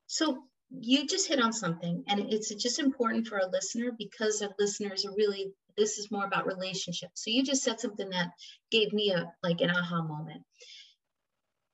So 0.07 0.45
you 0.71 1.07
just 1.07 1.29
hit 1.29 1.41
on 1.41 1.53
something, 1.53 2.05
and 2.09 2.33
it's 2.33 2.55
just 2.55 2.79
important 2.79 3.27
for 3.27 3.39
a 3.39 3.51
listener 3.51 3.93
because 3.97 4.43
our 4.43 4.51
listeners 4.59 5.05
are 5.05 5.15
really 5.17 5.53
this 5.77 5.99
is 5.99 6.11
more 6.11 6.25
about 6.25 6.47
relationships. 6.47 7.23
So 7.23 7.31
you 7.31 7.45
just 7.45 7.63
said 7.63 7.81
something 7.81 8.09
that 8.11 8.31
gave 8.71 8.93
me 8.93 9.11
a 9.11 9.31
like 9.43 9.61
an 9.61 9.71
aha 9.71 10.03
moment 10.03 10.43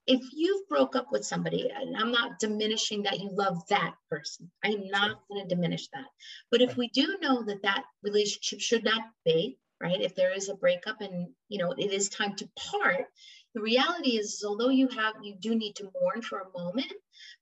if 0.07 0.21
you've 0.33 0.67
broke 0.69 0.97
up 0.97 1.13
with 1.13 1.25
somebody, 1.25 1.71
and 1.71 1.97
I'm 1.97 2.11
not 2.11 2.39
diminishing 2.41 3.03
that 3.05 3.21
you 3.21 3.31
love 3.33 3.59
that 3.69 3.95
person, 4.11 4.51
I'm 4.65 4.89
not 4.89 5.21
going 5.29 5.43
to 5.47 5.55
diminish 5.55 5.89
that. 5.93 6.07
But 6.51 6.61
if 6.61 6.77
we 6.77 6.89
do 6.89 7.19
know 7.21 7.45
that 7.45 7.63
that 7.63 7.85
relationship 8.03 8.61
should 8.61 8.85
not 8.85 9.03
be, 9.25 9.59
right, 9.81 10.01
if 10.01 10.15
there 10.15 10.33
is 10.33 10.49
a 10.49 10.55
breakup 10.55 11.01
and 11.01 11.29
you 11.49 11.59
know 11.59 11.73
it 11.73 11.93
is 11.93 12.09
time 12.09 12.35
to 12.37 12.49
part, 12.57 13.07
the 13.55 13.61
reality 13.61 14.17
is, 14.19 14.35
is 14.35 14.45
although 14.47 14.71
you 14.71 14.89
have 14.89 15.15
you 15.23 15.35
do 15.41 15.55
need 15.55 15.75
to 15.77 15.91
mourn 16.01 16.23
for 16.23 16.41
a 16.41 16.59
moment, 16.59 16.93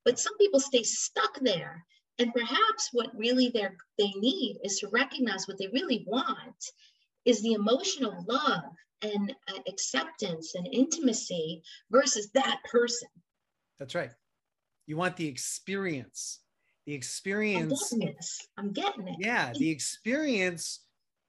but 0.05 0.19
some 0.19 0.37
people 0.39 0.61
stay 0.61 0.83
stuck 0.83 1.39
there. 1.41 1.85
And 2.19 2.35
perhaps 2.35 2.91
what 2.93 3.17
really 3.17 3.51
they 3.55 3.69
they 3.99 4.13
need 4.17 4.59
is 4.63 4.79
to 4.79 4.89
recognize 4.89 5.47
what 5.47 5.59
they 5.59 5.69
really 5.69 6.05
want 6.07 6.73
is 7.25 7.43
the 7.43 7.53
emotion 7.53 8.05
of 8.05 8.27
love 8.27 8.65
and 9.03 9.35
uh, 9.49 9.59
acceptance 9.69 10.55
and 10.55 10.69
intimacy 10.73 11.63
versus 11.91 12.31
that 12.35 12.61
person. 12.71 13.09
That's 13.79 13.95
right. 13.95 14.11
You 14.87 14.97
want 14.97 15.17
the 15.17 15.29
experience. 15.29 16.41
The 16.87 16.95
experience. 16.95 17.93
I'm 17.93 17.99
getting, 18.01 18.17
I'm 18.57 18.73
getting 18.73 19.09
it. 19.09 19.17
Yeah, 19.19 19.53
the 19.53 19.71
experience 19.71 20.81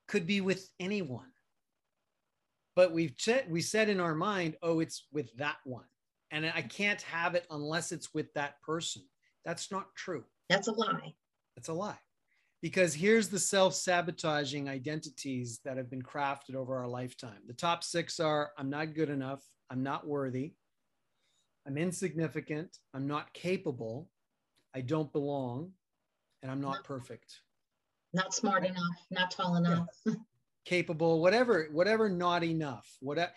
could 0.08 0.26
be 0.26 0.42
with 0.42 0.70
anyone. 0.80 1.31
But 2.76 2.92
we've 2.92 3.14
said 3.18 3.46
we 3.50 3.62
said 3.62 3.90
in 3.90 4.00
our 4.00 4.16
mind, 4.16 4.56
oh, 4.62 4.80
it's 4.80 5.08
with 5.12 5.34
that 5.38 5.58
one. 5.66 5.86
And 6.32 6.46
I 6.46 6.62
can't 6.62 7.02
have 7.02 7.36
it 7.36 7.46
unless 7.52 7.92
it's 7.92 8.14
with 8.14 8.34
that 8.34 8.62
person. 8.62 9.04
That's 9.44 9.72
not 9.72 9.94
true. 9.96 10.24
That's 10.50 10.68
a 10.68 10.72
lie. 10.72 11.14
That's 11.56 11.68
a 11.68 11.74
lie 11.74 12.00
because 12.62 12.94
here's 12.94 13.28
the 13.28 13.40
self-sabotaging 13.40 14.70
identities 14.70 15.60
that 15.66 15.78
have 15.78 15.90
been 15.90 16.02
crafted 16.02 16.56
over 16.56 16.78
our 16.78 16.88
lifetime 16.88 17.40
the 17.48 17.54
top 17.54 17.84
six 17.84 18.20
are 18.20 18.52
i'm 18.58 18.70
not 18.70 18.94
good 18.94 19.10
enough 19.10 19.42
i'm 19.70 19.84
not 19.84 20.08
worthy 20.08 20.54
i'm 21.68 21.78
insignificant 21.78 22.78
i'm 22.94 23.08
not 23.08 23.34
capable 23.34 24.10
i 24.76 24.82
don't 24.82 25.12
belong 25.12 25.72
and 26.42 26.52
i'm 26.52 26.62
not, 26.62 26.76
not 26.76 26.84
perfect 26.84 27.42
not 28.14 28.34
smart 28.34 28.66
enough 28.66 29.08
not 29.10 29.32
tall 29.32 29.56
enough 29.56 29.88
yeah. 30.06 30.14
capable 30.72 31.20
whatever 31.20 31.68
whatever 31.74 32.08
not 32.08 32.46
enough 32.46 32.88
whatever 33.02 33.30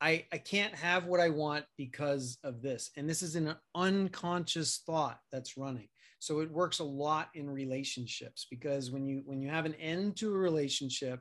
I, 0.00 0.26
I 0.32 0.38
can't 0.38 0.74
have 0.74 1.06
what 1.06 1.20
I 1.20 1.30
want 1.30 1.64
because 1.78 2.36
of 2.44 2.60
this. 2.60 2.90
And 2.96 3.08
this 3.08 3.22
is 3.22 3.36
an 3.36 3.54
unconscious 3.74 4.82
thought 4.84 5.18
that's 5.32 5.56
running. 5.56 5.88
So 6.18 6.40
it 6.40 6.50
works 6.50 6.80
a 6.80 6.84
lot 6.84 7.28
in 7.34 7.48
relationships 7.48 8.46
because 8.50 8.90
when 8.90 9.06
you 9.06 9.22
when 9.24 9.40
you 9.40 9.48
have 9.48 9.66
an 9.66 9.74
end 9.76 10.16
to 10.16 10.34
a 10.34 10.36
relationship 10.36 11.20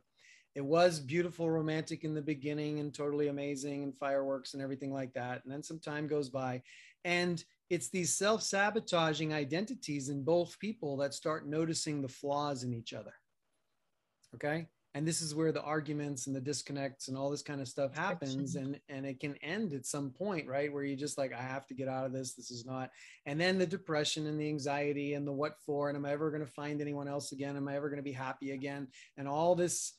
it 0.55 0.65
was 0.65 0.99
beautiful 0.99 1.49
romantic 1.49 2.03
in 2.03 2.13
the 2.13 2.21
beginning 2.21 2.79
and 2.79 2.93
totally 2.93 3.27
amazing 3.27 3.83
and 3.83 3.97
fireworks 3.97 4.53
and 4.53 4.61
everything 4.61 4.91
like 4.91 5.13
that. 5.13 5.43
And 5.43 5.53
then 5.53 5.63
some 5.63 5.79
time 5.79 6.07
goes 6.07 6.29
by 6.29 6.61
and 7.05 7.43
it's 7.69 7.89
these 7.89 8.15
self-sabotaging 8.15 9.33
identities 9.33 10.09
in 10.09 10.23
both 10.23 10.59
people 10.59 10.97
that 10.97 11.13
start 11.13 11.47
noticing 11.47 12.01
the 12.01 12.15
flaws 12.19 12.63
in 12.63 12.73
each 12.73 12.93
other. 12.93 13.13
Okay 14.35 14.67
and 14.95 15.07
this 15.07 15.21
is 15.21 15.33
where 15.33 15.51
the 15.51 15.61
arguments 15.61 16.27
and 16.27 16.35
the 16.35 16.41
disconnects 16.41 17.07
and 17.07 17.17
all 17.17 17.29
this 17.29 17.41
kind 17.41 17.61
of 17.61 17.67
stuff 17.67 17.95
happens 17.95 18.55
and 18.55 18.79
and 18.89 19.05
it 19.05 19.19
can 19.19 19.35
end 19.37 19.73
at 19.73 19.85
some 19.85 20.11
point 20.11 20.47
right 20.47 20.71
where 20.71 20.83
you 20.83 20.95
just 20.95 21.17
like 21.17 21.33
i 21.33 21.41
have 21.41 21.65
to 21.65 21.73
get 21.73 21.87
out 21.87 22.05
of 22.05 22.13
this 22.13 22.33
this 22.33 22.51
is 22.51 22.65
not 22.65 22.89
and 23.25 23.39
then 23.39 23.57
the 23.57 23.65
depression 23.65 24.27
and 24.27 24.39
the 24.39 24.47
anxiety 24.47 25.13
and 25.13 25.27
the 25.27 25.31
what 25.31 25.59
for 25.65 25.89
and 25.89 25.97
am 25.97 26.05
i 26.05 26.11
ever 26.11 26.29
going 26.29 26.45
to 26.45 26.51
find 26.51 26.81
anyone 26.81 27.07
else 27.07 27.31
again? 27.31 27.57
Am 27.57 27.67
i 27.67 27.75
ever 27.75 27.89
going 27.89 27.97
to 27.97 28.03
be 28.03 28.11
happy 28.11 28.51
again? 28.51 28.87
And 29.17 29.27
all 29.27 29.55
this 29.55 29.93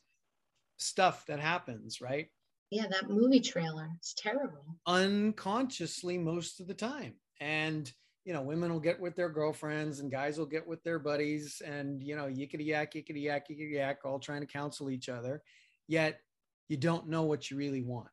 stuff 0.76 1.26
that 1.26 1.40
happens 1.40 2.00
right? 2.00 2.28
Yeah 2.70 2.86
that 2.90 3.08
movie 3.08 3.40
trailer 3.40 3.88
it's 3.98 4.14
terrible. 4.14 4.78
Unconsciously 4.86 6.18
most 6.18 6.60
of 6.60 6.66
the 6.66 6.74
time 6.74 7.14
and 7.40 7.92
you 8.24 8.32
know, 8.32 8.42
women 8.42 8.72
will 8.72 8.80
get 8.80 8.98
with 8.98 9.14
their 9.16 9.28
girlfriends 9.28 10.00
and 10.00 10.10
guys 10.10 10.38
will 10.38 10.46
get 10.46 10.66
with 10.66 10.82
their 10.82 10.98
buddies 10.98 11.60
and, 11.64 12.02
you 12.02 12.16
know, 12.16 12.24
yickety 12.24 12.66
yak, 12.66 12.94
yickety 12.94 13.22
yak, 13.22 13.48
yickety 13.48 13.74
yak, 13.74 13.98
all 14.04 14.18
trying 14.18 14.40
to 14.40 14.46
counsel 14.46 14.90
each 14.90 15.08
other. 15.08 15.42
Yet 15.88 16.20
you 16.68 16.78
don't 16.78 17.08
know 17.08 17.22
what 17.22 17.50
you 17.50 17.56
really 17.56 17.82
want. 17.82 18.08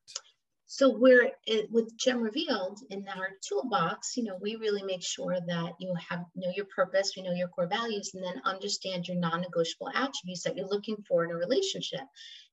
So 0.66 0.90
we're 0.90 1.32
with 1.70 1.98
Gem 1.98 2.22
Revealed 2.22 2.80
in 2.92 3.06
our 3.10 3.32
toolbox, 3.46 4.16
you 4.16 4.24
know, 4.24 4.38
we 4.40 4.56
really 4.56 4.84
make 4.84 5.04
sure 5.04 5.38
that 5.46 5.74
you 5.80 5.94
have 6.10 6.24
know 6.34 6.50
your 6.56 6.66
purpose, 6.74 7.18
you 7.18 7.24
know 7.24 7.34
your 7.34 7.50
core 7.50 7.68
values, 7.68 8.12
and 8.14 8.24
then 8.24 8.42
understand 8.46 9.06
your 9.06 9.18
non-negotiable 9.18 9.90
attributes 9.90 10.44
that 10.44 10.56
you're 10.56 10.70
looking 10.70 10.96
for 11.10 11.26
in 11.26 11.32
a 11.32 11.36
relationship. 11.36 12.00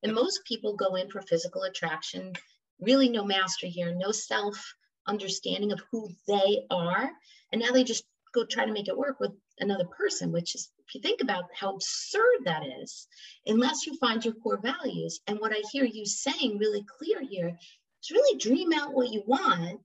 And 0.03 0.13
most 0.13 0.43
people 0.43 0.75
go 0.75 0.95
in 0.95 1.09
for 1.09 1.21
physical 1.21 1.63
attraction, 1.63 2.33
really 2.81 3.07
no 3.07 3.23
mastery 3.23 3.69
here, 3.69 3.95
no 3.95 4.11
self 4.11 4.75
understanding 5.09 5.71
of 5.71 5.81
who 5.91 6.09
they 6.27 6.65
are 6.69 7.11
and 7.51 7.61
now 7.61 7.71
they 7.71 7.83
just 7.83 8.05
go 8.33 8.45
try 8.45 8.65
to 8.65 8.71
make 8.71 8.87
it 8.87 8.97
work 8.97 9.19
with 9.19 9.31
another 9.59 9.85
person, 9.85 10.31
which 10.31 10.55
is, 10.55 10.69
if 10.87 10.95
you 10.95 11.01
think 11.01 11.21
about 11.21 11.45
how 11.53 11.73
absurd 11.73 12.45
that 12.45 12.63
is, 12.81 13.07
unless 13.45 13.85
you 13.85 13.97
find 13.97 14.23
your 14.23 14.35
core 14.35 14.59
values. 14.61 15.19
And 15.27 15.39
what 15.39 15.51
I 15.51 15.61
hear 15.71 15.83
you 15.83 16.05
saying 16.05 16.57
really 16.57 16.85
clear 16.97 17.21
here 17.21 17.57
is 18.03 18.11
really 18.11 18.37
dream 18.37 18.71
out 18.73 18.93
what 18.93 19.11
you 19.11 19.23
want, 19.25 19.81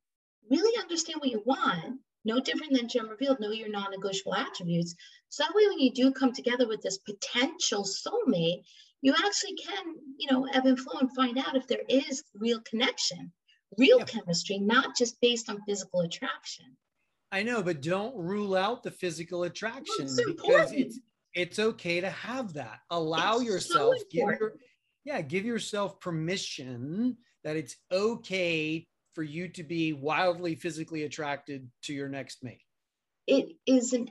really 0.51 0.79
understand 0.81 1.21
what 1.21 1.31
you 1.31 1.43
want, 1.45 2.01
no 2.25 2.41
different 2.41 2.75
than 2.75 2.89
Gem 2.89 3.09
revealed, 3.09 3.41
know 3.41 3.51
your 3.51 3.69
non 3.69 3.91
negotiable 3.91 4.35
attributes. 4.35 4.95
So 5.29 5.45
that 5.45 5.55
way, 5.55 5.67
when 5.69 5.81
you 5.81 5.93
do 5.93 6.13
come 6.13 6.33
together 6.33 6.67
with 6.67 6.81
this 6.83 6.99
potential 6.99 7.85
soulmate, 7.85 8.63
you 9.03 9.13
actually 9.13 9.55
can, 9.57 9.97
you 10.19 10.31
know, 10.31 10.47
ebb 10.53 10.65
and 10.65 10.79
flow 10.79 11.01
and 11.01 11.15
find 11.15 11.39
out 11.39 11.57
if 11.57 11.67
there 11.67 11.83
is 11.89 12.25
real 12.35 12.61
connection, 12.61 13.33
real 13.79 13.99
yeah. 13.99 14.05
chemistry, 14.05 14.59
not 14.59 14.97
just 14.97 15.21
based 15.21 15.49
on 15.49 15.63
physical 15.67 16.01
attraction. 16.01 16.67
I 17.33 17.43
know, 17.43 17.63
but 17.63 17.83
don't 17.83 18.17
rule 18.17 18.55
out 18.55 18.83
the 18.83 18.91
physical 18.91 19.45
attraction 19.45 20.07
well, 20.07 20.27
because 20.27 20.73
it's 20.73 21.01
it's 21.35 21.59
okay 21.59 22.01
to 22.01 22.11
have 22.11 22.53
that. 22.55 22.79
Allow 22.91 23.37
it's 23.37 23.45
yourself, 23.45 23.95
so 23.99 24.05
give 24.11 24.29
your, 24.41 24.53
yeah, 25.05 25.21
give 25.21 25.45
yourself 25.45 25.99
permission 26.01 27.17
that 27.43 27.57
it's 27.57 27.77
okay 27.91 28.87
for 29.15 29.23
you 29.23 29.49
to 29.49 29.63
be 29.63 29.93
wildly 29.93 30.55
physically 30.55 31.05
attracted 31.05 31.69
to 31.83 31.93
your 31.93 32.09
next 32.09 32.43
mate? 32.43 32.63
It 33.27 33.57
isn't. 33.67 34.11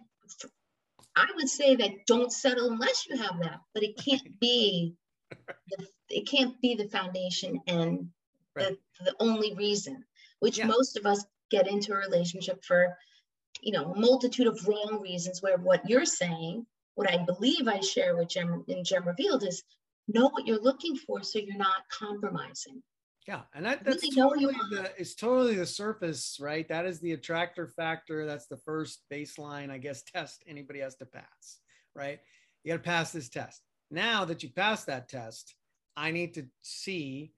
I 1.16 1.28
would 1.36 1.49
say 1.49 1.76
that 1.76 2.05
don't 2.07 2.32
settle 2.32 2.72
unless 2.72 3.05
you 3.07 3.18
have 3.18 3.39
that, 3.41 3.59
but 3.74 3.84
it 3.84 3.97
can't 3.97 4.28
be. 4.39 4.95
The, 5.32 5.88
it 6.09 6.28
can't 6.28 6.59
be 6.61 6.76
the 6.76 6.89
foundation 6.89 7.59
and 7.66 8.09
right. 8.56 8.78
the, 8.99 9.12
the 9.12 9.16
only 9.20 9.54
reason, 9.56 10.04
which 10.39 10.58
yeah. 10.58 10.66
most 10.66 10.97
of 10.97 11.06
us 11.06 11.26
get 11.51 11.68
into 11.68 11.93
a 11.93 11.97
relationship 11.97 12.64
for, 12.64 12.97
you 13.62 13.72
know, 13.72 13.93
a 13.93 13.99
multitude 13.99 14.47
of 14.47 14.68
wrong 14.68 14.99
reasons. 15.01 15.41
Where 15.41 15.58
what 15.58 15.88
you're 15.89 16.06
saying, 16.06 16.66
what 16.95 17.12
I 17.12 17.18
believe 17.18 17.68
I 17.68 17.80
share 17.80 18.16
with 18.16 18.30
Gem 18.30 18.64
in 18.68 18.84
Gem 18.84 19.08
Revealed 19.08 19.43
is 19.43 19.64
know 20.08 20.30
what 20.30 20.47
you're 20.47 20.62
looking 20.62 20.95
for 20.95 21.24
so 21.24 21.39
you're 21.39 21.58
not 21.58 21.88
compromising. 21.89 22.82
Yeah, 23.28 23.41
and 23.54 23.66
that, 23.66 23.86
that's 23.86 24.04
really 24.04 24.16
totally 24.16 24.58
the 24.72 24.91
it's 24.97 25.16
totally 25.16 25.56
the 25.56 25.66
surface, 25.66 26.38
right? 26.41 26.68
That 26.68 26.86
is 26.86 26.99
the 26.99 27.14
attractor 27.14 27.68
factor. 27.68 28.26
That's 28.26 28.47
the 28.47 28.58
first 28.58 28.99
baseline, 29.12 29.72
I 29.72 29.78
guess, 29.78 30.04
test 30.04 30.43
anybody 30.45 30.80
has 30.80 30.95
to 30.97 31.06
pass, 31.06 31.60
right? 31.95 32.20
You 32.64 32.74
got 32.74 32.84
to 32.84 32.89
pass 32.89 33.12
this 33.14 33.30
test. 33.30 33.62
Now 33.89 34.26
that 34.26 34.43
you 34.43 34.49
pass 34.49 34.84
that 34.86 35.08
test, 35.08 35.56
I 35.95 36.12
need 36.12 36.34
to 36.34 36.47
see 36.64 37.32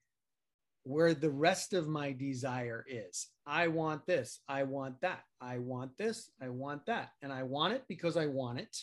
where 0.85 1.15
the 1.15 1.29
rest 1.29 1.73
of 1.73 1.87
my 1.87 2.11
desire 2.11 2.85
is. 2.87 3.29
I 3.47 3.67
want 3.67 4.05
this. 4.05 4.39
I 4.47 4.63
want 4.63 5.01
that. 5.01 5.23
I 5.41 5.57
want 5.57 5.97
this. 5.97 6.29
I 6.39 6.49
want 6.49 6.85
that. 6.85 7.09
And 7.23 7.33
I 7.33 7.41
want 7.41 7.73
it 7.73 7.83
because 7.87 8.15
I 8.17 8.27
want 8.27 8.59
it. 8.59 8.77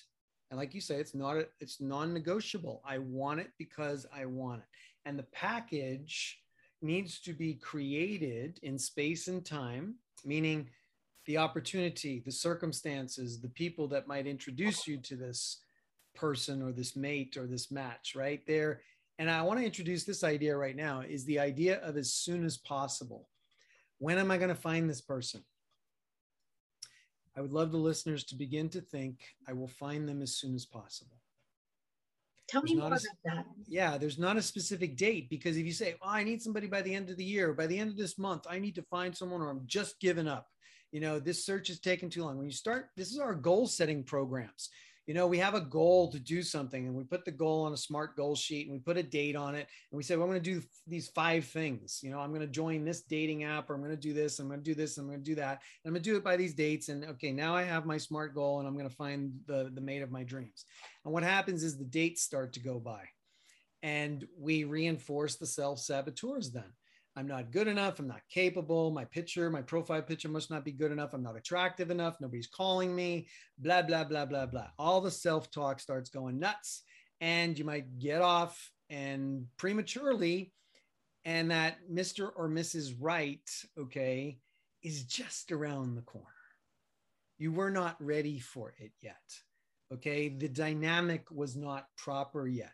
And 0.51 0.59
like 0.59 0.75
you 0.75 0.81
say, 0.81 0.97
it's 0.97 1.15
not 1.15 1.37
a, 1.37 1.47
it's 1.61 1.81
non-negotiable. 1.81 2.83
I 2.85 2.99
want 2.99 3.39
it 3.39 3.51
because 3.57 4.05
I 4.15 4.27
want 4.27 4.63
it. 4.63 4.67
And 5.07 5.17
the 5.17 5.27
package 5.33 6.41
needs 6.83 7.21
to 7.21 7.33
be 7.33 7.55
created 7.55 8.59
in 8.65 8.79
space 8.79 9.29
and 9.29 9.47
time, 9.47 9.95
meaning 10.25 10.69
the 11.27 11.39
opportunity, 11.39 12.21
the 12.27 12.33
circumstances, 12.33 13.41
the 13.41 13.49
people 13.49 13.87
that 13.89 14.09
might 14.09 14.27
introduce 14.27 14.89
you 14.89 14.97
to 14.99 15.15
this 15.15 15.61
person 16.17 16.63
or 16.63 16.73
this 16.73 16.97
mate 16.97 17.37
or 17.37 17.47
this 17.47 17.71
match, 17.71 18.15
right 18.17 18.43
there. 18.49 18.81
And 19.19 19.31
I 19.31 19.43
want 19.43 19.61
to 19.61 19.67
introduce 19.67 20.05
this 20.05 20.25
idea 20.25 20.57
right 20.57 20.77
now 20.77 21.01
is 21.01 21.25
the 21.25 21.39
idea 21.39 21.81
of 21.81 21.97
as 21.97 22.13
soon 22.13 22.45
as 22.45 22.57
possible. 22.57 23.29
When 23.99 24.19
am 24.19 24.31
I 24.31 24.37
going 24.37 24.49
to 24.49 24.55
find 24.55 24.89
this 24.89 25.01
person? 25.01 25.45
I 27.37 27.41
would 27.41 27.53
love 27.53 27.73
the 27.73 27.79
listeners 27.79 28.25
to 28.25 28.35
begin 28.35 28.69
to 28.71 28.81
think 28.81 29.21
I 29.49 29.53
will 29.53 29.69
find 29.69 30.09
them 30.09 30.23
as 30.23 30.35
soon 30.37 30.55
as 30.55 30.67
possible. 30.67 31.17
Tell 32.49 32.61
there's 32.61 32.73
me 32.73 32.81
more 32.81 32.89
a, 32.89 32.91
about 32.91 33.03
that. 33.25 33.47
Yeah, 33.67 33.97
there's 33.97 34.19
not 34.19 34.37
a 34.37 34.43
specific 34.43 34.97
date 34.97 35.31
because 35.31 35.57
if 35.57 35.65
you 35.65 35.73
say, 35.73 35.95
"Oh, 36.03 36.09
I 36.09 36.25
need 36.25 36.43
somebody 36.43 36.67
by 36.67 36.83
the 36.83 36.95
end 36.95 37.09
of 37.09 37.17
the 37.17 37.25
year, 37.25 37.55
by 37.55 37.67
the 37.67 37.79
end 37.79 37.91
of 37.91 37.97
this 37.97 38.19
month, 38.19 38.47
I 38.51 38.59
need 38.59 38.75
to 38.75 38.83
find 38.83 39.17
someone," 39.17 39.41
or 39.41 39.49
"I'm 39.49 39.63
just 39.67 39.99
giving 40.01 40.29
up," 40.29 40.49
you 40.91 41.01
know, 41.01 41.19
this 41.19 41.47
search 41.47 41.71
is 41.71 41.81
taking 41.81 42.11
too 42.11 42.25
long. 42.25 42.37
When 42.37 42.47
you 42.47 42.53
start, 42.53 42.91
this 42.97 43.11
is 43.11 43.19
our 43.19 43.35
goal 43.35 43.67
setting 43.67 44.03
programs 44.03 44.69
you 45.07 45.15
know, 45.15 45.27
we 45.27 45.39
have 45.39 45.55
a 45.55 45.61
goal 45.61 46.11
to 46.13 46.19
do 46.19 46.43
something 46.43 46.87
and 46.87 46.95
we 46.95 47.03
put 47.03 47.25
the 47.25 47.31
goal 47.31 47.65
on 47.65 47.73
a 47.73 47.77
smart 47.77 48.17
goal 48.17 48.37
sheet 48.37 48.69
and 48.69 48.73
we 48.73 48.79
put 48.79 48.97
a 48.97 49.03
date 49.03 49.35
on 49.35 49.55
it 49.55 49.67
and 49.91 49.97
we 49.97 50.03
say, 50.03 50.15
well, 50.15 50.25
I'm 50.25 50.31
going 50.31 50.43
to 50.43 50.61
do 50.61 50.63
these 50.87 51.09
five 51.09 51.45
things. 51.45 52.01
You 52.03 52.11
know, 52.11 52.21
I'm 52.21 52.31
going 52.31 52.43
to 52.43 52.47
join 52.47 52.85
this 52.85 53.03
dating 53.03 53.43
app 53.45 53.69
or 53.69 53.75
I'm 53.75 53.83
going 53.83 53.91
to 53.91 54.01
do 54.01 54.13
this, 54.13 54.39
I'm 54.39 54.49
going 54.49 54.61
to 54.61 54.65
do 54.65 54.75
this, 54.75 54.99
I'm 54.99 55.07
going 55.07 55.19
to 55.19 55.25
do 55.25 55.35
that. 55.37 55.61
And 55.85 55.87
I'm 55.87 55.93
going 55.93 56.03
to 56.03 56.11
do 56.11 56.17
it 56.17 56.25
by 56.25 56.37
these 56.37 56.55
dates. 56.55 56.89
And 56.89 57.05
okay, 57.05 57.33
now 57.33 57.55
I 57.55 57.63
have 57.63 57.85
my 57.85 57.99
smart 57.99 58.35
goal 58.35 58.61
and 58.61 58.69
I'm 58.69 58.77
going 58.77 58.89
to 58.89 58.95
find 58.95 59.33
the, 59.47 59.71
the 59.75 59.81
mate 59.81 60.03
of 60.03 60.13
my 60.13 60.23
dreams. 60.23 60.65
And 61.05 61.13
what 61.13 61.25
happens 61.25 61.65
is 61.65 61.77
the 61.77 61.85
dates 61.85 62.23
start 62.23 62.53
to 62.55 62.61
go 62.61 62.79
by 62.79 63.03
and 63.83 64.27
we 64.39 64.65
reinforce 64.65 65.37
the 65.37 65.47
self 65.47 65.81
saboteurs 65.81 66.53
then. 66.53 66.73
I'm 67.15 67.27
not 67.27 67.51
good 67.51 67.69
enough. 67.69 67.99
I'm 67.99 68.09
not 68.09 68.23
capable. 68.31 68.91
My 68.91 69.05
picture, 69.05 69.51
my 69.51 69.61
profile 69.61 70.03
picture 70.03 70.29
must 70.29 70.51
not 70.51 70.65
be 70.65 70.73
good 70.73 70.93
enough. 70.93 71.13
I'm 71.13 71.23
not 71.23 71.37
attractive 71.37 71.91
enough. 71.91 72.17
Nobody's 72.21 72.47
calling 72.47 72.95
me, 72.95 73.29
blah, 73.59 73.83
blah, 73.83 74.05
blah, 74.05 74.25
blah, 74.25 74.47
blah. 74.47 74.69
All 74.79 75.01
the 75.01 75.11
self 75.11 75.51
talk 75.51 75.81
starts 75.81 76.09
going 76.09 76.39
nuts. 76.39 76.83
And 77.21 77.59
you 77.59 77.65
might 77.65 77.99
get 77.99 78.23
off 78.23 78.71
and 78.89 79.47
prematurely. 79.59 80.53
And 81.25 81.51
that 81.51 81.79
Mr. 81.91 82.31
or 82.35 82.49
Mrs. 82.49 82.95
Right, 82.99 83.49
okay, 83.79 84.39
is 84.83 85.05
just 85.05 85.53
around 85.53 85.95
the 85.95 86.03
corner. 86.03 86.27
You 87.39 87.53
were 87.53 87.71
not 87.71 87.97
ready 88.01 88.39
for 88.39 88.75
it 88.79 88.93
yet. 89.01 89.21
Okay. 89.93 90.29
The 90.29 90.49
dynamic 90.49 91.31
was 91.31 91.57
not 91.57 91.87
proper 91.97 92.47
yet 92.47 92.71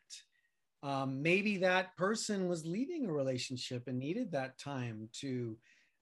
um, 0.83 1.23
maybe 1.23 1.57
that 1.59 1.97
person 1.97 2.49
was 2.49 2.67
leaving 2.67 3.07
a 3.07 3.13
relationship 3.13 3.89
and 3.89 3.99
needed 3.99 4.33
that 4.33 4.59
time 4.59 5.09
to 5.21 5.57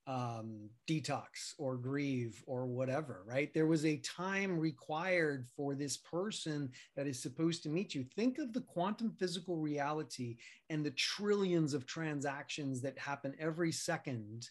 um, 0.07 0.68
detox 0.89 1.55
or 1.59 1.77
grieve 1.77 2.43
or 2.47 2.66
whatever, 2.66 3.22
right? 3.27 3.53
There 3.53 3.66
was 3.66 3.85
a 3.85 3.97
time 3.97 4.59
required 4.59 5.47
for 5.57 5.74
this 5.74 5.97
person 5.97 6.70
that 6.95 7.07
is 7.07 7.20
supposed 7.20 7.62
to 7.64 7.68
meet 7.68 7.95
you. 7.95 8.05
Think 8.14 8.39
of 8.39 8.53
the 8.53 8.61
quantum 8.61 9.11
physical 9.18 9.57
reality 9.57 10.37
and 10.70 10.85
the 10.85 10.93
trillions 10.93 11.74
of 11.74 11.87
transactions 11.87 12.81
that 12.83 12.99
happen 12.99 13.35
every 13.41 13.72
second 13.72 14.49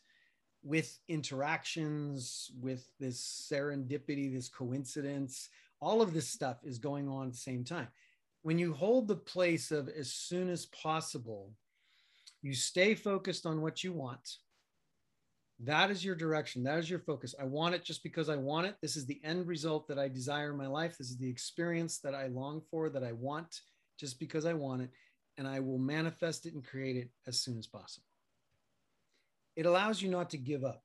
with 0.62 1.00
interactions, 1.08 2.52
with 2.60 2.90
this 3.00 3.48
serendipity, 3.50 4.34
this 4.34 4.50
coincidence. 4.50 5.50
All 5.80 6.02
of 6.02 6.14
this 6.14 6.28
stuff 6.28 6.58
is 6.64 6.80
going 6.80 7.08
on 7.08 7.28
at 7.28 7.34
the 7.34 7.38
same 7.38 7.64
time 7.64 7.88
when 8.46 8.60
you 8.60 8.74
hold 8.74 9.08
the 9.08 9.16
place 9.16 9.72
of 9.72 9.90
as 9.90 10.14
soon 10.14 10.50
as 10.50 10.68
possible, 10.68 11.52
you 12.44 12.54
stay 12.54 12.94
focused 12.94 13.48
on 13.48 13.60
what 13.60 13.84
you 13.84 13.92
want. 13.92 14.36
That 15.62 15.90
is 15.90 16.06
your 16.06 16.14
direction. 16.14 16.62
That 16.62 16.78
is 16.78 16.88
your 16.88 17.00
focus. 17.00 17.34
I 17.42 17.46
want 17.46 17.74
it 17.74 17.84
just 17.84 18.04
because 18.04 18.30
I 18.30 18.36
want 18.36 18.68
it. 18.68 18.76
This 18.84 18.98
is 18.98 19.08
the 19.08 19.20
end 19.24 19.48
result 19.48 19.88
that 19.88 19.98
I 19.98 20.10
desire 20.10 20.52
in 20.52 20.58
my 20.58 20.68
life. 20.68 20.96
This 20.96 21.10
is 21.10 21.18
the 21.18 21.28
experience 21.28 21.98
that 22.02 22.14
I 22.14 22.28
long 22.28 22.62
for, 22.70 22.88
that 22.92 23.04
I 23.04 23.14
want 23.14 23.62
just 24.00 24.20
because 24.20 24.46
I 24.46 24.54
want 24.54 24.84
it. 24.84 24.92
And 25.40 25.48
I 25.48 25.60
will 25.60 25.80
manifest 25.80 26.46
it 26.46 26.54
and 26.54 26.64
create 26.64 26.98
it 26.98 27.10
as 27.26 27.42
soon 27.42 27.58
as 27.58 27.66
possible. 27.66 28.06
It 29.56 29.66
allows 29.66 30.04
you 30.04 30.12
not 30.12 30.30
to 30.30 30.38
give 30.38 30.64
up. 30.64 30.84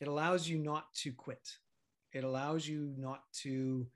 It 0.00 0.06
allows 0.06 0.48
you 0.48 0.58
not 0.58 0.94
to 1.02 1.10
quit. 1.10 1.56
It 2.12 2.22
allows 2.22 2.68
you 2.68 2.94
not 2.96 3.22
to 3.42 3.88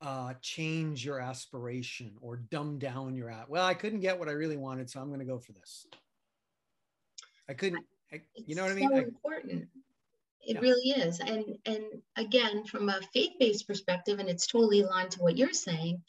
uh, 0.00 0.34
change 0.40 1.04
your 1.04 1.20
aspiration 1.20 2.12
or 2.20 2.36
dumb 2.36 2.78
down 2.78 3.14
your 3.14 3.30
at. 3.30 3.48
Well, 3.48 3.64
I 3.64 3.74
couldn't 3.74 4.00
get 4.00 4.18
what 4.18 4.28
I 4.28 4.32
really 4.32 4.56
wanted, 4.56 4.88
so 4.88 5.00
I'm 5.00 5.08
going 5.08 5.20
to 5.20 5.26
go 5.26 5.38
for 5.38 5.52
this. 5.52 5.86
I 7.48 7.54
couldn't. 7.54 7.84
I, 8.12 8.20
you 8.34 8.54
know 8.54 8.62
what 8.62 8.72
I 8.72 8.74
mean? 8.74 8.90
So 8.90 8.96
important. 8.96 9.68
It 10.42 10.54
yeah. 10.54 10.60
really 10.60 10.90
is, 10.90 11.20
and 11.20 11.44
and 11.66 11.84
again, 12.16 12.64
from 12.64 12.88
a 12.88 13.00
faith-based 13.12 13.66
perspective, 13.66 14.18
and 14.18 14.28
it's 14.28 14.46
totally 14.46 14.80
aligned 14.80 15.10
to 15.12 15.20
what 15.20 15.36
you're 15.36 15.52
saying. 15.52 16.02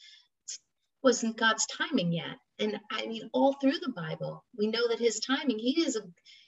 Wasn't 1.02 1.36
God's 1.36 1.66
timing 1.66 2.12
yet? 2.12 2.36
And 2.58 2.78
I 2.92 3.06
mean, 3.06 3.28
all 3.32 3.54
through 3.54 3.78
the 3.80 3.92
Bible, 3.92 4.44
we 4.56 4.66
know 4.66 4.86
that 4.88 4.98
His 4.98 5.18
timing. 5.18 5.58
He 5.58 5.82
is 5.82 5.96
a 5.96 6.02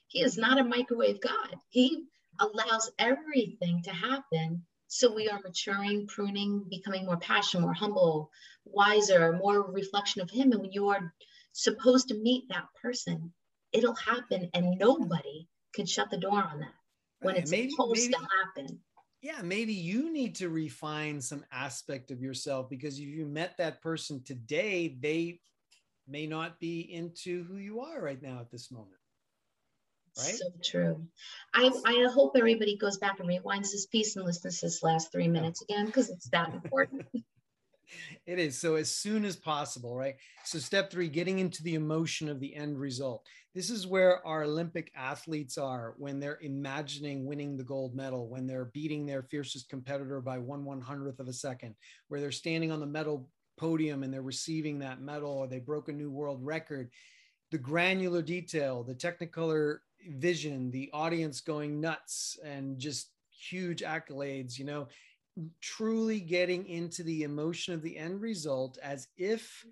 He 0.06 0.20
is 0.22 0.38
not 0.38 0.58
a 0.58 0.64
microwave 0.64 1.20
God. 1.20 1.56
He 1.70 2.04
allows 2.38 2.90
everything 2.98 3.82
to 3.84 3.90
happen 3.90 4.64
so 4.92 5.10
we 5.10 5.26
are 5.26 5.40
maturing, 5.42 6.06
pruning, 6.06 6.62
becoming 6.68 7.06
more 7.06 7.16
passionate, 7.16 7.62
more 7.62 7.72
humble, 7.72 8.30
wiser, 8.66 9.32
more 9.32 9.62
reflection 9.62 10.20
of 10.20 10.30
Him. 10.30 10.52
And 10.52 10.60
when 10.60 10.72
you 10.72 10.90
are 10.90 11.14
supposed 11.52 12.08
to 12.08 12.14
meet 12.14 12.44
that 12.50 12.66
person, 12.80 13.32
it'll 13.72 13.94
happen, 13.94 14.50
and 14.52 14.78
nobody 14.78 15.48
can 15.72 15.86
shut 15.86 16.10
the 16.10 16.18
door 16.18 16.44
on 16.44 16.60
that 16.60 16.74
when 17.20 17.36
it's 17.36 17.50
maybe, 17.50 17.70
supposed 17.70 18.02
maybe, 18.02 18.12
to 18.12 18.28
happen. 18.44 18.80
Yeah, 19.22 19.40
maybe 19.42 19.72
you 19.72 20.12
need 20.12 20.34
to 20.36 20.50
refine 20.50 21.22
some 21.22 21.42
aspect 21.50 22.10
of 22.10 22.20
yourself 22.20 22.68
because 22.68 22.98
if 22.98 23.06
you 23.06 23.24
met 23.24 23.56
that 23.56 23.80
person 23.80 24.22
today, 24.22 24.98
they 25.00 25.40
may 26.06 26.26
not 26.26 26.60
be 26.60 26.80
into 26.80 27.44
who 27.44 27.56
you 27.56 27.80
are 27.80 27.98
right 27.98 28.20
now 28.20 28.40
at 28.40 28.50
this 28.50 28.70
moment. 28.70 29.00
Right? 30.18 30.34
So 30.34 30.46
true. 30.62 31.06
I, 31.54 31.70
I 31.86 32.08
hope 32.12 32.32
everybody 32.36 32.76
goes 32.76 32.98
back 32.98 33.20
and 33.20 33.28
rewinds 33.28 33.72
this 33.72 33.86
piece 33.86 34.16
and 34.16 34.24
listens 34.26 34.60
to 34.60 34.66
this 34.66 34.82
last 34.82 35.10
three 35.10 35.28
minutes 35.28 35.62
again 35.62 35.86
because 35.86 36.10
it's 36.10 36.28
that 36.30 36.52
important. 36.64 37.06
it 38.26 38.38
is. 38.38 38.58
So 38.58 38.74
as 38.74 38.90
soon 38.94 39.24
as 39.24 39.36
possible, 39.36 39.96
right? 39.96 40.16
So 40.44 40.58
step 40.58 40.90
three, 40.90 41.08
getting 41.08 41.38
into 41.38 41.62
the 41.62 41.76
emotion 41.76 42.28
of 42.28 42.40
the 42.40 42.54
end 42.54 42.78
result. 42.78 43.26
This 43.54 43.70
is 43.70 43.86
where 43.86 44.26
our 44.26 44.44
Olympic 44.44 44.90
athletes 44.94 45.58
are 45.58 45.94
when 45.98 46.20
they're 46.20 46.38
imagining 46.42 47.26
winning 47.26 47.56
the 47.56 47.64
gold 47.64 47.94
medal, 47.94 48.28
when 48.28 48.46
they're 48.46 48.66
beating 48.66 49.06
their 49.06 49.22
fiercest 49.22 49.68
competitor 49.68 50.20
by 50.20 50.38
one 50.38 50.64
one 50.64 50.80
hundredth 50.80 51.20
of 51.20 51.28
a 51.28 51.32
second, 51.32 51.74
where 52.08 52.20
they're 52.20 52.32
standing 52.32 52.72
on 52.72 52.80
the 52.80 52.86
medal 52.86 53.28
podium 53.58 54.02
and 54.02 54.12
they're 54.12 54.22
receiving 54.22 54.78
that 54.78 55.00
medal 55.00 55.32
or 55.32 55.46
they 55.46 55.58
broke 55.58 55.88
a 55.88 55.92
new 55.92 56.10
world 56.10 56.44
record. 56.44 56.90
The 57.50 57.58
granular 57.58 58.22
detail, 58.22 58.82
the 58.82 58.94
technicolor 58.94 59.78
vision, 60.08 60.70
the 60.70 60.90
audience 60.92 61.40
going 61.40 61.80
nuts 61.80 62.38
and 62.44 62.78
just 62.78 63.10
huge 63.30 63.82
accolades, 63.82 64.58
you 64.58 64.64
know, 64.64 64.88
truly 65.60 66.20
getting 66.20 66.66
into 66.66 67.02
the 67.02 67.22
emotion 67.22 67.74
of 67.74 67.82
the 67.82 67.96
end 67.96 68.20
result 68.20 68.78
as 68.82 69.08
if 69.16 69.64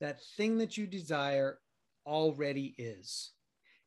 that 0.00 0.22
thing 0.36 0.58
that 0.58 0.76
you 0.76 0.86
desire 0.86 1.58
already 2.06 2.74
is. 2.78 3.32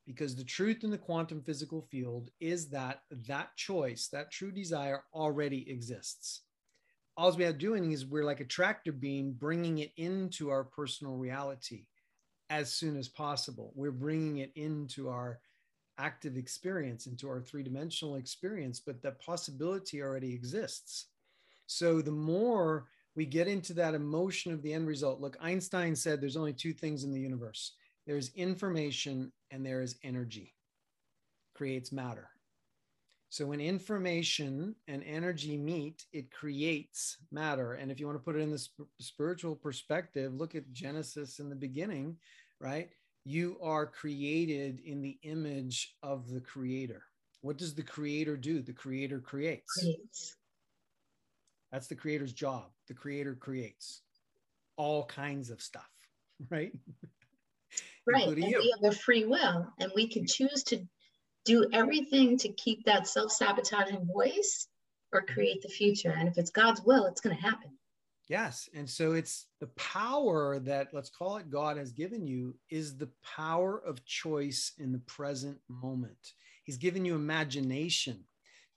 Because 0.06 0.36
the 0.36 0.43
truth 0.43 0.84
in 0.84 0.89
the 0.89 0.97
quantum 0.97 1.41
physical 1.41 1.82
field 1.84 2.32
is 2.39 2.70
that 2.70 3.04
that 3.28 3.56
choice, 3.56 4.08
that 4.12 4.32
true 4.32 4.52
desire 4.52 5.04
already 5.14 5.70
exists. 5.70 6.41
All 7.16 7.32
we 7.36 7.45
are 7.45 7.54
doing 7.54 7.91
is 7.91 8.06
we're 8.06 8.26
like 8.26 8.39
a 8.39 8.45
tractor 8.45 8.91
beam 8.91 9.34
bringing 9.38 9.78
it 9.80 9.91
into 9.97 10.49
our 10.49 10.64
personal 10.64 11.16
reality 11.16 11.86
as 12.49 12.74
soon 12.74 12.97
as 12.97 13.08
possible. 13.08 13.72
We're 13.76 13.91
bringing 13.91 14.38
it 14.38 14.52
into 14.56 15.08
our 15.08 15.39
active 16.02 16.36
experience, 16.36 17.06
into 17.06 17.30
our 17.30 17.39
three 17.39 17.64
dimensional 17.64 18.16
experience, 18.16 18.80
but 18.80 19.02
that 19.02 19.24
possibility 19.24 20.02
already 20.02 20.34
exists. 20.34 21.08
So 21.68 22.02
the 22.02 22.12
more 22.12 22.88
we 23.16 23.26
get 23.26 23.47
into 23.47 23.74
that 23.76 23.93
emotion 23.93 24.52
of 24.52 24.62
the 24.62 24.74
end 24.74 24.88
result, 24.88 25.22
look, 25.22 25.38
Einstein 25.39 25.95
said 25.95 26.20
there's 26.20 26.38
only 26.38 26.54
two 26.54 26.74
things 26.74 27.04
in 27.04 27.12
the 27.12 27.20
universe 27.20 27.74
there's 28.08 28.32
information 28.36 29.32
and 29.52 29.64
there 29.64 29.82
is 29.82 29.95
energy, 30.04 30.56
creates 31.54 31.91
matter. 31.91 32.30
So 33.30 33.45
when 33.45 33.62
information 33.62 34.76
and 34.88 35.04
energy 35.04 35.56
meet, 35.56 36.06
it 36.12 36.32
creates 36.32 37.18
matter. 37.32 37.74
And 37.74 37.91
if 37.91 37.99
you 37.99 38.08
want 38.08 38.18
to 38.18 38.24
put 38.24 38.36
it 38.36 38.41
in 38.41 38.52
the 38.52 38.58
sp- 38.60 38.91
spiritual 38.99 39.56
perspective, 39.56 40.34
look 40.34 40.56
at 40.56 40.74
Genesis 40.74 41.39
in 41.39 41.47
the 41.47 41.56
beginning, 41.56 42.18
right? 42.60 42.89
You 43.24 43.57
are 43.61 43.86
created 43.86 44.80
in 44.84 45.01
the 45.01 45.17
image 45.24 45.95
of 46.01 46.30
the 46.30 46.41
creator. 46.41 47.03
What 47.41 47.57
does 47.57 47.76
the 47.76 47.84
creator 47.84 48.36
do? 48.36 48.61
The 48.61 48.74
creator 48.74 49.19
creates. 49.19 49.80
creates. 49.80 50.36
That's 51.72 51.88
the 51.88 51.95
creator's 51.95 52.34
job. 52.34 52.65
The 52.88 52.93
creator 52.93 53.36
creates 53.36 54.01
all 54.76 55.05
kinds 55.05 55.49
of 55.49 55.61
stuff, 55.61 55.89
right? 56.49 56.74
Right. 58.07 58.28
and 58.28 58.38
you. 58.38 58.59
we 58.59 58.74
have 58.82 58.93
a 58.93 58.95
free 58.95 59.26
will, 59.26 59.67
and 59.80 59.91
we 59.95 60.07
can 60.07 60.26
choose 60.26 60.63
to 60.65 60.84
do 61.45 61.67
everything 61.72 62.38
to 62.39 62.49
keep 62.49 62.86
that 62.86 63.07
self 63.07 63.32
sabotaging 63.32 64.05
voice 64.05 64.67
or 65.11 65.22
create 65.22 65.61
the 65.61 65.69
future. 65.69 66.11
And 66.11 66.28
if 66.28 66.38
it's 66.38 66.51
God's 66.51 66.82
will, 66.82 67.05
it's 67.05 67.22
going 67.22 67.36
to 67.36 67.41
happen. 67.41 67.72
Yes. 68.32 68.70
And 68.74 68.90
so 68.90 69.12
it's 69.12 69.48
the 69.60 69.68
power 69.76 70.58
that, 70.60 70.94
let's 70.94 71.10
call 71.10 71.36
it 71.36 71.52
God 71.52 71.76
has 71.76 71.92
given 71.92 72.26
you, 72.26 72.56
is 72.70 72.96
the 72.96 73.10
power 73.36 73.80
of 73.86 74.06
choice 74.06 74.72
in 74.78 74.94
the 74.94 75.00
present 75.00 75.58
moment. 75.68 76.32
He's 76.64 76.78
given 76.78 77.04
you 77.04 77.16
imagination 77.16 78.24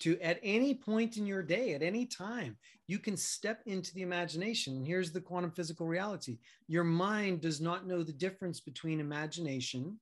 to 0.01 0.21
at 0.21 0.41
any 0.43 0.75
point 0.75 1.19
in 1.19 1.25
your 1.25 1.45
day, 1.45 1.73
at 1.75 1.85
any 1.85 2.05
time, 2.05 2.57
you 2.89 2.99
can 2.99 3.17
step 3.17 3.61
into 3.65 3.95
the 3.95 4.03
imagination. 4.03 4.85
Here's 4.85 5.13
the 5.13 5.21
quantum 5.21 5.53
physical 5.53 5.87
reality 5.87 6.39
your 6.67 6.83
mind 6.83 7.41
does 7.41 7.61
not 7.61 7.87
know 7.87 8.03
the 8.03 8.13
difference 8.13 8.59
between 8.59 8.99
imagination 8.99 10.01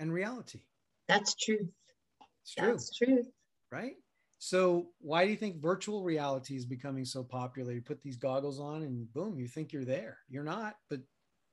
and 0.00 0.12
reality. 0.12 0.62
That's 1.06 1.36
truth. 1.36 1.68
It's 2.42 2.54
true. 2.56 2.72
That's 2.72 2.98
truth. 2.98 3.28
Right? 3.70 3.94
So, 4.44 4.88
why 4.98 5.24
do 5.24 5.30
you 5.30 5.36
think 5.36 5.62
virtual 5.62 6.02
reality 6.02 6.56
is 6.56 6.64
becoming 6.64 7.04
so 7.04 7.22
popular? 7.22 7.72
You 7.72 7.80
put 7.80 8.02
these 8.02 8.16
goggles 8.16 8.58
on 8.58 8.82
and 8.82 9.06
boom, 9.14 9.38
you 9.38 9.46
think 9.46 9.72
you're 9.72 9.84
there. 9.84 10.18
You're 10.28 10.42
not, 10.42 10.78
but 10.90 10.98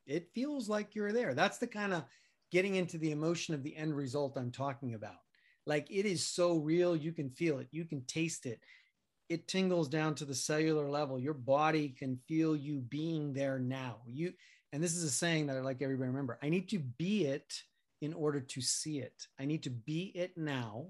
it 0.08 0.34
feels 0.34 0.68
like 0.68 0.96
you're 0.96 1.12
there. 1.12 1.36
That's 1.36 1.60
the 1.60 1.68
kind 1.68 1.94
of 1.94 2.04
getting 2.52 2.78
into 2.78 2.98
the 2.98 3.12
emotion 3.12 3.54
of 3.54 3.62
the 3.62 3.78
end 3.78 3.96
result 3.96 4.40
I'm 4.40 4.50
talking 4.50 4.96
about. 4.96 5.20
Like 5.68 5.86
it 5.92 6.08
is 6.08 6.26
so 6.26 6.56
real, 6.56 6.96
you 6.96 7.12
can 7.12 7.30
feel 7.30 7.60
it, 7.60 7.68
you 7.70 7.86
can 7.86 8.02
taste 8.06 8.48
it. 8.48 8.60
It 9.30 9.48
tingles 9.48 9.88
down 9.88 10.16
to 10.16 10.26
the 10.26 10.34
cellular 10.34 10.90
level. 10.90 11.20
Your 11.20 11.36
body 11.36 11.90
can 11.90 12.18
feel 12.28 12.56
you 12.56 12.80
being 12.80 13.34
there 13.34 13.60
now. 13.60 13.98
You 14.08 14.34
and 14.74 14.84
this 14.84 14.96
is 14.96 15.04
a 15.04 15.12
saying 15.12 15.46
that 15.46 15.58
I 15.58 15.60
like 15.60 15.84
everybody 15.84 16.08
remember. 16.08 16.40
I 16.42 16.50
need 16.50 16.70
to 16.70 16.80
be 16.80 17.28
it 17.28 17.54
in 18.02 18.16
order 18.16 18.40
to 18.40 18.62
see 18.62 18.98
it. 18.98 19.28
I 19.40 19.46
need 19.46 19.62
to 19.62 19.70
be 19.70 20.12
it 20.16 20.36
now, 20.36 20.88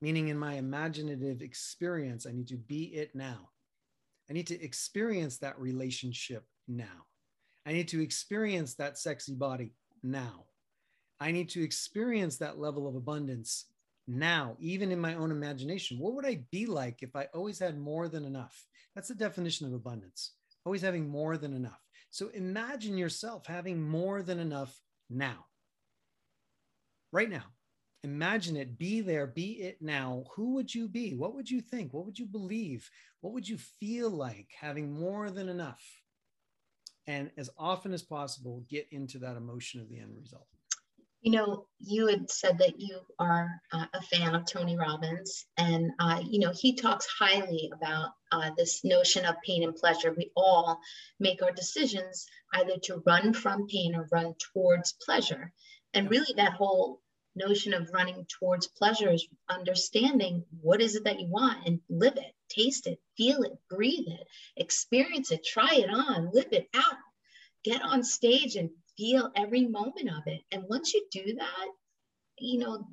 meaning 0.00 0.28
in 0.28 0.38
my 0.38 0.54
imaginative 0.54 1.42
experience, 1.42 2.26
I 2.26 2.32
need 2.32 2.48
to 2.48 2.56
be 2.56 2.84
it 2.84 3.14
now. 3.14 3.50
I 4.28 4.32
need 4.32 4.46
to 4.48 4.62
experience 4.62 5.38
that 5.38 5.58
relationship 5.58 6.44
now. 6.68 7.06
I 7.66 7.72
need 7.72 7.88
to 7.88 8.02
experience 8.02 8.74
that 8.74 8.98
sexy 8.98 9.34
body 9.34 9.72
now. 10.02 10.44
I 11.20 11.32
need 11.32 11.50
to 11.50 11.62
experience 11.62 12.38
that 12.38 12.58
level 12.58 12.88
of 12.88 12.94
abundance 12.94 13.66
now, 14.06 14.56
even 14.58 14.90
in 14.90 14.98
my 14.98 15.14
own 15.14 15.30
imagination. 15.30 15.98
What 15.98 16.14
would 16.14 16.24
I 16.24 16.44
be 16.50 16.66
like 16.66 17.02
if 17.02 17.14
I 17.14 17.28
always 17.34 17.58
had 17.58 17.78
more 17.78 18.08
than 18.08 18.24
enough? 18.24 18.66
That's 18.94 19.08
the 19.08 19.14
definition 19.14 19.66
of 19.66 19.74
abundance, 19.74 20.32
always 20.64 20.82
having 20.82 21.08
more 21.08 21.36
than 21.36 21.54
enough. 21.54 21.80
So 22.10 22.28
imagine 22.28 22.96
yourself 22.96 23.46
having 23.46 23.82
more 23.82 24.22
than 24.22 24.38
enough 24.38 24.80
now, 25.08 25.46
right 27.12 27.30
now. 27.30 27.44
Imagine 28.02 28.56
it, 28.56 28.78
be 28.78 29.02
there, 29.02 29.26
be 29.26 29.52
it 29.60 29.82
now. 29.82 30.24
Who 30.34 30.54
would 30.54 30.74
you 30.74 30.88
be? 30.88 31.14
What 31.14 31.34
would 31.34 31.50
you 31.50 31.60
think? 31.60 31.92
What 31.92 32.06
would 32.06 32.18
you 32.18 32.26
believe? 32.26 32.88
What 33.20 33.34
would 33.34 33.46
you 33.46 33.58
feel 33.58 34.08
like 34.08 34.48
having 34.58 34.90
more 34.92 35.30
than 35.30 35.50
enough? 35.50 35.82
And 37.06 37.30
as 37.36 37.50
often 37.58 37.92
as 37.92 38.02
possible, 38.02 38.64
get 38.70 38.88
into 38.90 39.18
that 39.18 39.36
emotion 39.36 39.80
of 39.80 39.90
the 39.90 39.98
end 39.98 40.16
result. 40.18 40.46
You 41.20 41.32
know, 41.32 41.66
you 41.78 42.06
had 42.06 42.30
said 42.30 42.56
that 42.58 42.80
you 42.80 43.00
are 43.18 43.60
uh, 43.72 43.84
a 43.92 44.00
fan 44.00 44.34
of 44.34 44.46
Tony 44.46 44.78
Robbins, 44.78 45.44
and 45.58 45.90
uh, 45.98 46.22
you 46.24 46.38
know 46.38 46.52
he 46.54 46.74
talks 46.74 47.06
highly 47.18 47.70
about 47.74 48.12
uh, 48.32 48.52
this 48.56 48.82
notion 48.84 49.26
of 49.26 49.36
pain 49.44 49.62
and 49.62 49.76
pleasure. 49.76 50.14
We 50.16 50.30
all 50.34 50.80
make 51.18 51.42
our 51.42 51.52
decisions 51.52 52.26
either 52.54 52.78
to 52.84 53.02
run 53.04 53.34
from 53.34 53.66
pain 53.66 53.94
or 53.94 54.08
run 54.10 54.34
towards 54.54 54.94
pleasure, 55.04 55.52
and 55.92 56.10
really 56.10 56.32
that 56.36 56.54
whole 56.54 57.02
notion 57.34 57.74
of 57.74 57.90
running 57.92 58.26
towards 58.28 58.66
pleasure 58.66 59.10
is 59.10 59.26
understanding 59.48 60.44
what 60.60 60.80
is 60.80 60.96
it 60.96 61.04
that 61.04 61.20
you 61.20 61.26
want 61.28 61.66
and 61.66 61.80
live 61.88 62.16
it, 62.16 62.34
taste 62.48 62.86
it, 62.86 63.00
feel 63.16 63.42
it, 63.42 63.52
breathe 63.68 64.06
it, 64.08 64.26
experience 64.56 65.30
it, 65.30 65.44
try 65.44 65.74
it 65.74 65.90
on, 65.90 66.30
live 66.32 66.52
it 66.52 66.68
out. 66.74 66.96
Get 67.64 67.82
on 67.82 68.02
stage 68.02 68.56
and 68.56 68.70
feel 68.96 69.30
every 69.36 69.66
moment 69.66 70.08
of 70.10 70.22
it. 70.26 70.40
And 70.50 70.64
once 70.68 70.94
you 70.94 71.06
do 71.10 71.34
that, 71.34 71.66
you 72.38 72.58
know, 72.58 72.86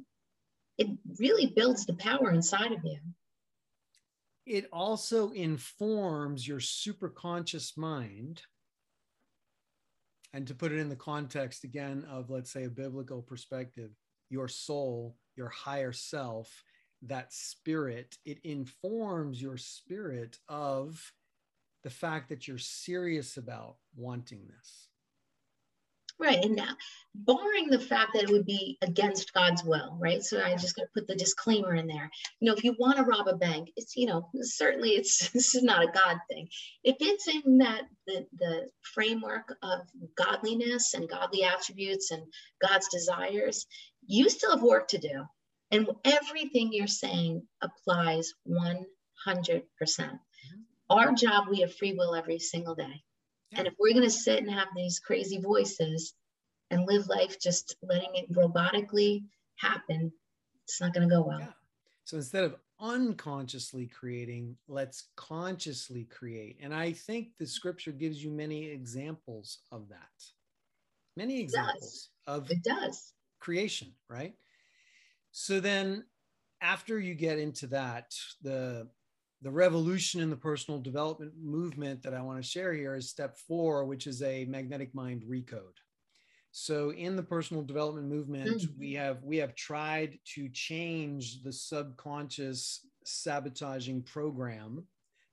it 0.77 0.88
really 1.19 1.47
builds 1.47 1.85
the 1.85 1.93
power 1.93 2.31
inside 2.31 2.71
of 2.71 2.83
you. 2.83 2.99
It 4.45 4.67
also 4.71 5.31
informs 5.31 6.47
your 6.47 6.59
superconscious 6.59 7.77
mind. 7.77 8.43
And 10.33 10.47
to 10.47 10.55
put 10.55 10.71
it 10.71 10.79
in 10.79 10.89
the 10.89 10.95
context 10.95 11.63
again 11.63 12.05
of, 12.09 12.29
let's 12.29 12.51
say, 12.51 12.65
a 12.65 12.69
biblical 12.69 13.21
perspective, 13.21 13.91
your 14.30 14.47
soul, 14.47 15.15
your 15.36 15.49
higher 15.49 15.91
self, 15.91 16.63
that 17.03 17.32
spirit, 17.32 18.17
it 18.25 18.39
informs 18.43 19.41
your 19.41 19.57
spirit 19.57 20.38
of 20.49 21.13
the 21.84 21.89
fact 21.89 22.30
that 22.30 22.47
you're 22.47 22.57
serious 22.57 23.38
about 23.38 23.78
wanting 23.95 24.47
this. 24.47 24.86
Right. 26.20 26.43
And 26.43 26.55
now, 26.55 26.76
barring 27.13 27.70
the 27.70 27.80
fact 27.80 28.13
that 28.13 28.24
it 28.24 28.30
would 28.32 28.45
be 28.45 28.78
against 28.82 29.34
God's 29.34 29.63
will, 29.63 29.95
right? 29.99 30.24
So 30.24 30.41
I 30.41 30.55
just 30.55 30.76
got 30.76 30.84
to 30.84 30.89
put 30.95 31.07
the 31.07 31.15
disclaimer 31.15 31.76
in 31.76 31.86
there. 31.86 32.09
You 32.39 32.47
know, 32.47 32.57
if 32.57 32.63
you 32.63 32.76
want 32.80 32.97
to 32.97 33.03
rob 33.03 33.28
a 33.28 33.36
bank, 33.36 33.70
it's, 33.76 33.95
you 33.95 34.07
know, 34.07 34.28
certainly 34.41 34.91
it's, 34.91 35.30
this 35.34 35.53
is 35.53 35.61
not 35.61 35.84
a 35.84 35.91
God 35.91 36.18
thing. 36.30 36.47
If 36.84 36.95
it's 36.99 37.28
in 37.28 37.59
that, 37.59 37.84
the, 38.07 38.26
the 38.39 38.70
framework 38.82 39.55
of 39.61 39.82
godliness 40.15 40.95
and 40.95 41.07
godly 41.07 41.43
attributes 41.43 42.09
and 42.09 42.24
God's 42.68 42.88
desires, 42.88 43.68
you 44.05 44.28
still 44.30 44.51
have 44.51 44.63
work 44.63 44.88
to 44.89 44.97
do. 44.97 45.24
And 45.70 45.88
everything 46.03 46.72
you're 46.72 46.88
saying 46.88 47.43
applies 47.61 48.34
100%. 48.49 48.86
Mm-hmm. 49.28 50.09
Our 50.89 51.13
job, 51.13 51.47
we 51.49 51.59
have 51.59 51.76
free 51.76 51.93
will 51.93 52.15
every 52.15 52.39
single 52.39 52.74
day. 52.74 53.03
Yeah. 53.51 53.59
And 53.59 53.67
if 53.67 53.73
we're 53.79 53.93
going 53.93 54.03
to 54.03 54.09
sit 54.09 54.39
and 54.39 54.51
have 54.51 54.67
these 54.75 54.99
crazy 54.99 55.39
voices 55.39 56.13
and 56.69 56.85
live 56.85 57.07
life 57.07 57.39
just 57.39 57.75
letting 57.81 58.15
it 58.15 58.31
robotically 58.31 59.23
happen, 59.55 60.11
It's 60.67 60.81
not 60.81 60.93
going 60.93 61.07
to 61.07 61.15
go 61.15 61.21
well. 61.21 61.39
Yeah. 61.39 61.47
So 62.03 62.17
instead 62.17 62.43
of 62.43 62.55
unconsciously 62.79 63.87
creating, 63.87 64.57
let's 64.67 65.05
consciously 65.15 66.03
create. 66.05 66.57
And 66.61 66.73
I 66.73 66.91
think 66.91 67.29
the 67.39 67.47
scripture 67.47 67.91
gives 67.91 68.23
you 68.23 68.29
many 68.29 68.65
examples 68.65 69.59
of 69.71 69.87
that. 69.89 69.97
Many 71.15 71.39
examples 71.39 72.09
it 72.27 72.31
of 72.31 72.51
it 72.51 72.63
does 72.63 73.13
creation, 73.39 73.93
right? 74.09 74.35
So 75.31 75.59
then 75.59 76.03
after 76.61 76.99
you 76.99 77.15
get 77.15 77.39
into 77.39 77.67
that, 77.67 78.13
the 78.41 78.87
the 79.41 79.51
revolution 79.51 80.21
in 80.21 80.29
the 80.29 80.35
personal 80.35 80.79
development 80.79 81.33
movement 81.39 82.01
that 82.03 82.13
I 82.13 82.21
want 82.21 82.41
to 82.41 82.49
share 82.49 82.73
here 82.73 82.95
is 82.95 83.09
step 83.09 83.38
four, 83.47 83.85
which 83.85 84.07
is 84.07 84.21
a 84.23 84.45
magnetic 84.45 84.93
mind 84.95 85.23
recode. 85.29 85.77
So 86.51 86.91
in 86.91 87.15
the 87.15 87.23
personal 87.23 87.61
development 87.61 88.07
movement, 88.07 88.61
mm-hmm. 88.61 88.79
we 88.79 88.93
have 88.93 89.23
we 89.23 89.38
have 89.38 89.53
tried 89.53 90.17
to 90.35 90.49
change 90.49 91.43
the 91.43 91.51
subconscious 91.51 92.85
sabotaging 93.05 94.03
program 94.03 94.83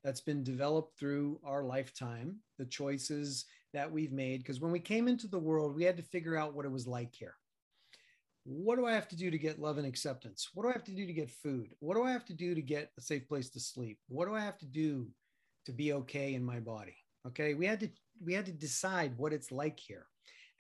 that's 0.03 0.21
been 0.21 0.45
developed 0.45 0.99
through 0.99 1.41
our 1.43 1.65
lifetime, 1.65 2.37
the 2.59 2.67
choices 2.67 3.47
that 3.73 3.91
we've 3.91 4.13
made. 4.13 4.41
Because 4.41 4.61
when 4.61 4.71
we 4.71 4.81
came 4.81 5.09
into 5.09 5.27
the 5.27 5.39
world, 5.39 5.75
we 5.75 5.85
had 5.85 5.97
to 5.97 6.03
figure 6.03 6.37
out 6.37 6.55
what 6.55 6.67
it 6.67 6.73
was 6.73 6.87
like 6.87 7.15
here. 7.15 7.37
What 8.45 8.77
do 8.77 8.85
I 8.85 8.93
have 8.93 9.09
to 9.09 9.17
do 9.17 9.31
to 9.31 9.39
get 9.39 9.59
love 9.59 9.79
and 9.79 9.87
acceptance? 9.87 10.51
What 10.53 10.65
do 10.65 10.69
I 10.69 10.73
have 10.73 10.85
to 10.85 10.93
do 10.93 11.07
to 11.07 11.13
get 11.13 11.31
food? 11.31 11.71
What 11.81 11.95
do 11.95 12.05
I 12.05 12.13
have 12.13 12.27
to 12.27 12.35
do 12.35 12.55
to 12.55 12.61
get 12.61 12.93
a 12.99 13.01
safe 13.01 13.27
place 13.27 13.49
to 13.51 13.61
sleep? 13.61 13.99
What 14.09 14.29
do 14.29 14.35
I 14.35 14.41
have 14.41 14.59
to 14.59 14.67
do 14.67 15.09
to 15.65 15.73
be 15.73 15.95
okay 15.95 16.35
in 16.35 16.45
my 16.45 16.61
body? 16.61 16.97
Okay, 17.27 17.55
we 17.55 17.65
had 17.65 17.81
to 17.81 17.89
we 18.23 18.35
had 18.35 18.47
to 18.47 18.53
decide 18.53 19.17
what 19.17 19.33
it's 19.33 19.51
like 19.51 19.81
here. 19.81 20.07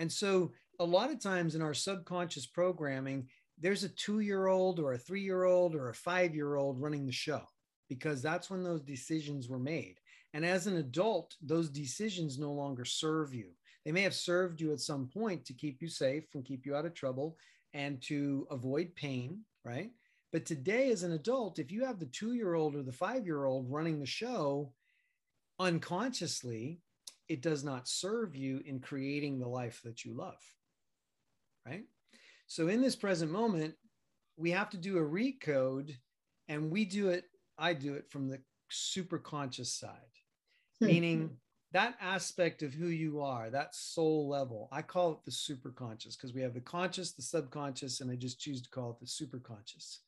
And 0.01 0.11
so 0.11 0.53
a 0.81 0.85
lot 0.85 1.11
of 1.11 1.21
times 1.21 1.55
in 1.55 1.63
our 1.63 1.75
subconscious 1.75 2.47
programming, 2.47 3.29
there's 3.59 3.85
a 3.85 3.91
two 3.91 4.21
year 4.21 4.47
old 4.47 4.81
or 4.81 4.95
a 4.95 4.99
three 4.99 5.23
year 5.23 5.45
old 5.45 5.75
or 5.75 5.91
a 5.91 5.95
five 5.95 6.35
year 6.35 6.57
old 6.57 6.81
running 6.81 7.05
the 7.05 7.13
show 7.13 7.43
because 7.91 8.23
that's 8.23 8.51
when 8.51 8.65
those 8.65 8.81
decisions 8.81 9.49
were 9.49 9.59
made. 9.59 9.97
And 10.33 10.45
as 10.45 10.67
an 10.67 10.79
adult, 10.79 11.37
those 11.43 11.69
decisions 11.69 12.39
no 12.39 12.51
longer 12.51 12.85
serve 12.85 13.35
you. 13.35 13.51
They 13.85 13.93
may 13.93 14.03
have 14.03 14.15
served 14.15 14.61
you 14.61 14.73
at 14.73 14.81
some 14.81 15.07
point 15.07 15.45
to 15.45 15.53
keep 15.53 15.83
you 15.83 15.89
safe 15.89 16.25
and 16.35 16.45
keep 16.45 16.65
you 16.65 16.75
out 16.75 16.87
of 16.87 16.95
trouble 16.95 17.37
and 17.75 18.01
to 18.03 18.47
avoid 18.51 18.95
pain, 18.95 19.41
right? 19.65 19.91
But 20.33 20.47
today, 20.47 20.91
as 20.91 21.03
an 21.03 21.13
adult, 21.13 21.59
if 21.59 21.71
you 21.71 21.85
have 21.85 21.99
the 21.99 22.07
two 22.07 22.33
year 22.33 22.55
old 22.55 22.75
or 22.75 22.83
the 22.83 22.93
five 22.93 23.27
year 23.27 23.45
old 23.45 23.71
running 23.71 24.01
the 24.01 24.07
show 24.07 24.73
unconsciously, 25.61 26.81
it 27.29 27.43
does 27.43 27.65
not 27.65 27.89
serve 27.89 28.35
you 28.35 28.63
in 28.65 28.81
creating 28.81 29.39
the 29.39 29.49
life 29.49 29.81
that 29.85 30.05
you 30.05 30.15
love. 30.15 30.41
Right. 31.67 31.85
So 32.47 32.69
in 32.69 32.81
this 32.81 32.97
present 32.97 33.31
moment, 33.31 33.75
we 34.37 34.51
have 34.51 34.71
to 34.71 34.77
do 34.77 34.99
a 34.99 35.03
recode 35.03 35.95
and 36.49 36.71
we 36.71 36.85
do 36.85 37.09
it, 37.09 37.25
I 37.57 37.73
do 37.73 37.95
it 37.95 38.11
from 38.11 38.29
the 38.29 38.41
super 38.69 39.19
conscious 39.19 39.73
side, 39.73 39.91
hmm. 40.81 40.87
meaning 40.87 41.37
that 41.75 41.97
aspect 42.01 42.63
of 42.63 42.73
who 42.73 42.87
you 42.87 43.21
are, 43.21 43.51
that 43.51 43.75
soul 43.75 44.29
level. 44.29 44.69
I 44.73 44.81
call 44.81 45.13
it 45.13 45.19
the 45.25 45.33
super 45.33 45.71
conscious 45.71 46.17
because 46.17 46.33
we 46.33 46.41
have 46.41 46.55
the 46.55 46.61
conscious, 46.61 47.13
the 47.13 47.23
subconscious, 47.23 48.01
and 48.01 48.11
I 48.11 48.15
just 48.15 48.41
choose 48.41 48.63
to 48.63 48.71
call 48.71 48.93
it 48.93 49.01
the 49.01 49.07
super 49.07 49.39
conscious. 49.39 50.01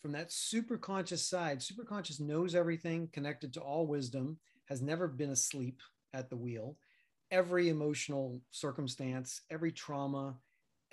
From 0.00 0.12
that 0.12 0.32
super 0.32 0.78
conscious 0.78 1.22
side, 1.22 1.62
super 1.62 1.84
conscious 1.84 2.18
knows 2.18 2.54
everything, 2.54 3.08
connected 3.12 3.52
to 3.54 3.60
all 3.60 3.86
wisdom, 3.86 4.38
has 4.66 4.82
never 4.82 5.06
been 5.06 5.30
asleep, 5.30 5.80
at 6.14 6.30
the 6.30 6.36
wheel. 6.36 6.76
Every 7.30 7.68
emotional 7.68 8.40
circumstance, 8.50 9.42
every 9.50 9.72
trauma, 9.72 10.36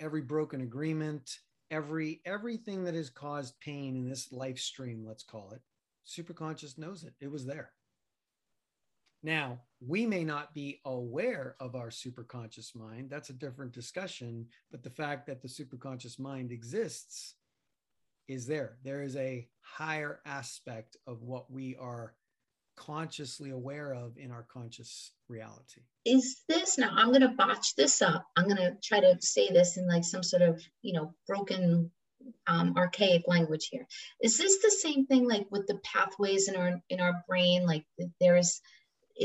every 0.00 0.20
broken 0.20 0.60
agreement, 0.60 1.38
every 1.70 2.20
everything 2.24 2.84
that 2.84 2.94
has 2.94 3.08
caused 3.08 3.58
pain 3.60 3.96
in 3.96 4.08
this 4.08 4.30
life 4.32 4.58
stream, 4.58 5.04
let's 5.06 5.22
call 5.22 5.52
it, 5.52 5.62
superconscious 6.06 6.76
knows 6.76 7.02
it. 7.04 7.14
It 7.20 7.30
was 7.30 7.46
there. 7.46 7.70
Now, 9.26 9.58
we 9.84 10.06
may 10.06 10.22
not 10.22 10.54
be 10.54 10.80
aware 10.84 11.56
of 11.58 11.74
our 11.74 11.88
superconscious 11.88 12.76
mind. 12.76 13.10
That's 13.10 13.28
a 13.28 13.32
different 13.32 13.72
discussion. 13.72 14.46
But 14.70 14.84
the 14.84 14.90
fact 14.90 15.26
that 15.26 15.42
the 15.42 15.48
superconscious 15.48 16.20
mind 16.20 16.52
exists 16.52 17.34
is 18.28 18.46
there. 18.46 18.76
There 18.84 19.02
is 19.02 19.16
a 19.16 19.48
higher 19.62 20.20
aspect 20.26 20.96
of 21.08 21.22
what 21.22 21.50
we 21.50 21.74
are 21.74 22.14
consciously 22.76 23.50
aware 23.50 23.92
of 23.92 24.16
in 24.16 24.30
our 24.30 24.44
conscious 24.44 25.10
reality. 25.28 25.80
Is 26.04 26.42
this 26.48 26.78
now? 26.78 26.92
I'm 26.94 27.08
going 27.08 27.22
to 27.22 27.28
botch 27.30 27.74
this 27.74 28.02
up. 28.02 28.24
I'm 28.36 28.44
going 28.44 28.58
to 28.58 28.76
try 28.80 29.00
to 29.00 29.16
say 29.18 29.48
this 29.48 29.76
in 29.76 29.88
like 29.88 30.04
some 30.04 30.22
sort 30.22 30.42
of, 30.42 30.62
you 30.82 30.92
know, 30.92 31.12
broken 31.26 31.90
um, 32.46 32.74
archaic 32.76 33.24
language 33.26 33.70
here. 33.72 33.88
Is 34.22 34.38
this 34.38 34.58
the 34.62 34.70
same 34.70 35.06
thing 35.06 35.28
like 35.28 35.48
with 35.50 35.66
the 35.66 35.80
pathways 35.82 36.46
in 36.46 36.54
our 36.54 36.80
in 36.90 37.00
our 37.00 37.24
brain? 37.26 37.66
Like 37.66 37.84
there's 38.20 38.60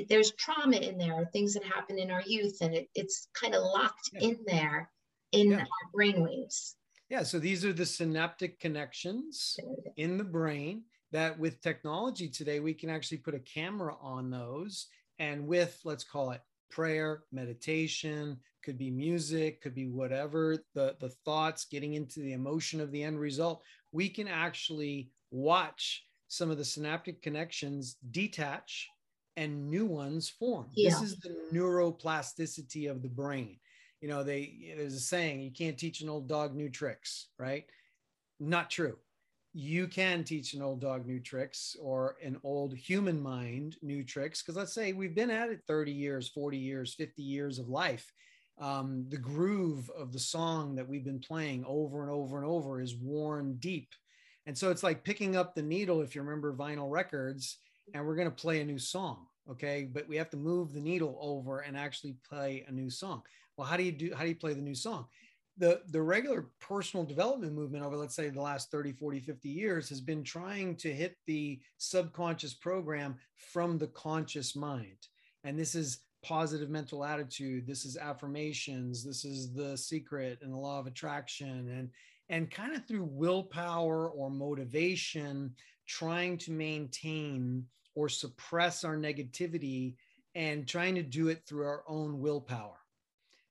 there's 0.09 0.31
trauma 0.31 0.77
in 0.77 0.97
there, 0.97 1.29
things 1.33 1.53
that 1.53 1.63
happen 1.63 1.99
in 1.99 2.11
our 2.11 2.23
youth, 2.25 2.57
and 2.61 2.73
it, 2.73 2.89
it's 2.95 3.27
kind 3.33 3.55
of 3.55 3.63
locked 3.63 4.09
yeah. 4.13 4.29
in 4.29 4.39
there 4.45 4.91
in 5.31 5.51
yeah. 5.51 5.59
our 5.59 5.91
brain 5.93 6.23
waves. 6.23 6.75
Yeah, 7.09 7.23
so 7.23 7.39
these 7.39 7.65
are 7.65 7.73
the 7.73 7.85
synaptic 7.85 8.59
connections 8.59 9.57
in 9.97 10.17
the 10.17 10.23
brain 10.23 10.83
that 11.11 11.37
with 11.37 11.61
technology 11.61 12.29
today, 12.29 12.59
we 12.59 12.73
can 12.73 12.89
actually 12.89 13.17
put 13.17 13.35
a 13.35 13.39
camera 13.39 13.95
on 14.01 14.29
those. 14.29 14.87
And 15.19 15.45
with, 15.45 15.79
let's 15.83 16.05
call 16.05 16.31
it 16.31 16.41
prayer, 16.69 17.23
meditation, 17.31 18.37
could 18.63 18.77
be 18.77 18.89
music, 18.89 19.61
could 19.61 19.75
be 19.75 19.87
whatever, 19.87 20.57
the, 20.73 20.95
the 20.99 21.09
thoughts, 21.25 21.65
getting 21.65 21.95
into 21.95 22.21
the 22.21 22.33
emotion 22.33 22.79
of 22.79 22.91
the 22.91 23.03
end 23.03 23.19
result, 23.19 23.61
we 23.91 24.07
can 24.07 24.27
actually 24.27 25.09
watch 25.31 26.05
some 26.27 26.49
of 26.49 26.57
the 26.57 26.65
synaptic 26.65 27.21
connections 27.21 27.97
detach 28.11 28.87
and 29.37 29.69
new 29.69 29.85
ones 29.85 30.29
form. 30.29 30.67
Yeah. 30.73 30.89
This 30.89 31.01
is 31.01 31.19
the 31.19 31.35
neuroplasticity 31.53 32.89
of 32.89 33.01
the 33.01 33.09
brain. 33.09 33.57
You 34.01 34.09
know, 34.09 34.23
they 34.23 34.73
there's 34.75 34.95
a 34.95 34.99
saying, 34.99 35.41
you 35.41 35.51
can't 35.51 35.77
teach 35.77 36.01
an 36.01 36.09
old 36.09 36.27
dog 36.27 36.55
new 36.55 36.69
tricks, 36.69 37.27
right? 37.37 37.65
Not 38.39 38.69
true 38.69 38.97
you 39.53 39.87
can 39.87 40.23
teach 40.23 40.53
an 40.53 40.61
old 40.61 40.79
dog 40.79 41.05
new 41.05 41.19
tricks 41.19 41.75
or 41.81 42.15
an 42.23 42.39
old 42.43 42.73
human 42.73 43.21
mind 43.21 43.75
new 43.81 44.03
tricks. 44.03 44.41
Because 44.41 44.55
let's 44.55 44.73
say 44.73 44.93
we've 44.93 45.15
been 45.15 45.31
at 45.31 45.49
it 45.49 45.61
30 45.67 45.91
years, 45.91 46.29
40 46.29 46.57
years, 46.57 46.93
50 46.93 47.21
years 47.21 47.59
of 47.59 47.67
life. 47.67 48.11
Um, 48.59 49.05
the 49.09 49.17
groove 49.17 49.89
of 49.97 50.13
the 50.13 50.19
song 50.19 50.75
that 50.75 50.87
we've 50.87 51.03
been 51.03 51.19
playing 51.19 51.65
over 51.67 52.01
and 52.01 52.11
over 52.11 52.37
and 52.37 52.45
over 52.45 52.79
is 52.79 52.95
worn 52.95 53.55
deep. 53.59 53.89
And 54.45 54.57
so 54.57 54.71
it's 54.71 54.83
like 54.83 55.03
picking 55.03 55.35
up 55.35 55.53
the 55.53 55.61
needle, 55.61 56.01
if 56.01 56.15
you 56.15 56.21
remember 56.21 56.53
vinyl 56.53 56.89
records, 56.89 57.57
and 57.93 58.05
we're 58.05 58.15
going 58.15 58.29
to 58.29 58.35
play 58.35 58.61
a 58.61 58.65
new 58.65 58.79
song. 58.79 59.27
Okay. 59.49 59.89
But 59.91 60.07
we 60.07 60.15
have 60.17 60.29
to 60.31 60.37
move 60.37 60.73
the 60.73 60.79
needle 60.79 61.17
over 61.19 61.59
and 61.59 61.77
actually 61.77 62.15
play 62.27 62.65
a 62.67 62.71
new 62.71 62.89
song. 62.89 63.23
Well, 63.57 63.67
how 63.67 63.77
do 63.77 63.83
you 63.83 63.91
do, 63.91 64.13
how 64.15 64.23
do 64.23 64.29
you 64.29 64.35
play 64.35 64.53
the 64.53 64.61
new 64.61 64.75
song? 64.75 65.07
the 65.57 65.81
the 65.89 66.01
regular 66.01 66.47
personal 66.59 67.05
development 67.05 67.53
movement 67.53 67.83
over 67.83 67.95
let's 67.95 68.15
say 68.15 68.29
the 68.29 68.41
last 68.41 68.71
30 68.71 68.93
40 68.93 69.19
50 69.19 69.49
years 69.49 69.89
has 69.89 70.01
been 70.01 70.23
trying 70.23 70.75
to 70.77 70.91
hit 70.91 71.17
the 71.27 71.59
subconscious 71.77 72.53
program 72.53 73.15
from 73.35 73.77
the 73.77 73.87
conscious 73.87 74.55
mind 74.55 75.07
and 75.43 75.59
this 75.59 75.75
is 75.75 75.99
positive 76.23 76.69
mental 76.69 77.03
attitude 77.03 77.67
this 77.67 77.85
is 77.85 77.97
affirmations 77.97 79.03
this 79.03 79.25
is 79.25 79.53
the 79.53 79.77
secret 79.77 80.39
and 80.41 80.53
the 80.53 80.57
law 80.57 80.79
of 80.79 80.87
attraction 80.87 81.69
and 81.69 81.89
and 82.29 82.49
kind 82.49 82.73
of 82.73 82.85
through 82.87 83.03
willpower 83.03 84.09
or 84.09 84.29
motivation 84.29 85.53
trying 85.85 86.37
to 86.37 86.51
maintain 86.51 87.65
or 87.95 88.09
suppress 88.09 88.83
our 88.83 88.95
negativity 88.95 89.95
and 90.35 90.67
trying 90.67 90.95
to 90.95 91.03
do 91.03 91.27
it 91.27 91.43
through 91.45 91.65
our 91.65 91.83
own 91.87 92.19
willpower 92.19 92.77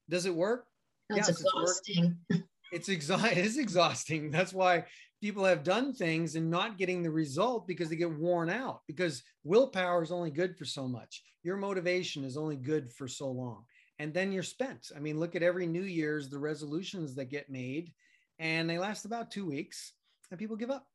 does 0.09 0.27
it 0.27 0.35
work 0.35 0.67
that's 1.11 1.29
yes, 1.29 1.41
exhausting. 1.41 2.17
It's, 2.31 2.43
it's 2.73 2.89
exa- 2.89 3.33
it 3.33 3.39
is 3.39 3.59
exhausting. 3.59 4.31
That's 4.31 4.53
why 4.53 4.85
people 5.21 5.45
have 5.45 5.65
done 5.65 5.93
things 5.93 6.37
and 6.37 6.49
not 6.49 6.79
getting 6.79 7.03
the 7.03 7.11
result 7.11 7.67
because 7.67 7.91
they 7.91 7.97
get 7.97 8.17
worn 8.17 8.49
out 8.49 8.83
because 8.87 9.23
willpower 9.43 10.03
is 10.03 10.13
only 10.13 10.31
good 10.31 10.57
for 10.57 10.65
so 10.65 10.87
much. 10.87 11.23
Your 11.43 11.57
motivation 11.57 12.23
is 12.23 12.37
only 12.37 12.57
good 12.57 12.93
for 12.93 13.09
so 13.09 13.29
long. 13.29 13.65
And 13.99 14.15
then 14.15 14.33
you're 14.33 14.43
spent. 14.43 14.93
I 14.97 15.01
mean, 15.01 15.19
look 15.19 15.35
at 15.37 15.43
every 15.43 15.67
New 15.67 15.83
Year's, 15.83 16.31
the 16.31 16.39
resolutions 16.39 17.15
that 17.17 17.27
get 17.27 17.51
made, 17.51 17.93
and 18.39 18.71
they 18.71 18.79
last 18.79 19.05
about 19.05 19.31
two 19.31 19.45
weeks, 19.45 19.93
and 20.31 20.39
people 20.39 20.57
give 20.57 20.71
up 20.71 20.87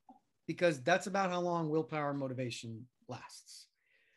because 0.47 0.81
that's 0.81 1.05
about 1.05 1.29
how 1.29 1.39
long 1.39 1.69
willpower 1.69 2.09
and 2.09 2.19
motivation 2.19 2.87
lasts. 3.07 3.67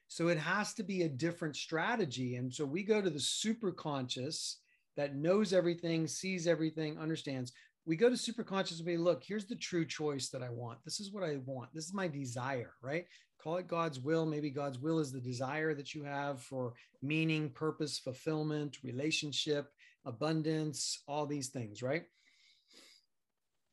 So 0.09 0.29
it 0.29 0.39
has 0.39 0.75
to 0.75 0.83
be 0.83 1.03
a 1.03 1.09
different 1.09 1.57
strategy. 1.57 2.37
And 2.37 2.53
so 2.53 2.65
we 2.65 2.83
go 2.83 3.01
to 3.01 3.11
the 3.11 3.21
super 3.21 3.73
conscious 3.73 4.59
that 4.97 5.15
knows 5.15 5.53
everything, 5.53 6.07
sees 6.07 6.47
everything, 6.47 6.99
understands. 6.99 7.53
We 7.87 7.97
go 7.97 8.09
to 8.09 8.17
superconscious 8.17 8.79
and 8.79 8.87
we 8.87 8.97
look, 8.97 9.23
here's 9.23 9.47
the 9.47 9.57
true 9.57 9.85
choice 9.85 10.29
that 10.31 10.43
I 10.43 10.51
want. 10.51 10.79
This 10.85 10.99
is 10.99 11.13
what 11.13 11.25
I 11.25 11.37
want. 11.45 11.73
This 11.73 11.85
is 11.85 11.95
my 11.95 12.09
desire, 12.09 12.73
right? 12.83 13.05
Call 13.43 13.59
it 13.59 13.69
God's 13.69 14.01
will. 14.01 14.27
Maybe 14.27 14.51
God's 14.51 14.79
will 14.79 14.99
is 14.99 15.13
the 15.13 15.21
desire 15.21 15.73
that 15.75 15.95
you 15.95 16.03
have 16.03 16.43
for 16.43 16.75
meaning, 17.01 17.51
purpose, 17.51 17.99
fulfillment, 17.99 18.79
relationship, 18.83 19.71
abundance, 20.05 21.03
all 21.07 21.27
these 21.27 21.49
things, 21.49 21.83
right? 21.83 22.05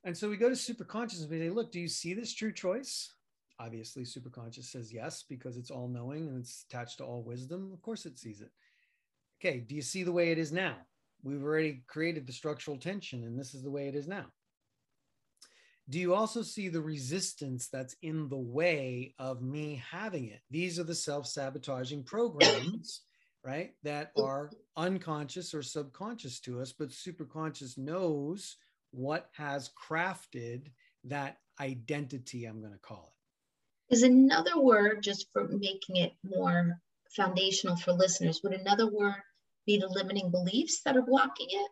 And 0.03 0.16
so 0.16 0.30
we 0.30 0.38
go 0.38 0.49
to 0.49 0.55
superconscious 0.55 1.22
and 1.22 1.32
we 1.32 1.39
say, 1.39 1.49
look, 1.49 1.72
do 1.72 1.80
you 1.80 1.88
see 1.88 2.13
this 2.13 2.34
true 2.34 2.53
choice? 2.53 3.11
Obviously, 3.60 4.03
superconscious 4.03 4.66
says 4.66 4.91
yes 4.91 5.24
because 5.28 5.58
it's 5.58 5.72
all 5.72 5.88
knowing 5.88 6.28
and 6.28 6.39
it's 6.39 6.66
attached 6.70 6.97
to 6.97 7.06
all 7.06 7.24
wisdom. 7.24 7.72
Of 7.74 7.82
course, 7.82 8.06
it 8.06 8.20
sees 8.20 8.41
it. 8.41 8.51
Okay, 9.39 9.60
do 9.60 9.76
you 9.76 9.82
see 9.82 10.03
the 10.03 10.12
way 10.12 10.32
it 10.32 10.38
is 10.38 10.51
now? 10.51 10.76
We've 11.24 11.43
already 11.43 11.84
created 11.88 12.28
the 12.28 12.34
structural 12.34 12.78
tension, 12.78 13.24
and 13.24 13.39
this 13.39 13.53
is 13.53 13.64
the 13.64 13.72
way 13.72 13.88
it 13.88 13.95
is 13.95 14.08
now. 14.08 14.26
Do 15.89 15.99
you 15.99 16.16
also 16.16 16.41
see 16.41 16.68
the 16.68 16.82
resistance 16.82 17.68
that's 17.68 17.95
in 18.01 18.28
the 18.28 18.38
way 18.38 19.14
of 19.20 19.41
me 19.41 19.82
having 19.89 20.26
it? 20.26 20.41
These 20.49 20.80
are 20.80 20.84
the 20.84 20.95
self 20.95 21.28
sabotaging 21.28 22.03
programs, 22.03 23.01
right, 23.43 23.72
that 23.84 24.12
are 24.18 24.49
unconscious 24.76 25.53
or 25.53 25.62
subconscious 25.62 26.39
to 26.41 26.60
us, 26.60 26.74
but 26.74 26.89
superconscious 26.89 27.78
knows 27.78 28.58
what 28.91 29.30
has 29.34 29.70
crafted 29.70 30.68
that 31.03 31.38
identity, 31.60 32.45
I'm 32.45 32.62
going 32.62 32.74
to 32.74 32.80
call 32.80 33.14
it. 33.14 33.25
Is 33.90 34.04
another 34.04 34.60
word, 34.60 35.04
just 35.04 35.28
for 35.32 35.48
making 35.48 35.98
it 35.98 36.14
more 36.24 36.80
foundational 37.16 37.76
for 37.76 37.94
listeners, 37.94 38.42
would 38.44 38.54
another 38.54 38.88
word 38.92 39.22
be 39.66 39.78
the 39.78 39.88
limiting 39.88 40.32
beliefs 40.32 40.82
that 40.84 40.98
are 40.98 41.04
blocking 41.04 41.48
it? 41.50 41.72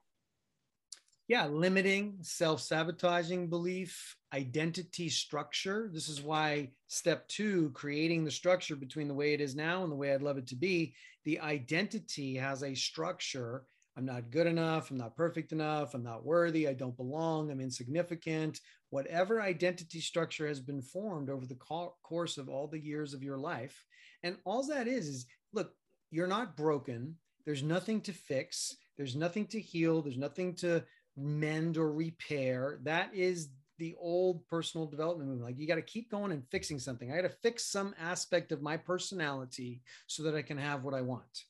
Yeah, 1.27 1.47
limiting, 1.47 2.17
self 2.21 2.61
sabotaging 2.61 3.49
belief, 3.49 4.15
identity 4.33 5.09
structure. 5.09 5.89
This 5.91 6.09
is 6.09 6.21
why 6.21 6.71
step 6.87 7.27
two, 7.29 7.71
creating 7.73 8.25
the 8.25 8.31
structure 8.31 8.75
between 8.75 9.07
the 9.07 9.13
way 9.13 9.33
it 9.33 9.41
is 9.41 9.55
now 9.55 9.83
and 9.83 9.91
the 9.91 9.95
way 9.95 10.13
I'd 10.13 10.21
love 10.21 10.37
it 10.37 10.47
to 10.47 10.55
be. 10.55 10.93
The 11.23 11.39
identity 11.39 12.35
has 12.35 12.61
a 12.61 12.75
structure 12.75 13.63
I'm 13.95 14.05
not 14.05 14.31
good 14.31 14.47
enough. 14.47 14.89
I'm 14.89 14.97
not 14.97 15.15
perfect 15.15 15.51
enough. 15.51 15.93
I'm 15.93 16.03
not 16.03 16.25
worthy. 16.25 16.67
I 16.67 16.73
don't 16.73 16.97
belong. 16.97 17.51
I'm 17.51 17.61
insignificant. 17.61 18.59
Whatever 18.89 19.41
identity 19.41 19.99
structure 19.99 20.47
has 20.47 20.59
been 20.59 20.81
formed 20.81 21.29
over 21.29 21.45
the 21.45 21.59
course 22.01 22.37
of 22.37 22.49
all 22.49 22.67
the 22.67 22.79
years 22.79 23.13
of 23.13 23.21
your 23.21 23.37
life. 23.37 23.85
And 24.23 24.37
all 24.45 24.65
that 24.67 24.87
is, 24.87 25.07
is 25.07 25.25
look, 25.51 25.73
you're 26.09 26.27
not 26.27 26.57
broken. 26.57 27.15
There's 27.45 27.61
nothing 27.61 28.01
to 28.01 28.13
fix. 28.13 28.77
There's 28.97 29.15
nothing 29.15 29.45
to 29.47 29.59
heal. 29.59 30.01
There's 30.01 30.17
nothing 30.17 30.55
to 30.55 30.83
mend 31.15 31.77
or 31.77 31.91
repair. 31.91 32.79
That 32.83 33.13
is 33.13 33.49
the 33.77 33.95
old 33.99 34.47
personal 34.47 34.87
development 34.87 35.29
movement. 35.29 35.49
Like 35.49 35.59
you 35.59 35.67
got 35.67 35.75
to 35.75 35.81
keep 35.81 36.09
going 36.09 36.31
and 36.31 36.47
fixing 36.49 36.79
something. 36.79 37.11
I 37.11 37.15
got 37.15 37.23
to 37.23 37.37
fix 37.41 37.65
some 37.65 37.93
aspect 37.99 38.51
of 38.51 38.61
my 38.61 38.77
personality 38.77 39.81
so 40.07 40.23
that 40.23 40.35
I 40.35 40.41
can 40.41 40.57
have 40.57 40.83
what 40.83 40.93
I 40.93 41.01
want. 41.01 41.43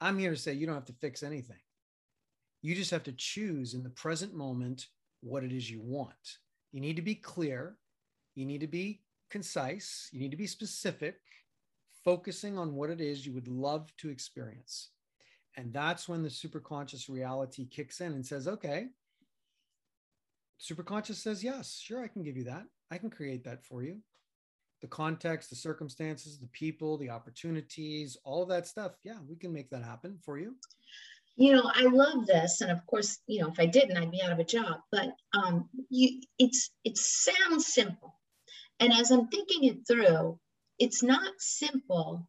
I'm 0.00 0.18
here 0.18 0.30
to 0.30 0.36
say 0.36 0.52
you 0.52 0.66
don't 0.66 0.74
have 0.74 0.84
to 0.86 0.92
fix 0.94 1.22
anything. 1.22 1.56
You 2.66 2.74
just 2.74 2.90
have 2.90 3.04
to 3.04 3.12
choose 3.12 3.74
in 3.74 3.84
the 3.84 3.90
present 3.90 4.34
moment 4.34 4.88
what 5.20 5.44
it 5.44 5.52
is 5.52 5.70
you 5.70 5.80
want. 5.80 6.38
You 6.72 6.80
need 6.80 6.96
to 6.96 7.02
be 7.02 7.14
clear. 7.14 7.76
You 8.34 8.44
need 8.44 8.60
to 8.60 8.66
be 8.66 9.02
concise. 9.30 10.08
You 10.10 10.18
need 10.18 10.32
to 10.32 10.36
be 10.36 10.48
specific, 10.48 11.14
focusing 12.04 12.58
on 12.58 12.74
what 12.74 12.90
it 12.90 13.00
is 13.00 13.24
you 13.24 13.32
would 13.34 13.46
love 13.46 13.92
to 13.98 14.10
experience. 14.10 14.88
And 15.56 15.72
that's 15.72 16.08
when 16.08 16.24
the 16.24 16.28
superconscious 16.28 17.08
reality 17.08 17.68
kicks 17.68 18.00
in 18.00 18.14
and 18.14 18.26
says, 18.26 18.48
okay, 18.48 18.88
superconscious 20.60 21.22
says, 21.22 21.44
yes, 21.44 21.78
sure, 21.80 22.02
I 22.02 22.08
can 22.08 22.24
give 22.24 22.36
you 22.36 22.44
that. 22.46 22.64
I 22.90 22.98
can 22.98 23.10
create 23.10 23.44
that 23.44 23.64
for 23.64 23.84
you. 23.84 23.98
The 24.80 24.88
context, 24.88 25.50
the 25.50 25.56
circumstances, 25.56 26.40
the 26.40 26.48
people, 26.48 26.98
the 26.98 27.10
opportunities, 27.10 28.16
all 28.24 28.44
that 28.46 28.66
stuff. 28.66 28.96
Yeah, 29.04 29.18
we 29.28 29.36
can 29.36 29.52
make 29.52 29.70
that 29.70 29.84
happen 29.84 30.18
for 30.24 30.36
you 30.36 30.56
you 31.36 31.52
know, 31.52 31.70
I 31.72 31.84
love 31.84 32.26
this, 32.26 32.62
and 32.62 32.70
of 32.70 32.84
course, 32.86 33.18
you 33.26 33.42
know, 33.42 33.48
if 33.48 33.60
I 33.60 33.66
didn't, 33.66 33.96
I'd 33.96 34.10
be 34.10 34.22
out 34.22 34.32
of 34.32 34.38
a 34.38 34.44
job. 34.44 34.80
But 34.90 35.14
um, 35.34 35.68
you, 35.90 36.22
it's 36.38 36.70
it 36.84 36.96
sounds 36.96 37.66
simple, 37.66 38.14
and 38.80 38.92
as 38.92 39.10
I'm 39.10 39.28
thinking 39.28 39.64
it 39.64 39.86
through, 39.86 40.38
it's 40.78 41.02
not 41.02 41.34
simple. 41.38 42.26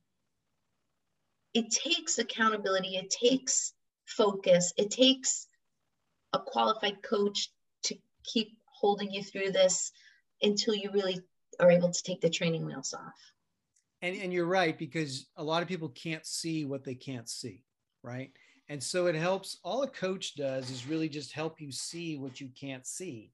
It 1.54 1.72
takes 1.72 2.20
accountability. 2.20 2.98
It 2.98 3.10
takes 3.10 3.74
focus. 4.06 4.74
It 4.78 4.92
takes 4.92 5.48
a 6.34 6.40
qualified 6.40 7.02
coach 7.02 7.50
to 7.84 7.96
keep 8.24 8.58
holding 8.66 9.12
you 9.12 9.24
through 9.24 9.52
this 9.52 9.92
until 10.42 10.76
you 10.76 10.92
really 10.92 11.22
are 11.60 11.72
able 11.72 11.90
to 11.90 12.04
take 12.04 12.22
the 12.22 12.30
training 12.30 12.66
wheels 12.66 12.94
off. 12.94 13.16
And 14.02 14.16
and 14.18 14.34
you're 14.34 14.46
right 14.46 14.78
because 14.78 15.28
a 15.38 15.44
lot 15.44 15.64
of 15.64 15.70
people 15.70 15.90
can't 15.90 16.26
see 16.26 16.66
what 16.66 16.84
they 16.84 16.96
can't 16.96 17.30
see, 17.30 17.64
right? 18.04 18.32
And 18.70 18.84
so 18.84 19.08
it 19.08 19.16
helps, 19.16 19.58
all 19.64 19.84
a 19.84 19.88
coach 19.88 20.36
does 20.36 20.70
is 20.70 20.88
really 20.88 21.10
just 21.10 21.32
help 21.32 21.62
you 21.62 21.72
see 21.72 22.18
what 22.18 22.42
you 22.42 22.50
can't 22.60 22.86
see, 22.86 23.32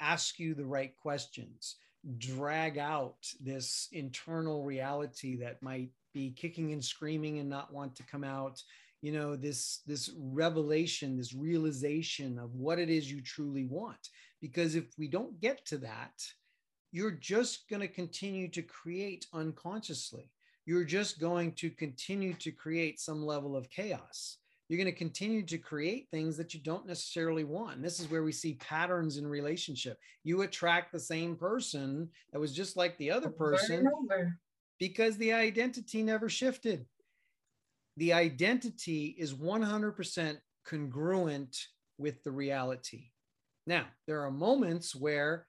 ask 0.00 0.38
you 0.38 0.54
the 0.54 0.64
right 0.64 0.92
questions, 0.96 1.76
drag 2.18 2.78
out 2.78 3.16
this 3.40 3.88
internal 3.92 4.64
reality 4.64 5.36
that 5.36 5.62
might 5.62 5.90
be 6.12 6.30
kicking 6.30 6.72
and 6.72 6.84
screaming 6.84 7.38
and 7.38 7.48
not 7.48 7.72
want 7.72 7.94
to 7.96 8.02
come 8.04 8.24
out. 8.24 8.60
You 9.02 9.12
know 9.12 9.34
this 9.34 9.80
this 9.84 10.10
revelation 10.16 11.16
this 11.16 11.34
realization 11.34 12.38
of 12.38 12.54
what 12.54 12.78
it 12.78 12.88
is 12.88 13.10
you 13.10 13.20
truly 13.20 13.64
want. 13.64 14.10
Because 14.40 14.76
if 14.76 14.84
we 14.96 15.08
don't 15.08 15.40
get 15.40 15.64
to 15.66 15.78
that 15.78 16.22
you're 16.92 17.10
just 17.10 17.68
going 17.70 17.80
to 17.80 17.88
continue 17.88 18.48
to 18.48 18.62
create 18.62 19.26
unconsciously. 19.32 20.30
You're 20.66 20.84
just 20.84 21.18
going 21.18 21.52
to 21.52 21.70
continue 21.70 22.34
to 22.34 22.52
create 22.52 23.00
some 23.00 23.24
level 23.24 23.56
of 23.56 23.70
chaos 23.70 24.36
you're 24.72 24.82
going 24.82 24.90
to 24.90 24.98
continue 24.98 25.42
to 25.42 25.58
create 25.58 26.08
things 26.10 26.34
that 26.38 26.54
you 26.54 26.60
don't 26.60 26.86
necessarily 26.86 27.44
want. 27.44 27.76
And 27.76 27.84
this 27.84 28.00
is 28.00 28.10
where 28.10 28.22
we 28.22 28.32
see 28.32 28.54
patterns 28.54 29.18
in 29.18 29.26
relationship. 29.26 29.98
You 30.24 30.40
attract 30.42 30.92
the 30.92 30.98
same 30.98 31.36
person 31.36 32.08
that 32.32 32.40
was 32.40 32.54
just 32.54 32.74
like 32.74 32.96
the 32.96 33.10
other 33.10 33.28
person 33.28 33.86
because 34.78 35.18
the 35.18 35.34
identity 35.34 36.02
never 36.02 36.30
shifted. 36.30 36.86
The 37.98 38.14
identity 38.14 39.14
is 39.18 39.34
100% 39.34 40.38
congruent 40.66 41.54
with 41.98 42.24
the 42.24 42.32
reality. 42.32 43.10
Now, 43.66 43.84
there 44.06 44.22
are 44.22 44.30
moments 44.30 44.96
where 44.96 45.48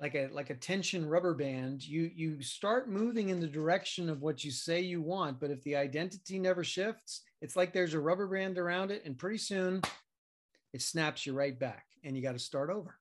like 0.00 0.14
a 0.14 0.28
like 0.32 0.50
a 0.50 0.54
tension 0.54 1.08
rubber 1.08 1.34
band 1.34 1.82
you 1.82 2.10
you 2.14 2.42
start 2.42 2.90
moving 2.90 3.30
in 3.30 3.40
the 3.40 3.46
direction 3.46 4.10
of 4.10 4.20
what 4.20 4.44
you 4.44 4.50
say 4.50 4.80
you 4.80 5.00
want 5.00 5.40
but 5.40 5.50
if 5.50 5.62
the 5.62 5.74
identity 5.74 6.38
never 6.38 6.62
shifts 6.62 7.22
it's 7.46 7.54
like 7.54 7.72
there's 7.72 7.94
a 7.94 8.00
rubber 8.00 8.26
band 8.26 8.58
around 8.58 8.90
it 8.90 9.04
and 9.04 9.16
pretty 9.16 9.38
soon 9.38 9.80
it 10.72 10.82
snaps 10.82 11.24
you 11.24 11.32
right 11.32 11.56
back 11.56 11.86
and 12.02 12.16
you 12.16 12.20
got 12.20 12.32
to 12.32 12.40
start 12.40 12.70
over. 12.70 12.98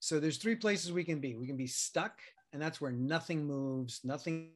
So 0.00 0.18
there's 0.18 0.38
three 0.38 0.56
places 0.56 0.90
we 0.90 1.04
can 1.04 1.20
be. 1.20 1.34
We 1.34 1.46
can 1.46 1.58
be 1.58 1.66
stuck 1.66 2.18
and 2.54 2.62
that's 2.62 2.80
where 2.80 2.92
nothing 2.92 3.46
moves 3.46 4.00
nothing 4.04 4.52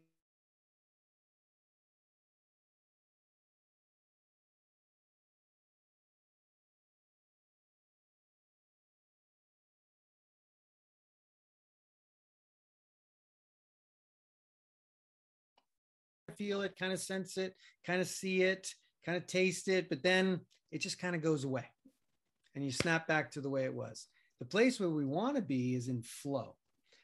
feel 16.39 16.63
it, 16.63 16.79
kind 16.79 16.95
of 16.95 16.99
sense 16.99 17.37
it, 17.37 17.55
kind 17.87 18.01
of 18.01 18.09
see 18.09 18.41
it, 18.41 18.75
kind 19.05 19.17
of 19.17 19.27
taste 19.27 19.69
it, 19.69 19.89
but 19.89 20.03
then 20.03 20.41
it 20.71 20.81
just 20.81 20.99
kind 20.99 21.15
of 21.15 21.23
goes 21.23 21.45
away 21.45 21.67
and 22.55 22.65
you 22.65 22.71
snap 22.71 23.07
back 23.07 23.31
to 23.33 23.41
the 23.41 23.51
way 23.51 23.65
it 23.65 23.75
was. 23.75 24.07
The 24.39 24.45
place 24.45 24.81
where 24.81 24.91
we 24.91 25.05
want 25.05 25.37
to 25.37 25.43
be 25.43 25.75
is 25.75 25.89
in 25.89 26.03
flow. 26.03 26.57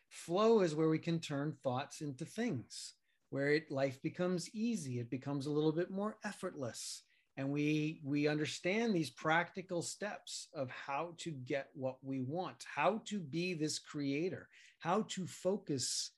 Flow 0.09 0.61
is 0.61 0.75
where 0.75 0.89
we 0.89 0.99
can 0.99 1.21
turn 1.21 1.57
thoughts 1.63 2.01
into 2.01 2.25
things, 2.25 2.95
where 3.31 3.53
it, 3.53 3.71
life 3.71 4.01
becomes 4.03 4.51
easy, 4.55 4.99
it 4.99 5.11
becomes 5.11 5.47
a 5.47 5.51
little 5.51 5.73
bit 5.73 5.91
more 5.91 6.17
effortless. 6.25 7.03
And 7.37 7.51
we, 7.51 8.01
we 8.03 8.27
understand 8.27 8.93
these 8.93 9.11
practical 9.11 9.81
steps 9.81 10.49
of 10.55 10.71
how 10.71 11.15
to 11.19 11.31
get 11.31 11.69
what 11.75 11.99
we 12.03 12.21
want, 12.21 12.65
how 12.75 13.03
to 13.05 13.21
be 13.21 13.55
this 13.55 13.79
creator, 13.79 14.49
how 14.81 15.03
to 15.11 15.27
focus 15.27 16.11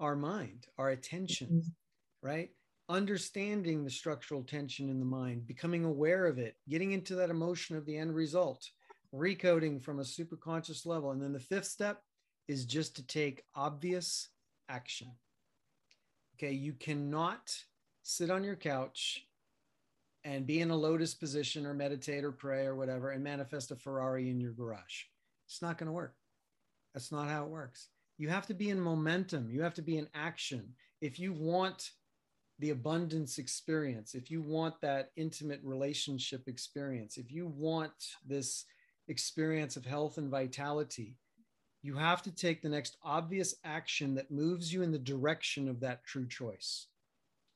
our 0.00 0.16
mind, 0.16 0.66
our 0.78 0.88
attention, 0.88 1.48
mm-hmm. 1.48 2.26
right? 2.26 2.50
Understanding 2.92 3.82
the 3.82 3.90
structural 3.90 4.42
tension 4.42 4.90
in 4.90 4.98
the 4.98 5.06
mind, 5.06 5.46
becoming 5.46 5.84
aware 5.84 6.26
of 6.26 6.38
it, 6.38 6.56
getting 6.68 6.92
into 6.92 7.14
that 7.14 7.30
emotion 7.30 7.74
of 7.76 7.86
the 7.86 7.96
end 7.96 8.14
result, 8.14 8.68
recoding 9.14 9.82
from 9.82 9.98
a 9.98 10.04
superconscious 10.04 10.84
level. 10.84 11.10
And 11.10 11.22
then 11.22 11.32
the 11.32 11.40
fifth 11.40 11.66
step 11.66 12.02
is 12.48 12.66
just 12.66 12.94
to 12.96 13.06
take 13.06 13.44
obvious 13.54 14.28
action. 14.68 15.10
Okay, 16.36 16.52
you 16.52 16.74
cannot 16.74 17.56
sit 18.02 18.30
on 18.30 18.44
your 18.44 18.56
couch 18.56 19.26
and 20.24 20.46
be 20.46 20.60
in 20.60 20.70
a 20.70 20.76
lotus 20.76 21.14
position 21.14 21.66
or 21.66 21.74
meditate 21.74 22.24
or 22.24 22.32
pray 22.32 22.66
or 22.66 22.76
whatever 22.76 23.10
and 23.10 23.24
manifest 23.24 23.70
a 23.70 23.76
Ferrari 23.76 24.28
in 24.28 24.38
your 24.38 24.52
garage. 24.52 25.04
It's 25.46 25.62
not 25.62 25.78
going 25.78 25.86
to 25.86 25.92
work. 25.92 26.14
That's 26.94 27.10
not 27.10 27.28
how 27.28 27.44
it 27.44 27.50
works. 27.50 27.88
You 28.18 28.28
have 28.28 28.46
to 28.48 28.54
be 28.54 28.70
in 28.70 28.80
momentum, 28.80 29.50
you 29.50 29.62
have 29.62 29.74
to 29.74 29.82
be 29.82 29.96
in 29.96 30.08
action. 30.14 30.74
If 31.00 31.18
you 31.18 31.32
want 31.32 31.90
the 32.62 32.70
abundance 32.70 33.38
experience, 33.38 34.14
if 34.14 34.30
you 34.30 34.40
want 34.40 34.80
that 34.80 35.10
intimate 35.16 35.58
relationship 35.64 36.46
experience, 36.46 37.16
if 37.16 37.32
you 37.32 37.48
want 37.48 37.90
this 38.24 38.66
experience 39.08 39.76
of 39.76 39.84
health 39.84 40.16
and 40.16 40.30
vitality, 40.30 41.16
you 41.82 41.96
have 41.96 42.22
to 42.22 42.30
take 42.30 42.62
the 42.62 42.68
next 42.68 42.98
obvious 43.02 43.56
action 43.64 44.14
that 44.14 44.30
moves 44.30 44.72
you 44.72 44.82
in 44.82 44.92
the 44.92 44.98
direction 44.98 45.68
of 45.68 45.80
that 45.80 46.04
true 46.04 46.28
choice. 46.28 46.86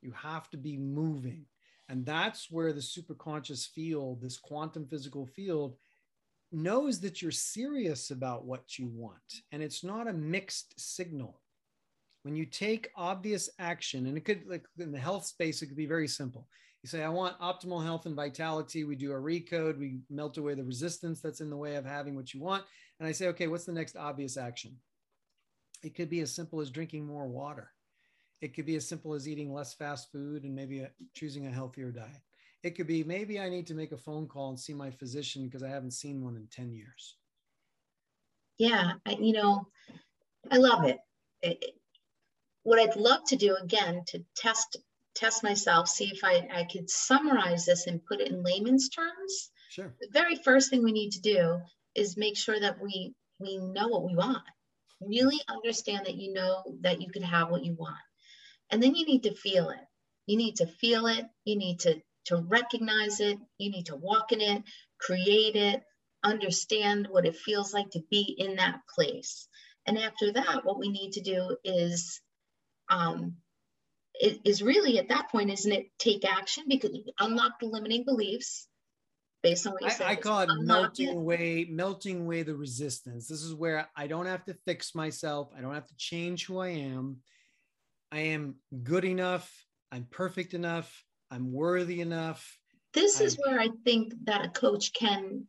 You 0.03 0.11
have 0.11 0.51
to 0.51 0.57
be 0.57 0.77
moving. 0.77 1.47
And 1.89 2.05
that's 2.05 2.51
where 2.51 2.73
the 2.73 2.81
superconscious 2.81 3.69
field, 3.69 4.21
this 4.21 4.39
quantum 4.39 4.89
physical 4.89 5.25
field, 5.25 5.77
knows 6.51 6.99
that 7.03 7.23
you're 7.23 7.31
serious 7.31 8.11
about 8.11 8.45
what 8.45 8.77
you 8.77 8.89
want. 8.89 9.43
And 9.53 9.63
it's 9.63 9.85
not 9.85 10.09
a 10.09 10.13
mixed 10.13 10.81
signal. 10.81 11.39
When 12.27 12.35
you 12.35 12.45
take 12.45 12.91
obvious 12.97 13.49
action, 13.61 14.07
and 14.07 14.16
it 14.16 14.24
could, 14.24 14.43
like 14.49 14.64
in 14.81 14.91
the 14.91 14.99
health 14.99 15.27
space, 15.27 15.62
it 15.62 15.66
could 15.68 15.77
be 15.77 15.87
very 15.87 16.09
simple. 16.09 16.49
You 16.83 16.89
say, 16.89 17.05
I 17.05 17.09
want 17.09 17.39
optimal 17.39 17.85
health 17.85 18.07
and 18.07 18.16
vitality. 18.16 18.83
We 18.83 18.97
do 18.97 19.12
a 19.12 19.14
recode, 19.14 19.79
we 19.79 20.01
melt 20.11 20.37
away 20.37 20.55
the 20.55 20.64
resistance 20.64 21.20
that's 21.20 21.41
in 21.41 21.51
the 21.51 21.57
way 21.57 21.77
of 21.77 21.85
having 21.85 22.16
what 22.16 22.35
you 22.35 22.41
want. 22.41 22.64
And 22.99 23.09
I 23.09 23.12
say, 23.12 23.29
okay, 23.29 23.47
what's 23.47 23.64
the 23.64 23.70
next 23.70 23.95
obvious 23.95 24.37
action? 24.37 24.77
It 25.85 25.95
could 25.95 26.11
be 26.11 26.18
as 26.18 26.35
simple 26.35 26.61
as 26.61 26.68
drinking 26.68 27.07
more 27.07 27.29
water. 27.29 27.70
It 28.41 28.57
could 28.57 28.66
be 28.66 28.74
as 28.74 28.89
simple 28.89 29.14
as 29.14 29.29
eating 29.29 29.55
less 29.55 29.74
fast 29.74 30.11
food 30.11 30.43
and 30.43 30.53
maybe 30.53 30.81
a, 30.81 30.91
choosing 31.14 31.47
a 31.47 31.53
healthier 31.53 31.93
diet. 31.93 32.22
It 32.64 32.70
could 32.70 32.89
be 32.89 33.05
maybe 33.05 33.39
I 33.39 33.49
need 33.49 33.68
to 33.68 33.74
make 33.74 33.93
a 33.93 33.97
phone 33.97 34.27
call 34.27 34.49
and 34.49 34.59
see 34.59 34.74
my 34.74 34.91
physician 34.91 35.45
because 35.45 35.62
I 35.62 35.68
haven't 35.68 35.93
seen 35.93 36.24
one 36.24 36.35
in 36.35 36.49
10 36.51 36.72
years. 36.72 37.18
Yeah, 38.59 38.95
I, 39.07 39.12
you 39.12 39.33
know, 39.33 39.68
I 40.51 40.57
love 40.57 40.87
it. 40.87 40.99
it. 41.41 41.77
What 42.67 42.81
I'd 42.81 42.97
love 42.97 43.21
to 43.29 43.37
do 43.37 43.55
again 43.55 44.03
to 44.09 44.25
test 44.35 44.77
test 45.14 45.45
myself, 45.45 45.89
see 45.89 46.11
if 46.12 46.25
I, 46.25 46.49
I 46.53 46.64
could 46.64 46.91
summarize 46.91 47.64
this 47.64 47.87
and 47.87 48.05
put 48.05 48.21
it 48.21 48.29
in 48.29 48.43
layman's 48.43 48.89
terms. 48.89 49.51
Sure. 49.71 49.95
The 50.01 50.09
very 50.11 50.35
first 50.35 50.69
thing 50.69 50.83
we 50.83 50.91
need 50.91 51.12
to 51.12 51.21
do 51.21 51.61
is 51.95 52.17
make 52.17 52.37
sure 52.37 52.59
that 52.59 52.83
we 52.83 53.14
we 53.39 53.59
know 53.59 53.87
what 53.87 54.05
we 54.05 54.17
want. 54.17 54.43
Really 55.01 55.41
understand 55.49 56.07
that 56.07 56.17
you 56.17 56.33
know 56.33 56.64
that 56.81 57.01
you 57.01 57.09
can 57.12 57.23
have 57.23 57.51
what 57.51 57.64
you 57.64 57.75
want. 57.75 58.05
And 58.71 58.83
then 58.83 58.97
you 58.97 59.07
need 59.07 59.23
to 59.23 59.35
feel 59.35 59.71
it. 59.71 59.87
You 60.27 60.37
need 60.37 60.57
to 60.57 60.67
feel 60.67 61.07
it. 61.07 61.25
You 61.45 61.57
need 61.57 61.79
to, 61.81 62.03
to 62.27 62.39
recognize 62.39 63.21
it. 63.21 63.39
You 63.59 63.71
need 63.71 63.87
to 63.87 63.97
walk 63.97 64.33
in 64.33 64.41
it, 64.41 64.64
create 64.99 65.55
it, 65.55 65.85
understand 66.25 67.07
what 67.09 67.27
it 67.27 67.37
feels 67.37 67.73
like 67.73 67.91
to 67.91 68.03
be 68.11 68.35
in 68.37 68.57
that 68.57 68.81
place. 68.93 69.47
And 69.87 69.99
after 69.99 70.33
that, 70.33 70.64
what 70.64 70.81
we 70.81 70.89
need 70.89 71.12
to 71.12 71.21
do 71.21 71.57
is 71.62 72.21
um, 72.89 73.34
is 74.20 74.62
really 74.62 74.99
at 74.99 75.09
that 75.09 75.30
point, 75.30 75.51
isn't 75.51 75.72
it 75.72 75.87
take 75.99 76.24
action 76.24 76.64
because 76.68 76.91
unlock 77.20 77.61
the 77.61 77.66
limiting 77.66 78.05
beliefs 78.05 78.68
based 79.43 79.66
on 79.66 79.74
what 79.74 79.82
you 79.82 79.91
said. 79.91 80.07
I 80.07 80.16
call 80.16 80.41
it 80.41 80.51
melting 80.61 81.09
it. 81.09 81.16
away, 81.16 81.66
melting 81.70 82.22
away 82.22 82.43
the 82.43 82.55
resistance. 82.55 83.28
This 83.28 83.43
is 83.43 83.55
where 83.55 83.89
I 83.97 84.07
don't 84.07 84.26
have 84.26 84.45
to 84.47 84.55
fix 84.66 84.95
myself. 84.95 85.51
I 85.57 85.61
don't 85.61 85.74
have 85.74 85.87
to 85.87 85.97
change 85.97 86.47
who 86.47 86.59
I 86.59 86.68
am. 86.68 87.18
I 88.11 88.20
am 88.20 88.57
good 88.82 89.05
enough. 89.05 89.53
I'm 89.93 90.07
perfect 90.11 90.55
enough. 90.55 91.05
I'm 91.30 91.53
worthy 91.53 92.01
enough. 92.01 92.59
This 92.95 93.20
I'm, 93.20 93.26
is 93.26 93.39
where 93.45 93.61
I 93.61 93.68
think 93.84 94.14
that 94.24 94.45
a 94.45 94.49
coach 94.49 94.93
can 94.93 95.47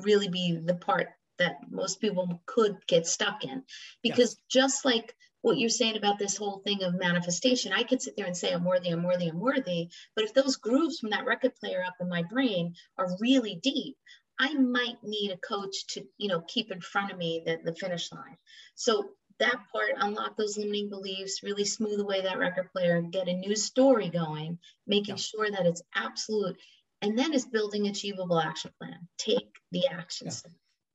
really 0.00 0.28
be 0.28 0.58
the 0.62 0.74
part 0.74 1.08
that 1.38 1.56
most 1.70 2.00
people 2.00 2.42
could 2.46 2.76
get 2.86 3.06
stuck 3.06 3.44
in 3.44 3.62
because 4.02 4.36
yes. 4.36 4.42
just 4.50 4.84
like 4.84 5.14
what 5.42 5.58
you're 5.58 5.68
saying 5.68 5.96
about 5.96 6.18
this 6.18 6.36
whole 6.36 6.62
thing 6.64 6.82
of 6.82 6.94
manifestation. 6.94 7.72
I 7.72 7.82
could 7.82 8.00
sit 8.00 8.16
there 8.16 8.26
and 8.26 8.36
say, 8.36 8.52
I'm 8.52 8.64
worthy, 8.64 8.90
I'm 8.90 9.02
worthy, 9.02 9.28
I'm 9.28 9.40
worthy. 9.40 9.88
But 10.14 10.24
if 10.24 10.34
those 10.34 10.56
grooves 10.56 10.98
from 10.98 11.10
that 11.10 11.26
record 11.26 11.54
player 11.56 11.84
up 11.86 11.96
in 12.00 12.08
my 12.08 12.22
brain 12.22 12.74
are 12.96 13.16
really 13.20 13.56
deep, 13.62 13.96
I 14.38 14.54
might 14.54 15.02
need 15.02 15.32
a 15.32 15.36
coach 15.36 15.86
to, 15.88 16.04
you 16.16 16.28
know, 16.28 16.42
keep 16.48 16.70
in 16.70 16.80
front 16.80 17.12
of 17.12 17.18
me 17.18 17.42
the, 17.44 17.58
the 17.62 17.74
finish 17.74 18.10
line. 18.12 18.36
So 18.76 19.10
that 19.38 19.60
part, 19.72 19.92
unlock 19.96 20.36
those 20.36 20.56
limiting 20.56 20.88
beliefs, 20.88 21.42
really 21.42 21.64
smooth 21.64 22.00
away 22.00 22.22
that 22.22 22.38
record 22.38 22.70
player 22.72 22.96
and 22.96 23.12
get 23.12 23.28
a 23.28 23.34
new 23.34 23.56
story 23.56 24.08
going, 24.08 24.58
making 24.86 25.16
yeah. 25.16 25.22
sure 25.22 25.50
that 25.50 25.66
it's 25.66 25.82
absolute. 25.94 26.56
And 27.02 27.18
then 27.18 27.34
it's 27.34 27.46
building 27.46 27.88
achievable 27.88 28.38
action 28.38 28.70
plan. 28.78 29.08
Take 29.18 29.56
the 29.72 29.88
actions. 29.88 30.44
Yeah 30.46 30.52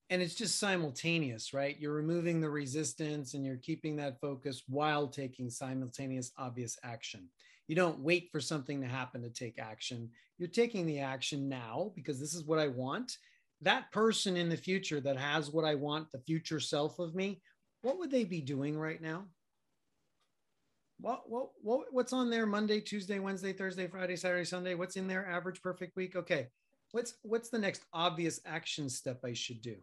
and 0.10 0.22
it's 0.22 0.36
just 0.36 0.60
simultaneous, 0.60 1.54
right? 1.54 1.78
You're 1.80 1.94
removing 1.94 2.40
the 2.40 2.50
resistance 2.50 3.34
and 3.34 3.46
you're 3.46 3.58
keeping 3.58 3.98
that 3.98 4.22
focus 4.22 4.64
while 4.68 5.08
taking 5.08 5.50
simultaneous 5.50 6.32
obvious 6.38 6.78
action. 6.84 7.28
You 7.68 7.76
don't 7.76 8.00
wait 8.00 8.30
for 8.32 8.40
something 8.40 8.80
to 8.82 8.88
happen 8.88 9.22
to 9.24 9.30
take 9.30 9.60
action. 9.60 10.10
You're 10.38 10.48
taking 10.48 10.86
the 10.86 11.00
action 11.00 11.50
now 11.50 11.92
because 11.96 12.20
this 12.20 12.34
is 12.34 12.46
what 12.46 12.60
I 12.60 12.68
want. 12.68 13.18
That 13.62 13.92
person 13.92 14.38
in 14.38 14.48
the 14.48 14.56
future 14.56 15.02
that 15.02 15.18
has 15.18 15.52
what 15.52 15.66
I 15.66 15.76
want, 15.76 16.12
the 16.12 16.20
future 16.20 16.62
self 16.62 17.00
of 17.00 17.14
me, 17.14 17.42
what 17.82 18.00
would 18.00 18.12
they 18.12 18.24
be 18.24 18.40
doing 18.40 18.78
right 18.78 19.02
now? 19.02 19.26
What, 21.00 21.30
what, 21.30 21.50
what, 21.62 21.88
what's 21.92 22.14
on 22.14 22.30
there 22.30 22.46
Monday, 22.46 22.80
Tuesday, 22.80 23.20
Wednesday, 23.20 23.52
Thursday, 23.52 23.88
Friday, 23.88 24.16
Saturday, 24.16 24.46
Sunday? 24.46 24.74
What's 24.74 24.96
in 24.96 25.08
their 25.08 25.28
average 25.28 25.62
perfect 25.62 25.96
week? 25.98 26.16
Okay. 26.16 26.48
What's, 26.92 27.16
what's 27.24 27.50
the 27.50 27.60
next 27.60 27.84
obvious 27.92 28.40
action 28.46 28.90
step 28.90 29.20
I 29.26 29.34
should 29.34 29.62
do? 29.62 29.76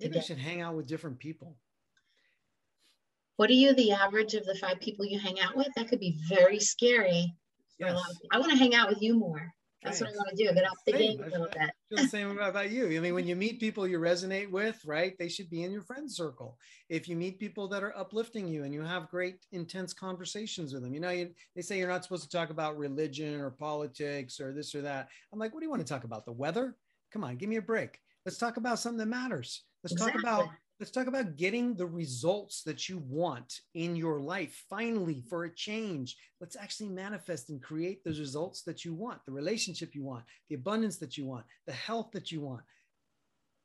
Maybe 0.00 0.18
I 0.18 0.20
should 0.20 0.38
hang 0.38 0.60
out 0.60 0.76
with 0.76 0.86
different 0.86 1.18
people. 1.18 1.56
What 3.36 3.50
are 3.50 3.54
you 3.54 3.74
the 3.74 3.92
average 3.92 4.34
of 4.34 4.44
the 4.44 4.54
five 4.54 4.80
people 4.80 5.04
you 5.04 5.18
hang 5.18 5.40
out 5.40 5.56
with? 5.56 5.68
That 5.76 5.88
could 5.88 6.00
be 6.00 6.18
very 6.28 6.58
scary 6.58 7.34
yes. 7.78 7.92
a 7.92 7.94
lot 7.94 8.10
of 8.10 8.16
people. 8.22 8.28
I 8.32 8.38
want 8.38 8.52
to 8.52 8.58
hang 8.58 8.74
out 8.74 8.88
with 8.88 9.02
you 9.02 9.18
more. 9.18 9.52
That's 9.82 10.00
what 10.00 10.10
I 10.10 10.16
want 10.16 10.30
to 10.30 10.36
do. 10.36 10.52
Get 10.52 10.64
off 10.64 10.78
the 10.84 10.92
game 10.92 11.20
a 11.20 11.28
little 11.28 11.46
bit. 11.46 11.70
feel 11.88 11.98
the 12.04 12.08
same 12.08 12.30
about 12.38 12.70
you. 12.70 12.86
I 12.96 13.00
mean, 13.00 13.14
when 13.14 13.26
you 13.26 13.36
meet 13.36 13.60
people 13.60 13.86
you 13.86 14.00
resonate 14.00 14.50
with, 14.50 14.80
right? 14.84 15.16
They 15.16 15.28
should 15.28 15.48
be 15.48 15.62
in 15.62 15.70
your 15.70 15.82
friend 15.82 16.10
circle. 16.10 16.58
If 16.88 17.08
you 17.08 17.14
meet 17.14 17.38
people 17.38 17.68
that 17.68 17.84
are 17.84 17.96
uplifting 17.96 18.48
you 18.48 18.64
and 18.64 18.74
you 18.74 18.82
have 18.82 19.08
great, 19.10 19.46
intense 19.52 19.92
conversations 19.92 20.72
with 20.72 20.82
them, 20.82 20.92
you 20.92 20.98
know, 20.98 21.10
you, 21.10 21.30
they 21.54 21.62
say 21.62 21.78
you're 21.78 21.88
not 21.88 22.02
supposed 22.02 22.24
to 22.24 22.36
talk 22.36 22.50
about 22.50 22.76
religion 22.76 23.40
or 23.40 23.50
politics 23.50 24.40
or 24.40 24.52
this 24.52 24.74
or 24.74 24.82
that. 24.82 25.08
I'm 25.32 25.38
like, 25.38 25.54
what 25.54 25.60
do 25.60 25.66
you 25.66 25.70
want 25.70 25.86
to 25.86 25.92
talk 25.92 26.04
about? 26.04 26.24
The 26.24 26.32
weather? 26.32 26.74
Come 27.12 27.22
on, 27.22 27.36
give 27.36 27.48
me 27.48 27.56
a 27.56 27.62
break. 27.62 28.00
Let's 28.24 28.38
talk 28.38 28.56
about 28.56 28.80
something 28.80 28.98
that 28.98 29.06
matters. 29.06 29.62
Let's 29.82 29.92
exactly. 29.92 30.22
talk 30.22 30.22
about 30.22 30.48
let's 30.78 30.90
talk 30.90 31.06
about 31.06 31.36
getting 31.36 31.74
the 31.74 31.86
results 31.86 32.62
that 32.64 32.88
you 32.88 32.98
want 32.98 33.60
in 33.74 33.96
your 33.96 34.20
life 34.20 34.64
finally 34.68 35.22
for 35.28 35.44
a 35.44 35.54
change. 35.54 36.16
Let's 36.40 36.56
actually 36.56 36.90
manifest 36.90 37.48
and 37.48 37.62
create 37.62 38.04
those 38.04 38.20
results 38.20 38.62
that 38.62 38.84
you 38.84 38.92
want 38.92 39.24
the 39.24 39.32
relationship 39.32 39.94
you 39.94 40.04
want 40.04 40.24
the 40.48 40.54
abundance 40.54 40.98
that 40.98 41.16
you 41.16 41.24
want 41.24 41.44
the 41.66 41.72
health 41.72 42.10
that 42.12 42.30
you 42.30 42.40
want. 42.40 42.62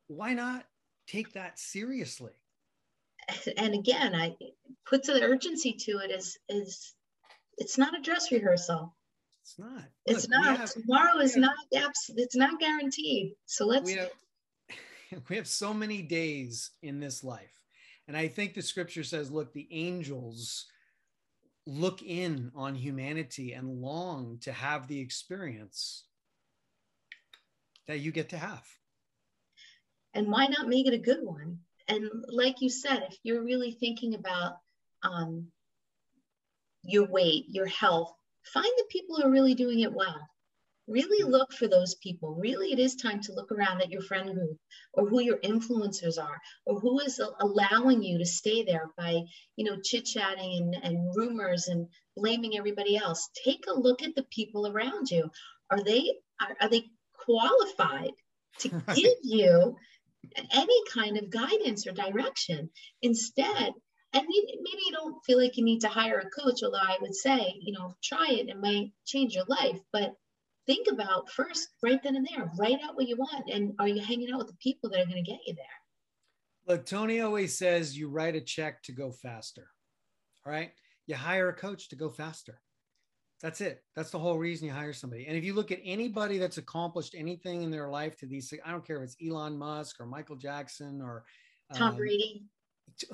Why 0.07 0.33
not 0.33 0.65
take 1.07 1.33
that 1.33 1.59
seriously? 1.59 2.33
And 3.57 3.75
again 3.75 4.15
i 4.15 4.35
put 4.85 5.03
the 5.03 5.21
urgency 5.23 5.73
to 5.73 5.99
it 5.99 6.11
is 6.11 6.37
is 6.49 6.93
it's 7.57 7.77
not 7.77 7.97
a 7.97 8.01
dress 8.01 8.31
rehearsal. 8.31 8.95
It's 9.43 9.59
not. 9.59 9.83
It's 10.05 10.29
not. 10.29 10.57
have, 10.57 10.71
tomorrow 10.71 11.19
is 11.19 11.35
have, 11.35 11.41
not 11.41 11.55
it's 11.71 12.35
not 12.35 12.59
guaranteed. 12.59 13.35
So 13.45 13.65
let's 13.65 13.85
we 13.85 13.97
have, 13.97 14.09
we 15.29 15.35
have 15.35 15.47
so 15.47 15.73
many 15.73 16.01
days 16.01 16.71
in 16.81 16.99
this 16.99 17.23
life. 17.23 17.63
And 18.07 18.17
I 18.17 18.27
think 18.27 18.53
the 18.53 18.61
scripture 18.61 19.03
says, 19.03 19.31
look, 19.31 19.53
the 19.53 19.67
angels 19.71 20.65
look 21.67 22.01
in 22.01 22.51
on 22.55 22.75
humanity 22.75 23.53
and 23.53 23.81
long 23.81 24.39
to 24.41 24.51
have 24.51 24.87
the 24.87 24.99
experience 24.99 26.05
that 27.87 27.99
you 27.99 28.11
get 28.11 28.29
to 28.29 28.37
have. 28.37 28.65
And 30.13 30.27
why 30.27 30.47
not 30.47 30.67
make 30.67 30.87
it 30.87 30.93
a 30.93 30.97
good 30.97 31.23
one? 31.23 31.59
And 31.87 32.09
like 32.27 32.61
you 32.61 32.69
said, 32.69 33.05
if 33.09 33.17
you're 33.23 33.43
really 33.43 33.71
thinking 33.71 34.15
about 34.15 34.57
um, 35.03 35.47
your 36.83 37.07
weight, 37.07 37.45
your 37.47 37.67
health, 37.67 38.13
find 38.43 38.65
the 38.65 38.85
people 38.89 39.15
who 39.15 39.23
are 39.23 39.31
really 39.31 39.53
doing 39.53 39.81
it 39.81 39.93
well 39.93 40.29
really 40.87 41.23
look 41.29 41.53
for 41.53 41.67
those 41.67 41.95
people. 41.95 42.35
Really, 42.35 42.71
it 42.71 42.79
is 42.79 42.95
time 42.95 43.21
to 43.21 43.33
look 43.33 43.51
around 43.51 43.81
at 43.81 43.91
your 43.91 44.01
friend 44.01 44.33
group 44.33 44.57
or 44.93 45.07
who 45.07 45.21
your 45.21 45.37
influencers 45.37 46.21
are 46.21 46.39
or 46.65 46.79
who 46.79 46.99
is 46.99 47.21
allowing 47.39 48.03
you 48.03 48.17
to 48.17 48.25
stay 48.25 48.63
there 48.63 48.91
by, 48.97 49.21
you 49.55 49.65
know, 49.65 49.79
chit 49.81 50.05
chatting 50.05 50.57
and, 50.57 50.83
and 50.83 51.15
rumors 51.15 51.67
and 51.67 51.87
blaming 52.15 52.57
everybody 52.57 52.97
else. 52.97 53.29
Take 53.45 53.65
a 53.67 53.79
look 53.79 54.01
at 54.03 54.15
the 54.15 54.25
people 54.31 54.67
around 54.67 55.09
you. 55.09 55.31
Are 55.69 55.83
they 55.83 56.13
are, 56.41 56.55
are 56.61 56.69
they 56.69 56.85
qualified 57.13 58.11
to 58.59 58.69
right. 58.87 58.95
give 58.95 59.17
you 59.23 59.77
any 60.51 60.81
kind 60.93 61.17
of 61.17 61.29
guidance 61.29 61.87
or 61.87 61.91
direction? 61.91 62.69
Instead, 63.01 63.73
and 64.13 64.25
maybe 64.27 64.83
you 64.85 64.91
don't 64.91 65.23
feel 65.25 65.39
like 65.39 65.55
you 65.55 65.63
need 65.63 65.81
to 65.81 65.87
hire 65.87 66.19
a 66.19 66.41
coach, 66.41 66.61
although 66.63 66.77
I 66.77 66.97
would 66.99 67.15
say, 67.15 67.55
you 67.61 67.71
know, 67.71 67.95
try 68.03 68.27
it. 68.31 68.49
It 68.49 68.59
might 68.59 68.91
change 69.05 69.33
your 69.33 69.45
life. 69.47 69.79
But 69.93 70.15
think 70.71 70.87
about 70.91 71.29
first 71.31 71.69
right 71.83 72.01
then 72.03 72.15
and 72.15 72.27
there 72.31 72.51
write 72.57 72.79
out 72.83 72.95
what 72.95 73.07
you 73.07 73.17
want 73.17 73.49
and 73.49 73.73
are 73.79 73.87
you 73.87 74.01
hanging 74.01 74.31
out 74.31 74.37
with 74.37 74.47
the 74.47 74.57
people 74.61 74.89
that 74.89 75.01
are 75.01 75.05
going 75.05 75.23
to 75.23 75.31
get 75.31 75.39
you 75.45 75.53
there? 75.55 75.65
Look 76.67 76.85
tony 76.85 77.21
always 77.21 77.57
says 77.57 77.97
you 77.97 78.09
write 78.09 78.35
a 78.35 78.41
check 78.41 78.81
to 78.83 78.91
go 78.91 79.11
faster 79.11 79.67
all 80.45 80.51
right? 80.51 80.71
You 81.07 81.15
hire 81.15 81.49
a 81.49 81.53
coach 81.53 81.89
to 81.89 81.95
go 81.95 82.09
faster. 82.09 82.59
That's 83.41 83.59
it. 83.61 83.83
That's 83.95 84.11
the 84.11 84.19
whole 84.19 84.37
reason 84.37 84.67
you 84.67 84.73
hire 84.73 84.93
somebody. 84.93 85.25
And 85.27 85.35
if 85.35 85.43
you 85.43 85.53
look 85.53 85.71
at 85.71 85.79
anybody 85.83 86.37
that's 86.37 86.57
accomplished 86.57 87.15
anything 87.17 87.63
in 87.63 87.71
their 87.71 87.89
life 87.89 88.15
to 88.17 88.27
these 88.27 88.53
i 88.63 88.71
don't 88.71 88.85
care 88.85 88.97
if 88.97 89.03
it's 89.03 89.17
elon 89.25 89.57
musk 89.57 89.99
or 89.99 90.05
michael 90.05 90.35
jackson 90.35 91.01
or 91.01 91.23
tom 91.73 91.89
um, 91.89 91.95
brady. 91.95 92.43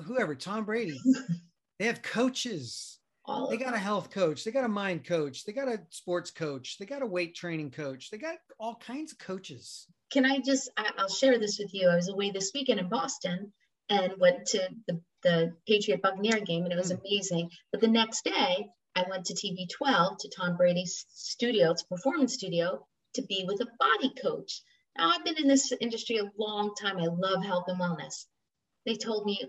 whoever, 0.04 0.34
Tom 0.34 0.64
Brady, 0.64 0.98
they 1.78 1.86
have 1.86 2.02
coaches. 2.02 2.98
All 3.28 3.48
they 3.50 3.58
got 3.58 3.74
a 3.74 3.78
health 3.78 4.10
coach, 4.10 4.42
they 4.42 4.50
got 4.50 4.64
a 4.64 4.68
mind 4.68 5.04
coach, 5.04 5.44
they 5.44 5.52
got 5.52 5.68
a 5.68 5.82
sports 5.90 6.30
coach, 6.30 6.78
they 6.78 6.86
got 6.86 7.02
a 7.02 7.06
weight 7.06 7.34
training 7.34 7.70
coach, 7.70 8.10
they 8.10 8.16
got 8.16 8.36
all 8.58 8.76
kinds 8.76 9.12
of 9.12 9.18
coaches. 9.18 9.86
Can 10.10 10.24
I 10.24 10.38
just, 10.38 10.70
I'll 10.96 11.10
share 11.10 11.38
this 11.38 11.58
with 11.58 11.74
you. 11.74 11.88
I 11.88 11.96
was 11.96 12.08
away 12.08 12.30
this 12.30 12.52
weekend 12.54 12.80
in 12.80 12.88
Boston 12.88 13.52
and 13.90 14.14
went 14.18 14.46
to 14.46 14.68
the, 14.86 15.00
the 15.22 15.54
Patriot 15.68 16.00
Buccaneer 16.00 16.40
game, 16.40 16.64
and 16.64 16.72
it 16.72 16.78
was 16.78 16.90
mm. 16.90 17.00
amazing. 17.00 17.50
But 17.70 17.82
the 17.82 17.88
next 17.88 18.24
day, 18.24 18.70
I 18.96 19.04
went 19.08 19.26
to 19.26 19.34
TB12 19.34 20.18
to 20.20 20.30
Tom 20.30 20.56
Brady's 20.56 21.04
studio, 21.10 21.72
it's 21.72 21.82
a 21.82 21.86
performance 21.86 22.32
studio, 22.32 22.86
to 23.14 23.22
be 23.22 23.44
with 23.46 23.60
a 23.60 23.68
body 23.78 24.14
coach. 24.22 24.62
Now, 24.96 25.10
I've 25.10 25.24
been 25.24 25.38
in 25.38 25.48
this 25.48 25.70
industry 25.80 26.16
a 26.16 26.30
long 26.38 26.74
time. 26.74 26.96
I 26.96 27.06
love 27.06 27.44
health 27.44 27.64
and 27.68 27.78
wellness. 27.78 28.24
They 28.86 28.96
told 28.96 29.26
me 29.26 29.44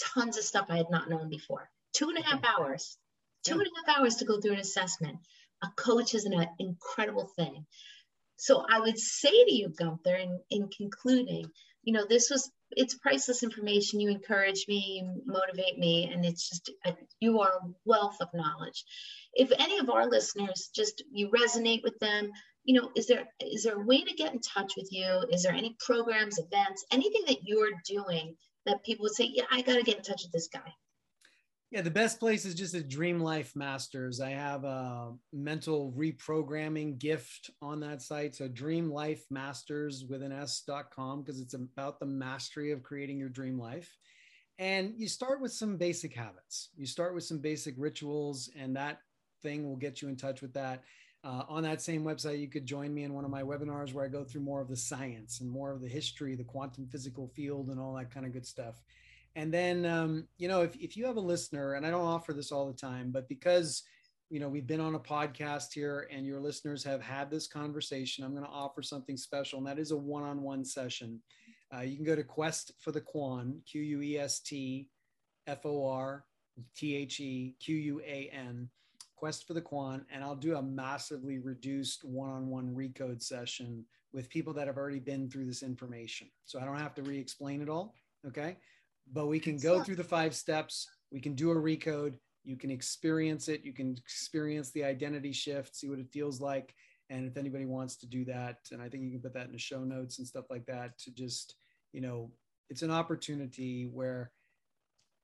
tons 0.00 0.36
of 0.36 0.44
stuff 0.44 0.66
I 0.68 0.78
had 0.78 0.90
not 0.90 1.08
known 1.08 1.28
before. 1.28 1.70
Two 1.92 2.08
and 2.08 2.18
a 2.18 2.22
half 2.22 2.40
hours, 2.44 2.96
two 3.44 3.58
and 3.58 3.62
a 3.66 3.90
half 3.90 3.98
hours 3.98 4.16
to 4.16 4.24
go 4.24 4.40
through 4.40 4.52
an 4.52 4.60
assessment. 4.60 5.18
A 5.62 5.68
coach 5.76 6.14
is 6.14 6.24
an 6.24 6.46
incredible 6.58 7.30
thing. 7.36 7.66
So 8.36 8.64
I 8.68 8.80
would 8.80 8.98
say 8.98 9.44
to 9.44 9.52
you, 9.52 9.68
Gunther, 9.68 10.14
in, 10.14 10.40
in 10.50 10.68
concluding, 10.68 11.50
you 11.82 11.92
know, 11.92 12.06
this 12.08 12.30
was 12.30 12.50
it's 12.70 12.94
priceless 12.94 13.42
information. 13.42 14.00
You 14.00 14.10
encourage 14.10 14.66
me, 14.68 15.02
you 15.02 15.22
motivate 15.26 15.78
me, 15.78 16.10
and 16.10 16.24
it's 16.24 16.48
just 16.48 16.70
uh, 16.84 16.92
you 17.18 17.40
are 17.40 17.50
a 17.50 17.68
wealth 17.84 18.16
of 18.20 18.28
knowledge. 18.32 18.84
If 19.34 19.52
any 19.58 19.78
of 19.78 19.90
our 19.90 20.06
listeners 20.06 20.70
just 20.74 21.02
you 21.12 21.30
resonate 21.30 21.82
with 21.82 21.98
them, 21.98 22.30
you 22.64 22.80
know, 22.80 22.90
is 22.96 23.06
there 23.06 23.26
is 23.40 23.64
there 23.64 23.76
a 23.76 23.84
way 23.84 24.04
to 24.04 24.14
get 24.14 24.32
in 24.32 24.40
touch 24.40 24.74
with 24.76 24.88
you? 24.90 25.24
Is 25.30 25.42
there 25.42 25.52
any 25.52 25.76
programs, 25.80 26.38
events, 26.38 26.84
anything 26.92 27.22
that 27.26 27.44
you're 27.44 27.72
doing 27.86 28.36
that 28.66 28.84
people 28.84 29.04
would 29.04 29.14
say, 29.14 29.28
yeah, 29.32 29.44
I 29.50 29.62
got 29.62 29.76
to 29.76 29.82
get 29.82 29.96
in 29.96 30.02
touch 30.02 30.22
with 30.22 30.32
this 30.32 30.48
guy? 30.52 30.72
Yeah, 31.70 31.82
the 31.82 31.90
best 31.90 32.18
place 32.18 32.44
is 32.44 32.56
just 32.56 32.74
at 32.74 32.88
Dream 32.88 33.20
Life 33.20 33.54
Masters. 33.54 34.20
I 34.20 34.30
have 34.30 34.64
a 34.64 35.12
mental 35.32 35.94
reprogramming 35.96 36.98
gift 36.98 37.48
on 37.62 37.78
that 37.80 38.02
site. 38.02 38.34
So 38.34 38.48
Dream 38.48 38.90
Life 38.90 39.24
Masters 39.30 40.04
with 40.04 40.24
an 40.24 40.32
S.com 40.32 41.22
because 41.22 41.40
it's 41.40 41.54
about 41.54 42.00
the 42.00 42.06
mastery 42.06 42.72
of 42.72 42.82
creating 42.82 43.20
your 43.20 43.28
dream 43.28 43.56
life. 43.56 43.96
And 44.58 44.94
you 44.96 45.06
start 45.06 45.40
with 45.40 45.52
some 45.52 45.76
basic 45.76 46.12
habits. 46.12 46.70
You 46.76 46.86
start 46.86 47.14
with 47.14 47.22
some 47.22 47.38
basic 47.38 47.76
rituals, 47.78 48.50
and 48.58 48.74
that 48.74 48.98
thing 49.40 49.64
will 49.64 49.76
get 49.76 50.02
you 50.02 50.08
in 50.08 50.16
touch 50.16 50.42
with 50.42 50.52
that. 50.54 50.82
Uh, 51.22 51.44
on 51.48 51.62
that 51.62 51.80
same 51.80 52.02
website, 52.02 52.40
you 52.40 52.48
could 52.48 52.66
join 52.66 52.92
me 52.92 53.04
in 53.04 53.14
one 53.14 53.24
of 53.24 53.30
my 53.30 53.42
webinars 53.42 53.94
where 53.94 54.04
I 54.04 54.08
go 54.08 54.24
through 54.24 54.40
more 54.40 54.60
of 54.60 54.68
the 54.68 54.76
science 54.76 55.40
and 55.40 55.48
more 55.48 55.70
of 55.70 55.80
the 55.80 55.88
history, 55.88 56.34
the 56.34 56.42
quantum 56.42 56.88
physical 56.88 57.28
field, 57.28 57.68
and 57.68 57.78
all 57.78 57.94
that 57.94 58.12
kind 58.12 58.26
of 58.26 58.32
good 58.32 58.46
stuff. 58.46 58.82
And 59.36 59.52
then, 59.52 59.86
um, 59.86 60.26
you 60.38 60.48
know, 60.48 60.62
if, 60.62 60.74
if 60.76 60.96
you 60.96 61.06
have 61.06 61.16
a 61.16 61.20
listener, 61.20 61.74
and 61.74 61.86
I 61.86 61.90
don't 61.90 62.04
offer 62.04 62.32
this 62.32 62.50
all 62.50 62.66
the 62.66 62.76
time, 62.76 63.10
but 63.10 63.28
because, 63.28 63.84
you 64.28 64.40
know, 64.40 64.48
we've 64.48 64.66
been 64.66 64.80
on 64.80 64.96
a 64.96 65.00
podcast 65.00 65.72
here 65.72 66.08
and 66.10 66.26
your 66.26 66.40
listeners 66.40 66.82
have 66.84 67.00
had 67.00 67.30
this 67.30 67.46
conversation, 67.46 68.24
I'm 68.24 68.32
going 68.32 68.44
to 68.44 68.50
offer 68.50 68.82
something 68.82 69.16
special, 69.16 69.58
and 69.58 69.66
that 69.66 69.78
is 69.78 69.92
a 69.92 69.96
one 69.96 70.24
on 70.24 70.42
one 70.42 70.64
session. 70.64 71.20
Uh, 71.74 71.82
you 71.82 71.94
can 71.96 72.04
go 72.04 72.16
to 72.16 72.24
Quest 72.24 72.72
for 72.78 72.90
the 72.90 73.00
Quan, 73.00 73.60
Q 73.64 73.80
U 73.82 74.02
E 74.02 74.18
S 74.18 74.40
T 74.40 74.88
F 75.46 75.64
O 75.64 75.86
R 75.86 76.24
T 76.76 76.96
H 76.96 77.20
E 77.20 77.54
Q 77.60 77.76
U 77.76 78.00
A 78.04 78.28
N, 78.32 78.68
Quest 79.14 79.46
for 79.46 79.54
the 79.54 79.60
Quan, 79.60 80.04
and 80.12 80.24
I'll 80.24 80.34
do 80.34 80.56
a 80.56 80.62
massively 80.62 81.38
reduced 81.38 82.04
one 82.04 82.30
on 82.30 82.48
one 82.48 82.74
recode 82.74 83.22
session 83.22 83.84
with 84.12 84.28
people 84.28 84.52
that 84.54 84.66
have 84.66 84.76
already 84.76 84.98
been 84.98 85.30
through 85.30 85.46
this 85.46 85.62
information. 85.62 86.28
So 86.44 86.58
I 86.58 86.64
don't 86.64 86.80
have 86.80 86.94
to 86.96 87.02
re 87.02 87.16
explain 87.16 87.62
it 87.62 87.68
all. 87.68 87.94
Okay 88.26 88.56
but 89.12 89.26
we 89.26 89.40
can 89.40 89.56
go 89.56 89.82
through 89.82 89.96
the 89.96 90.04
five 90.04 90.34
steps. 90.34 90.88
We 91.12 91.20
can 91.20 91.34
do 91.34 91.50
a 91.50 91.54
recode. 91.54 92.14
You 92.44 92.56
can 92.56 92.70
experience 92.70 93.48
it. 93.48 93.64
You 93.64 93.72
can 93.72 93.96
experience 93.96 94.70
the 94.70 94.84
identity 94.84 95.32
shift, 95.32 95.76
see 95.76 95.88
what 95.88 95.98
it 95.98 96.10
feels 96.12 96.40
like. 96.40 96.74
And 97.10 97.26
if 97.26 97.36
anybody 97.36 97.66
wants 97.66 97.96
to 97.96 98.06
do 98.06 98.24
that, 98.26 98.58
and 98.70 98.80
I 98.80 98.88
think 98.88 99.02
you 99.02 99.10
can 99.10 99.20
put 99.20 99.34
that 99.34 99.46
in 99.46 99.52
the 99.52 99.58
show 99.58 99.84
notes 99.84 100.18
and 100.18 100.26
stuff 100.26 100.44
like 100.48 100.64
that 100.66 100.96
to 101.00 101.10
just, 101.10 101.56
you 101.92 102.00
know, 102.00 102.30
it's 102.70 102.82
an 102.82 102.90
opportunity 102.90 103.90
where, 103.92 104.30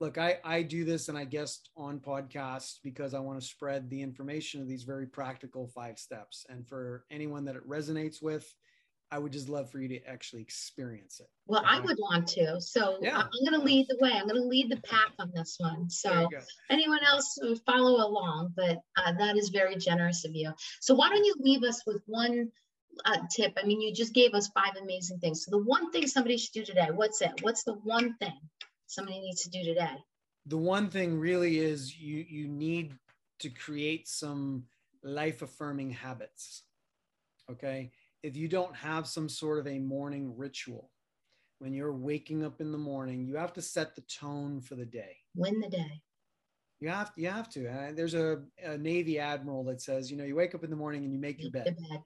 look, 0.01 0.19
I, 0.19 0.39
I 0.45 0.63
do 0.63 0.85
this 0.85 1.09
and 1.09 1.17
I 1.17 1.25
guest 1.25 1.71
on 1.77 2.01
podcasts 2.01 2.79
because 2.83 3.15
I 3.15 3.21
want 3.21 3.41
to 3.41 3.47
spread 3.47 3.89
the 3.89 4.03
information 4.03 4.61
of 4.61 4.69
these 4.69 4.83
very 4.83 5.07
practical 5.07 5.69
five 5.69 5.99
steps. 5.99 6.45
And 6.49 6.67
for 6.69 7.05
anyone 7.11 7.45
that 7.45 7.57
it 7.57 7.69
resonates 7.69 8.21
with, 8.21 8.53
I 9.11 9.19
would 9.19 9.33
just 9.33 9.49
love 9.49 9.71
for 9.71 9.79
you 9.79 9.89
to 9.89 10.05
actually 10.07 10.43
experience 10.43 11.21
it. 11.21 11.29
Well. 11.47 11.63
I 11.65 11.81
would 11.81 11.97
want 11.99 12.27
to. 12.29 12.61
So 12.61 12.99
yeah. 13.01 13.23
I'm 13.23 13.49
going 13.49 13.61
to 13.61 13.65
lead 13.65 13.87
the 13.89 13.99
way. 14.01 14.11
I'm 14.13 14.27
going 14.27 14.41
to 14.41 14.49
lead 14.49 14.71
the 14.71 14.81
pack 14.83 15.13
on 15.19 15.31
this 15.35 15.57
one. 15.59 15.89
So 15.89 16.29
anyone 16.71 16.99
else 17.07 17.39
follow 17.65 18.07
along, 18.07 18.53
but 18.57 18.79
uh, 18.97 19.13
that 19.19 19.37
is 19.37 19.51
very 19.51 19.77
generous 19.77 20.25
of 20.25 20.35
you. 20.35 20.53
So 20.81 20.95
why 20.95 21.09
don't 21.09 21.25
you 21.25 21.35
leave 21.39 21.63
us 21.63 21.83
with 21.87 22.03
one 22.07 22.51
uh, 23.05 23.19
tip? 23.31 23.57
I 23.63 23.65
mean, 23.65 23.81
you 23.81 23.95
just 23.95 24.13
gave 24.13 24.35
us 24.35 24.49
five 24.49 24.73
amazing 24.81 25.21
things. 25.21 25.45
So 25.45 25.53
the 25.53 25.65
one 25.65 25.93
thing 25.93 26.09
somebody 26.09 26.37
should 26.37 26.55
do 26.55 26.65
today, 26.65 26.89
what's 26.93 27.23
it? 27.23 27.31
What's 27.43 27.63
the 27.63 27.75
one 27.75 28.17
thing 28.17 28.39
somebody 28.89 29.21
needs 29.21 29.43
to 29.43 29.51
do 29.51 29.63
today? 29.63 29.97
The 30.47 30.59
one 30.59 30.91
thing 30.91 31.19
really 31.19 31.59
is 31.59 31.97
you 31.97 32.25
you 32.29 32.49
need 32.49 32.95
to 33.41 33.51
create 33.51 34.09
some 34.09 34.65
life 35.03 35.43
affirming 35.43 35.91
habits. 35.91 36.63
Okay 37.51 37.93
if 38.27 38.37
you 38.37 38.49
don't 38.49 38.75
have 38.75 39.07
some 39.07 39.29
sort 39.29 39.61
of 39.61 39.69
a 39.69 39.79
morning 39.79 40.37
ritual, 40.37 40.91
when 41.61 41.73
you're 41.73 41.95
waking 41.95 42.45
up 42.45 42.61
in 42.61 42.73
the 42.73 42.79
morning, 42.79 43.25
you 43.25 43.37
have 43.37 43.53
to 43.53 43.63
set 43.63 43.95
the 43.95 44.03
tone 44.03 44.61
for 44.61 44.75
the 44.75 44.85
day. 44.85 45.17
Win 45.37 45.61
the 45.61 45.69
day. 45.69 46.03
You 46.81 46.89
have 46.89 47.15
to, 47.15 47.21
you 47.21 47.29
have 47.29 47.49
to. 47.51 47.69
Uh, 47.69 47.93
there's 47.95 48.15
a, 48.15 48.43
a, 48.63 48.77
Navy 48.77 49.21
admiral 49.21 49.63
that 49.65 49.81
says, 49.81 50.11
you 50.11 50.17
know, 50.17 50.25
you 50.25 50.35
wake 50.35 50.57
up 50.57 50.65
in 50.65 50.71
the 50.71 50.77
morning 50.77 51.05
and 51.05 51.13
you 51.13 51.21
make, 51.21 51.37
make 51.37 51.43
your 51.45 51.53
bed. 51.53 51.77
bed. 51.77 52.03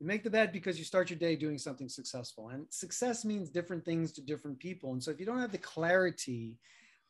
You 0.00 0.06
make 0.06 0.24
the 0.24 0.30
bed 0.30 0.50
because 0.50 0.78
you 0.78 0.84
start 0.84 1.10
your 1.10 1.18
day 1.18 1.36
doing 1.36 1.58
something 1.58 1.90
successful, 1.90 2.48
and 2.48 2.64
success 2.70 3.22
means 3.22 3.50
different 3.50 3.84
things 3.84 4.12
to 4.12 4.22
different 4.22 4.58
people. 4.58 4.94
And 4.94 5.02
so, 5.02 5.10
if 5.10 5.20
you 5.20 5.26
don't 5.26 5.40
have 5.40 5.52
the 5.52 5.58
clarity 5.58 6.56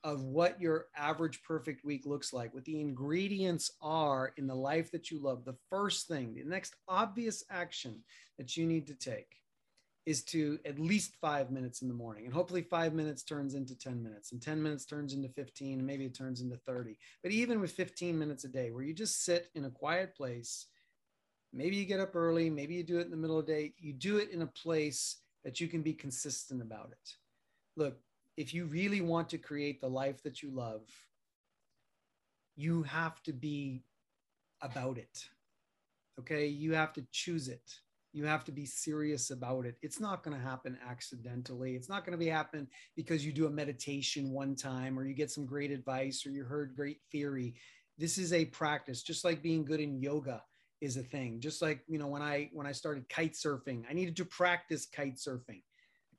of 0.02 0.22
what 0.22 0.60
your 0.60 0.86
average 0.96 1.42
perfect 1.42 1.84
week 1.84 2.06
looks 2.06 2.32
like, 2.32 2.54
what 2.54 2.64
the 2.64 2.80
ingredients 2.80 3.70
are 3.82 4.32
in 4.36 4.46
the 4.46 4.54
life 4.54 4.90
that 4.92 5.10
you 5.10 5.20
love, 5.20 5.44
the 5.44 5.56
first 5.68 6.08
thing, 6.08 6.34
the 6.34 6.44
next 6.44 6.74
obvious 6.88 7.44
action 7.50 8.02
that 8.38 8.56
you 8.56 8.66
need 8.66 8.86
to 8.86 8.94
take 8.94 9.36
is 10.06 10.24
to 10.24 10.58
at 10.64 10.78
least 10.78 11.14
five 11.20 11.50
minutes 11.50 11.82
in 11.82 11.88
the 11.88 11.94
morning. 11.94 12.24
And 12.24 12.32
hopefully, 12.32 12.62
five 12.62 12.94
minutes 12.94 13.22
turns 13.22 13.54
into 13.54 13.76
10 13.78 14.02
minutes, 14.02 14.32
and 14.32 14.40
10 14.40 14.62
minutes 14.62 14.86
turns 14.86 15.12
into 15.12 15.28
15, 15.28 15.78
and 15.78 15.86
maybe 15.86 16.06
it 16.06 16.14
turns 16.14 16.40
into 16.40 16.56
30. 16.66 16.96
But 17.22 17.32
even 17.32 17.60
with 17.60 17.72
15 17.72 18.18
minutes 18.18 18.44
a 18.44 18.48
day, 18.48 18.70
where 18.70 18.82
you 18.82 18.94
just 18.94 19.24
sit 19.24 19.50
in 19.54 19.66
a 19.66 19.70
quiet 19.70 20.16
place, 20.16 20.66
maybe 21.52 21.76
you 21.76 21.84
get 21.84 22.00
up 22.00 22.16
early, 22.16 22.48
maybe 22.48 22.74
you 22.74 22.82
do 22.82 22.98
it 22.98 23.04
in 23.04 23.10
the 23.10 23.16
middle 23.16 23.38
of 23.38 23.46
the 23.46 23.52
day, 23.52 23.74
you 23.78 23.92
do 23.92 24.16
it 24.16 24.30
in 24.30 24.42
a 24.42 24.46
place 24.46 25.18
that 25.44 25.60
you 25.60 25.68
can 25.68 25.82
be 25.82 25.92
consistent 25.92 26.62
about 26.62 26.90
it. 26.92 27.10
Look, 27.76 27.98
if 28.36 28.54
you 28.54 28.66
really 28.66 29.00
want 29.00 29.28
to 29.30 29.38
create 29.38 29.80
the 29.80 29.88
life 29.88 30.22
that 30.22 30.42
you 30.42 30.50
love, 30.50 30.82
you 32.56 32.82
have 32.82 33.22
to 33.22 33.32
be 33.32 33.84
about 34.62 34.98
it. 34.98 35.28
Okay. 36.18 36.46
You 36.46 36.74
have 36.74 36.92
to 36.94 37.06
choose 37.12 37.48
it. 37.48 37.62
You 38.12 38.24
have 38.26 38.44
to 38.44 38.52
be 38.52 38.66
serious 38.66 39.30
about 39.30 39.66
it. 39.66 39.76
It's 39.82 40.00
not 40.00 40.24
going 40.24 40.36
to 40.36 40.42
happen 40.42 40.76
accidentally. 40.88 41.76
It's 41.76 41.88
not 41.88 42.04
going 42.04 42.12
to 42.12 42.18
be 42.18 42.26
happen 42.26 42.66
because 42.96 43.24
you 43.24 43.32
do 43.32 43.46
a 43.46 43.50
meditation 43.50 44.32
one 44.32 44.56
time 44.56 44.98
or 44.98 45.04
you 45.06 45.14
get 45.14 45.30
some 45.30 45.46
great 45.46 45.70
advice 45.70 46.26
or 46.26 46.30
you 46.30 46.44
heard 46.44 46.74
great 46.74 46.98
theory. 47.12 47.54
This 47.98 48.18
is 48.18 48.32
a 48.32 48.46
practice, 48.46 49.02
just 49.02 49.24
like 49.24 49.42
being 49.42 49.64
good 49.64 49.80
in 49.80 50.00
yoga 50.00 50.42
is 50.80 50.96
a 50.96 51.02
thing. 51.02 51.40
Just 51.40 51.62
like, 51.62 51.82
you 51.86 51.98
know, 51.98 52.08
when 52.08 52.22
I 52.22 52.50
when 52.52 52.66
I 52.66 52.72
started 52.72 53.08
kite 53.08 53.34
surfing, 53.34 53.84
I 53.88 53.92
needed 53.92 54.16
to 54.16 54.24
practice 54.24 54.86
kite 54.86 55.16
surfing 55.16 55.62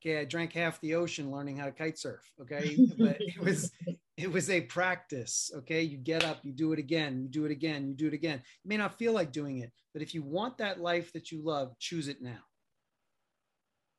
okay 0.02 0.18
i 0.18 0.22
uh, 0.22 0.24
drank 0.24 0.52
half 0.52 0.80
the 0.80 0.94
ocean 0.94 1.30
learning 1.30 1.56
how 1.56 1.66
to 1.66 1.72
kite 1.72 1.98
surf 1.98 2.32
okay? 2.40 2.76
But 2.98 3.16
it 3.20 3.38
was 3.38 3.70
it 4.16 4.30
was 4.30 4.50
a 4.50 4.60
practice 4.62 5.50
okay? 5.56 5.82
You 5.82 5.98
get 5.98 6.24
up 6.24 6.38
you 6.42 6.52
do 6.52 6.72
it 6.72 6.78
again 6.78 7.22
you 7.22 7.28
do 7.28 7.44
it 7.44 7.50
again 7.50 7.88
you 7.88 7.94
do 7.94 8.08
it 8.08 8.14
again. 8.14 8.42
You 8.64 8.68
may 8.68 8.76
not 8.76 8.98
feel 8.98 9.12
like 9.12 9.32
doing 9.32 9.58
it 9.58 9.72
but 9.92 10.02
if 10.02 10.14
you 10.14 10.22
want 10.22 10.58
that 10.58 10.80
life 10.80 11.12
that 11.12 11.30
you 11.30 11.42
love 11.42 11.78
choose 11.78 12.08
it 12.08 12.20
now. 12.20 12.42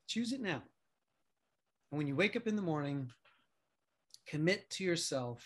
Choose 0.07 0.33
it 0.33 0.41
now. 0.41 0.61
And 1.91 1.97
when 1.97 2.07
you 2.07 2.15
wake 2.15 2.35
up 2.35 2.47
in 2.47 2.55
the 2.55 2.61
morning 2.61 3.09
commit 4.27 4.69
to 4.71 4.83
yourself 4.83 5.43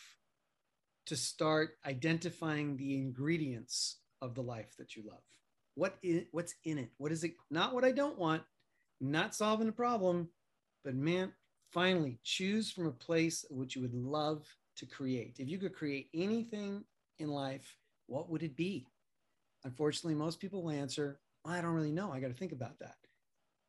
to 1.08 1.16
start 1.16 1.72
identifying 1.86 2.78
the 2.78 2.96
ingredients 2.96 3.98
of 4.22 4.36
the 4.36 4.44
life 4.44 4.76
that 4.78 4.96
you 4.96 5.04
love. 5.08 5.24
What 5.76 5.98
is 6.02 6.24
what's 6.32 6.56
in 6.64 6.78
it? 6.80 6.90
What 6.98 7.12
is 7.12 7.24
it? 7.24 7.34
Not 7.52 7.74
what 7.74 7.86
i 7.86 7.92
don't 7.92 8.18
want 8.18 8.44
not 9.00 9.36
solving 9.36 9.68
the 9.68 9.74
problem 9.74 10.30
but 10.88 10.96
man, 10.96 11.34
finally 11.74 12.18
choose 12.24 12.72
from 12.72 12.88
a 12.88 12.92
place 12.92 13.44
which 13.50 13.76
you 13.76 13.82
would 13.82 13.94
love 13.94 14.48
to 14.78 14.86
create. 14.86 15.36
If 15.38 15.50
you 15.50 15.58
could 15.58 15.76
create 15.76 16.08
anything 16.14 16.86
in 17.20 17.28
life, 17.28 17.76
what 18.06 18.30
would 18.30 18.42
it 18.42 18.56
be? 18.56 18.88
Unfortunately, 19.66 20.16
most 20.16 20.40
people 20.40 20.64
will 20.64 20.72
answer, 20.72 21.20
I 21.44 21.60
don't 21.60 21.74
really 21.74 21.92
know. 21.92 22.10
I 22.10 22.22
got 22.22 22.30
to 22.30 22.34
think 22.34 22.54
about 22.54 22.80
that. 22.80 22.96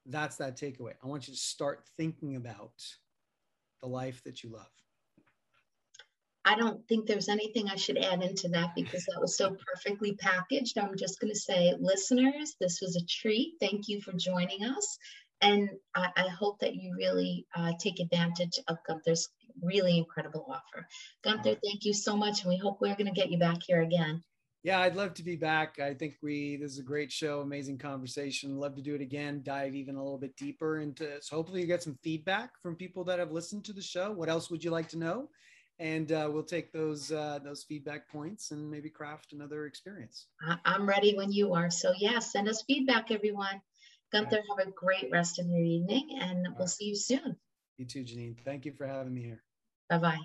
That's 0.07 0.37
that 0.37 0.57
takeaway. 0.57 0.93
I 1.03 1.09
want 1.09 1.27
you 1.27 1.35
to 1.35 1.41
start 1.41 1.83
thinking 1.97 2.37
about 2.37 2.85
the 3.83 3.89
life 3.89 4.23
that 4.23 4.45
you 4.45 4.51
love. 4.51 4.71
I 6.45 6.55
don't 6.55 6.87
think 6.87 7.07
there's 7.07 7.29
anything 7.29 7.69
I 7.69 7.75
should 7.75 7.99
add 7.99 8.23
into 8.23 8.47
that 8.51 8.77
because 8.77 9.05
that 9.07 9.21
was 9.21 9.37
so 9.37 9.57
perfectly 9.75 10.13
packaged. 10.13 10.79
I'm 10.79 10.97
just 10.97 11.19
going 11.19 11.33
to 11.33 11.39
say, 11.39 11.75
listeners, 11.81 12.55
this 12.61 12.81
was 12.81 12.95
a 12.95 13.05
treat. 13.07 13.55
Thank 13.59 13.89
you 13.89 14.01
for 14.01 14.13
joining 14.13 14.63
us. 14.63 14.99
And 15.41 15.71
I, 15.95 16.09
I 16.17 16.29
hope 16.29 16.59
that 16.61 16.75
you 16.75 16.95
really 16.97 17.47
uh, 17.55 17.73
take 17.79 18.01
advantage 18.01 18.59
of 18.69 18.79
Gunther's 18.87 19.29
really 19.63 19.99
incredible 19.99 20.47
offer. 20.49 20.87
Gunther, 21.23 21.57
thank 21.65 21.85
you 21.85 21.93
so 21.93 22.17
much. 22.17 22.43
And 22.43 22.51
we 22.51 22.57
hope 22.57 22.81
we're 22.81 22.97
going 22.97 23.07
to 23.07 23.13
get 23.13 23.31
you 23.31 23.39
back 23.39 23.59
here 23.67 23.83
again. 23.83 24.23
Yeah, 24.65 24.81
I'd 24.81 24.97
love 24.97 25.15
to 25.15 25.23
be 25.23 25.37
back. 25.37 25.79
I 25.79 25.95
think 25.95 26.17
we 26.21 26.57
this 26.57 26.73
is 26.73 26.79
a 26.81 26.83
great 26.83 27.13
show, 27.13 27.41
amazing 27.41 27.79
conversation. 27.79 28.59
Love 28.59 28.75
to 28.75 28.83
do 28.83 28.95
it 28.95 29.01
again, 29.01 29.41
dive 29.45 29.75
even 29.75 29.95
a 29.95 30.03
little 30.03 30.19
bit 30.19 30.37
deeper 30.37 30.81
into 30.81 31.23
so 31.23 31.37
hopefully 31.37 31.61
you 31.61 31.67
get 31.67 31.83
some 31.83 31.99
feedback 32.03 32.51
from 32.61 32.75
people 32.75 33.05
that 33.05 33.21
have 33.21 33.31
listened 33.31 33.65
to 33.67 33.73
the 33.73 33.83
show. 33.83 34.11
What 34.11 34.29
else 34.29 34.51
would 34.51 34.65
you 34.65 34.71
like 34.73 34.89
to 34.91 34.99
know? 34.99 35.29
And 35.79 36.11
uh, 36.11 36.29
we'll 36.33 36.43
take 36.43 36.73
those 36.73 37.13
uh, 37.13 37.39
those 37.45 37.63
feedback 37.63 38.11
points 38.11 38.51
and 38.51 38.69
maybe 38.69 38.91
craft 38.91 39.33
another 39.33 39.67
experience. 39.67 40.27
I'm 40.65 40.89
ready 40.89 41.17
when 41.17 41.31
you 41.31 41.55
are. 41.55 41.71
So 41.71 41.93
yeah, 41.97 42.19
send 42.19 42.49
us 42.49 42.65
feedback, 42.67 43.13
everyone. 43.13 43.63
Gunther, 44.11 44.43
have 44.49 44.67
a 44.67 44.71
great 44.71 45.09
rest 45.13 45.39
of 45.39 45.47
your 45.47 45.63
evening, 45.63 46.19
and 46.21 46.47
we'll 46.57 46.67
see 46.67 46.87
you 46.87 46.97
soon. 46.97 47.37
You 47.77 47.85
too, 47.85 48.05
Janine. 48.05 48.37
Thank 48.45 48.65
you 48.65 48.73
for 48.73 48.87
having 48.87 49.13
me 49.15 49.23
here. 49.23 49.43
Bye 49.91 49.99
bye. 49.99 50.19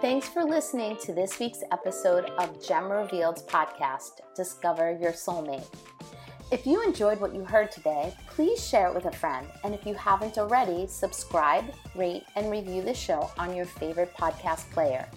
Thanks 0.00 0.28
for 0.28 0.44
listening 0.44 0.96
to 1.02 1.12
this 1.12 1.38
week's 1.38 1.62
episode 1.70 2.30
of 2.38 2.64
Gem 2.64 2.90
Revealed's 2.90 3.42
podcast, 3.42 4.20
Discover 4.34 4.98
Your 5.00 5.12
Soulmate. 5.12 5.66
If 6.50 6.66
you 6.66 6.82
enjoyed 6.82 7.20
what 7.20 7.34
you 7.34 7.44
heard 7.44 7.70
today, 7.70 8.14
please 8.28 8.66
share 8.66 8.88
it 8.88 8.94
with 8.94 9.06
a 9.06 9.12
friend. 9.12 9.46
And 9.64 9.74
if 9.74 9.86
you 9.86 9.94
haven't 9.94 10.38
already, 10.38 10.86
subscribe, 10.86 11.64
rate, 11.94 12.24
and 12.36 12.50
review 12.50 12.82
the 12.82 12.94
show 12.94 13.30
on 13.38 13.54
your 13.54 13.64
favorite 13.64 14.12
podcast 14.14 14.70
player. 14.70 15.08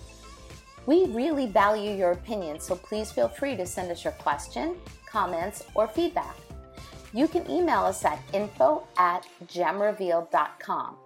We 0.86 1.08
really 1.08 1.48
value 1.48 1.92
your 1.92 2.12
opinion, 2.12 2.60
so 2.60 2.76
please 2.76 3.12
feel 3.12 3.28
free 3.28 3.56
to 3.58 3.66
send 3.66 3.92
us 3.92 4.04
your 4.04 4.14
question, 4.14 4.78
comments, 5.08 5.64
or 5.74 5.88
feedback. 5.88 6.36
You 7.16 7.30
can 7.30 7.50
email 7.50 7.80
us 7.80 8.04
at 8.04 8.20
info 8.34 8.86
at 8.98 9.26
gemrevealed.com. 9.46 10.98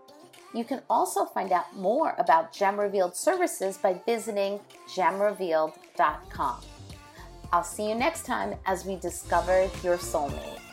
You 0.55 0.64
can 0.64 0.82
also 0.89 1.26
find 1.26 1.51
out 1.51 1.76
more 1.76 2.16
about 2.18 2.51
Gem 2.51 2.80
Revealed 2.80 3.16
services 3.16 3.78
by 3.78 4.01
visiting 4.07 4.60
gemrevealed.com. 4.88 6.62
I'll 7.53 7.64
see 7.64 7.89
you 7.89 7.93
next 7.93 8.26
time 8.26 8.55
as 8.66 8.86
we 8.86 8.95
discover 8.95 9.70
your 9.84 9.97
soulmate. 9.97 10.68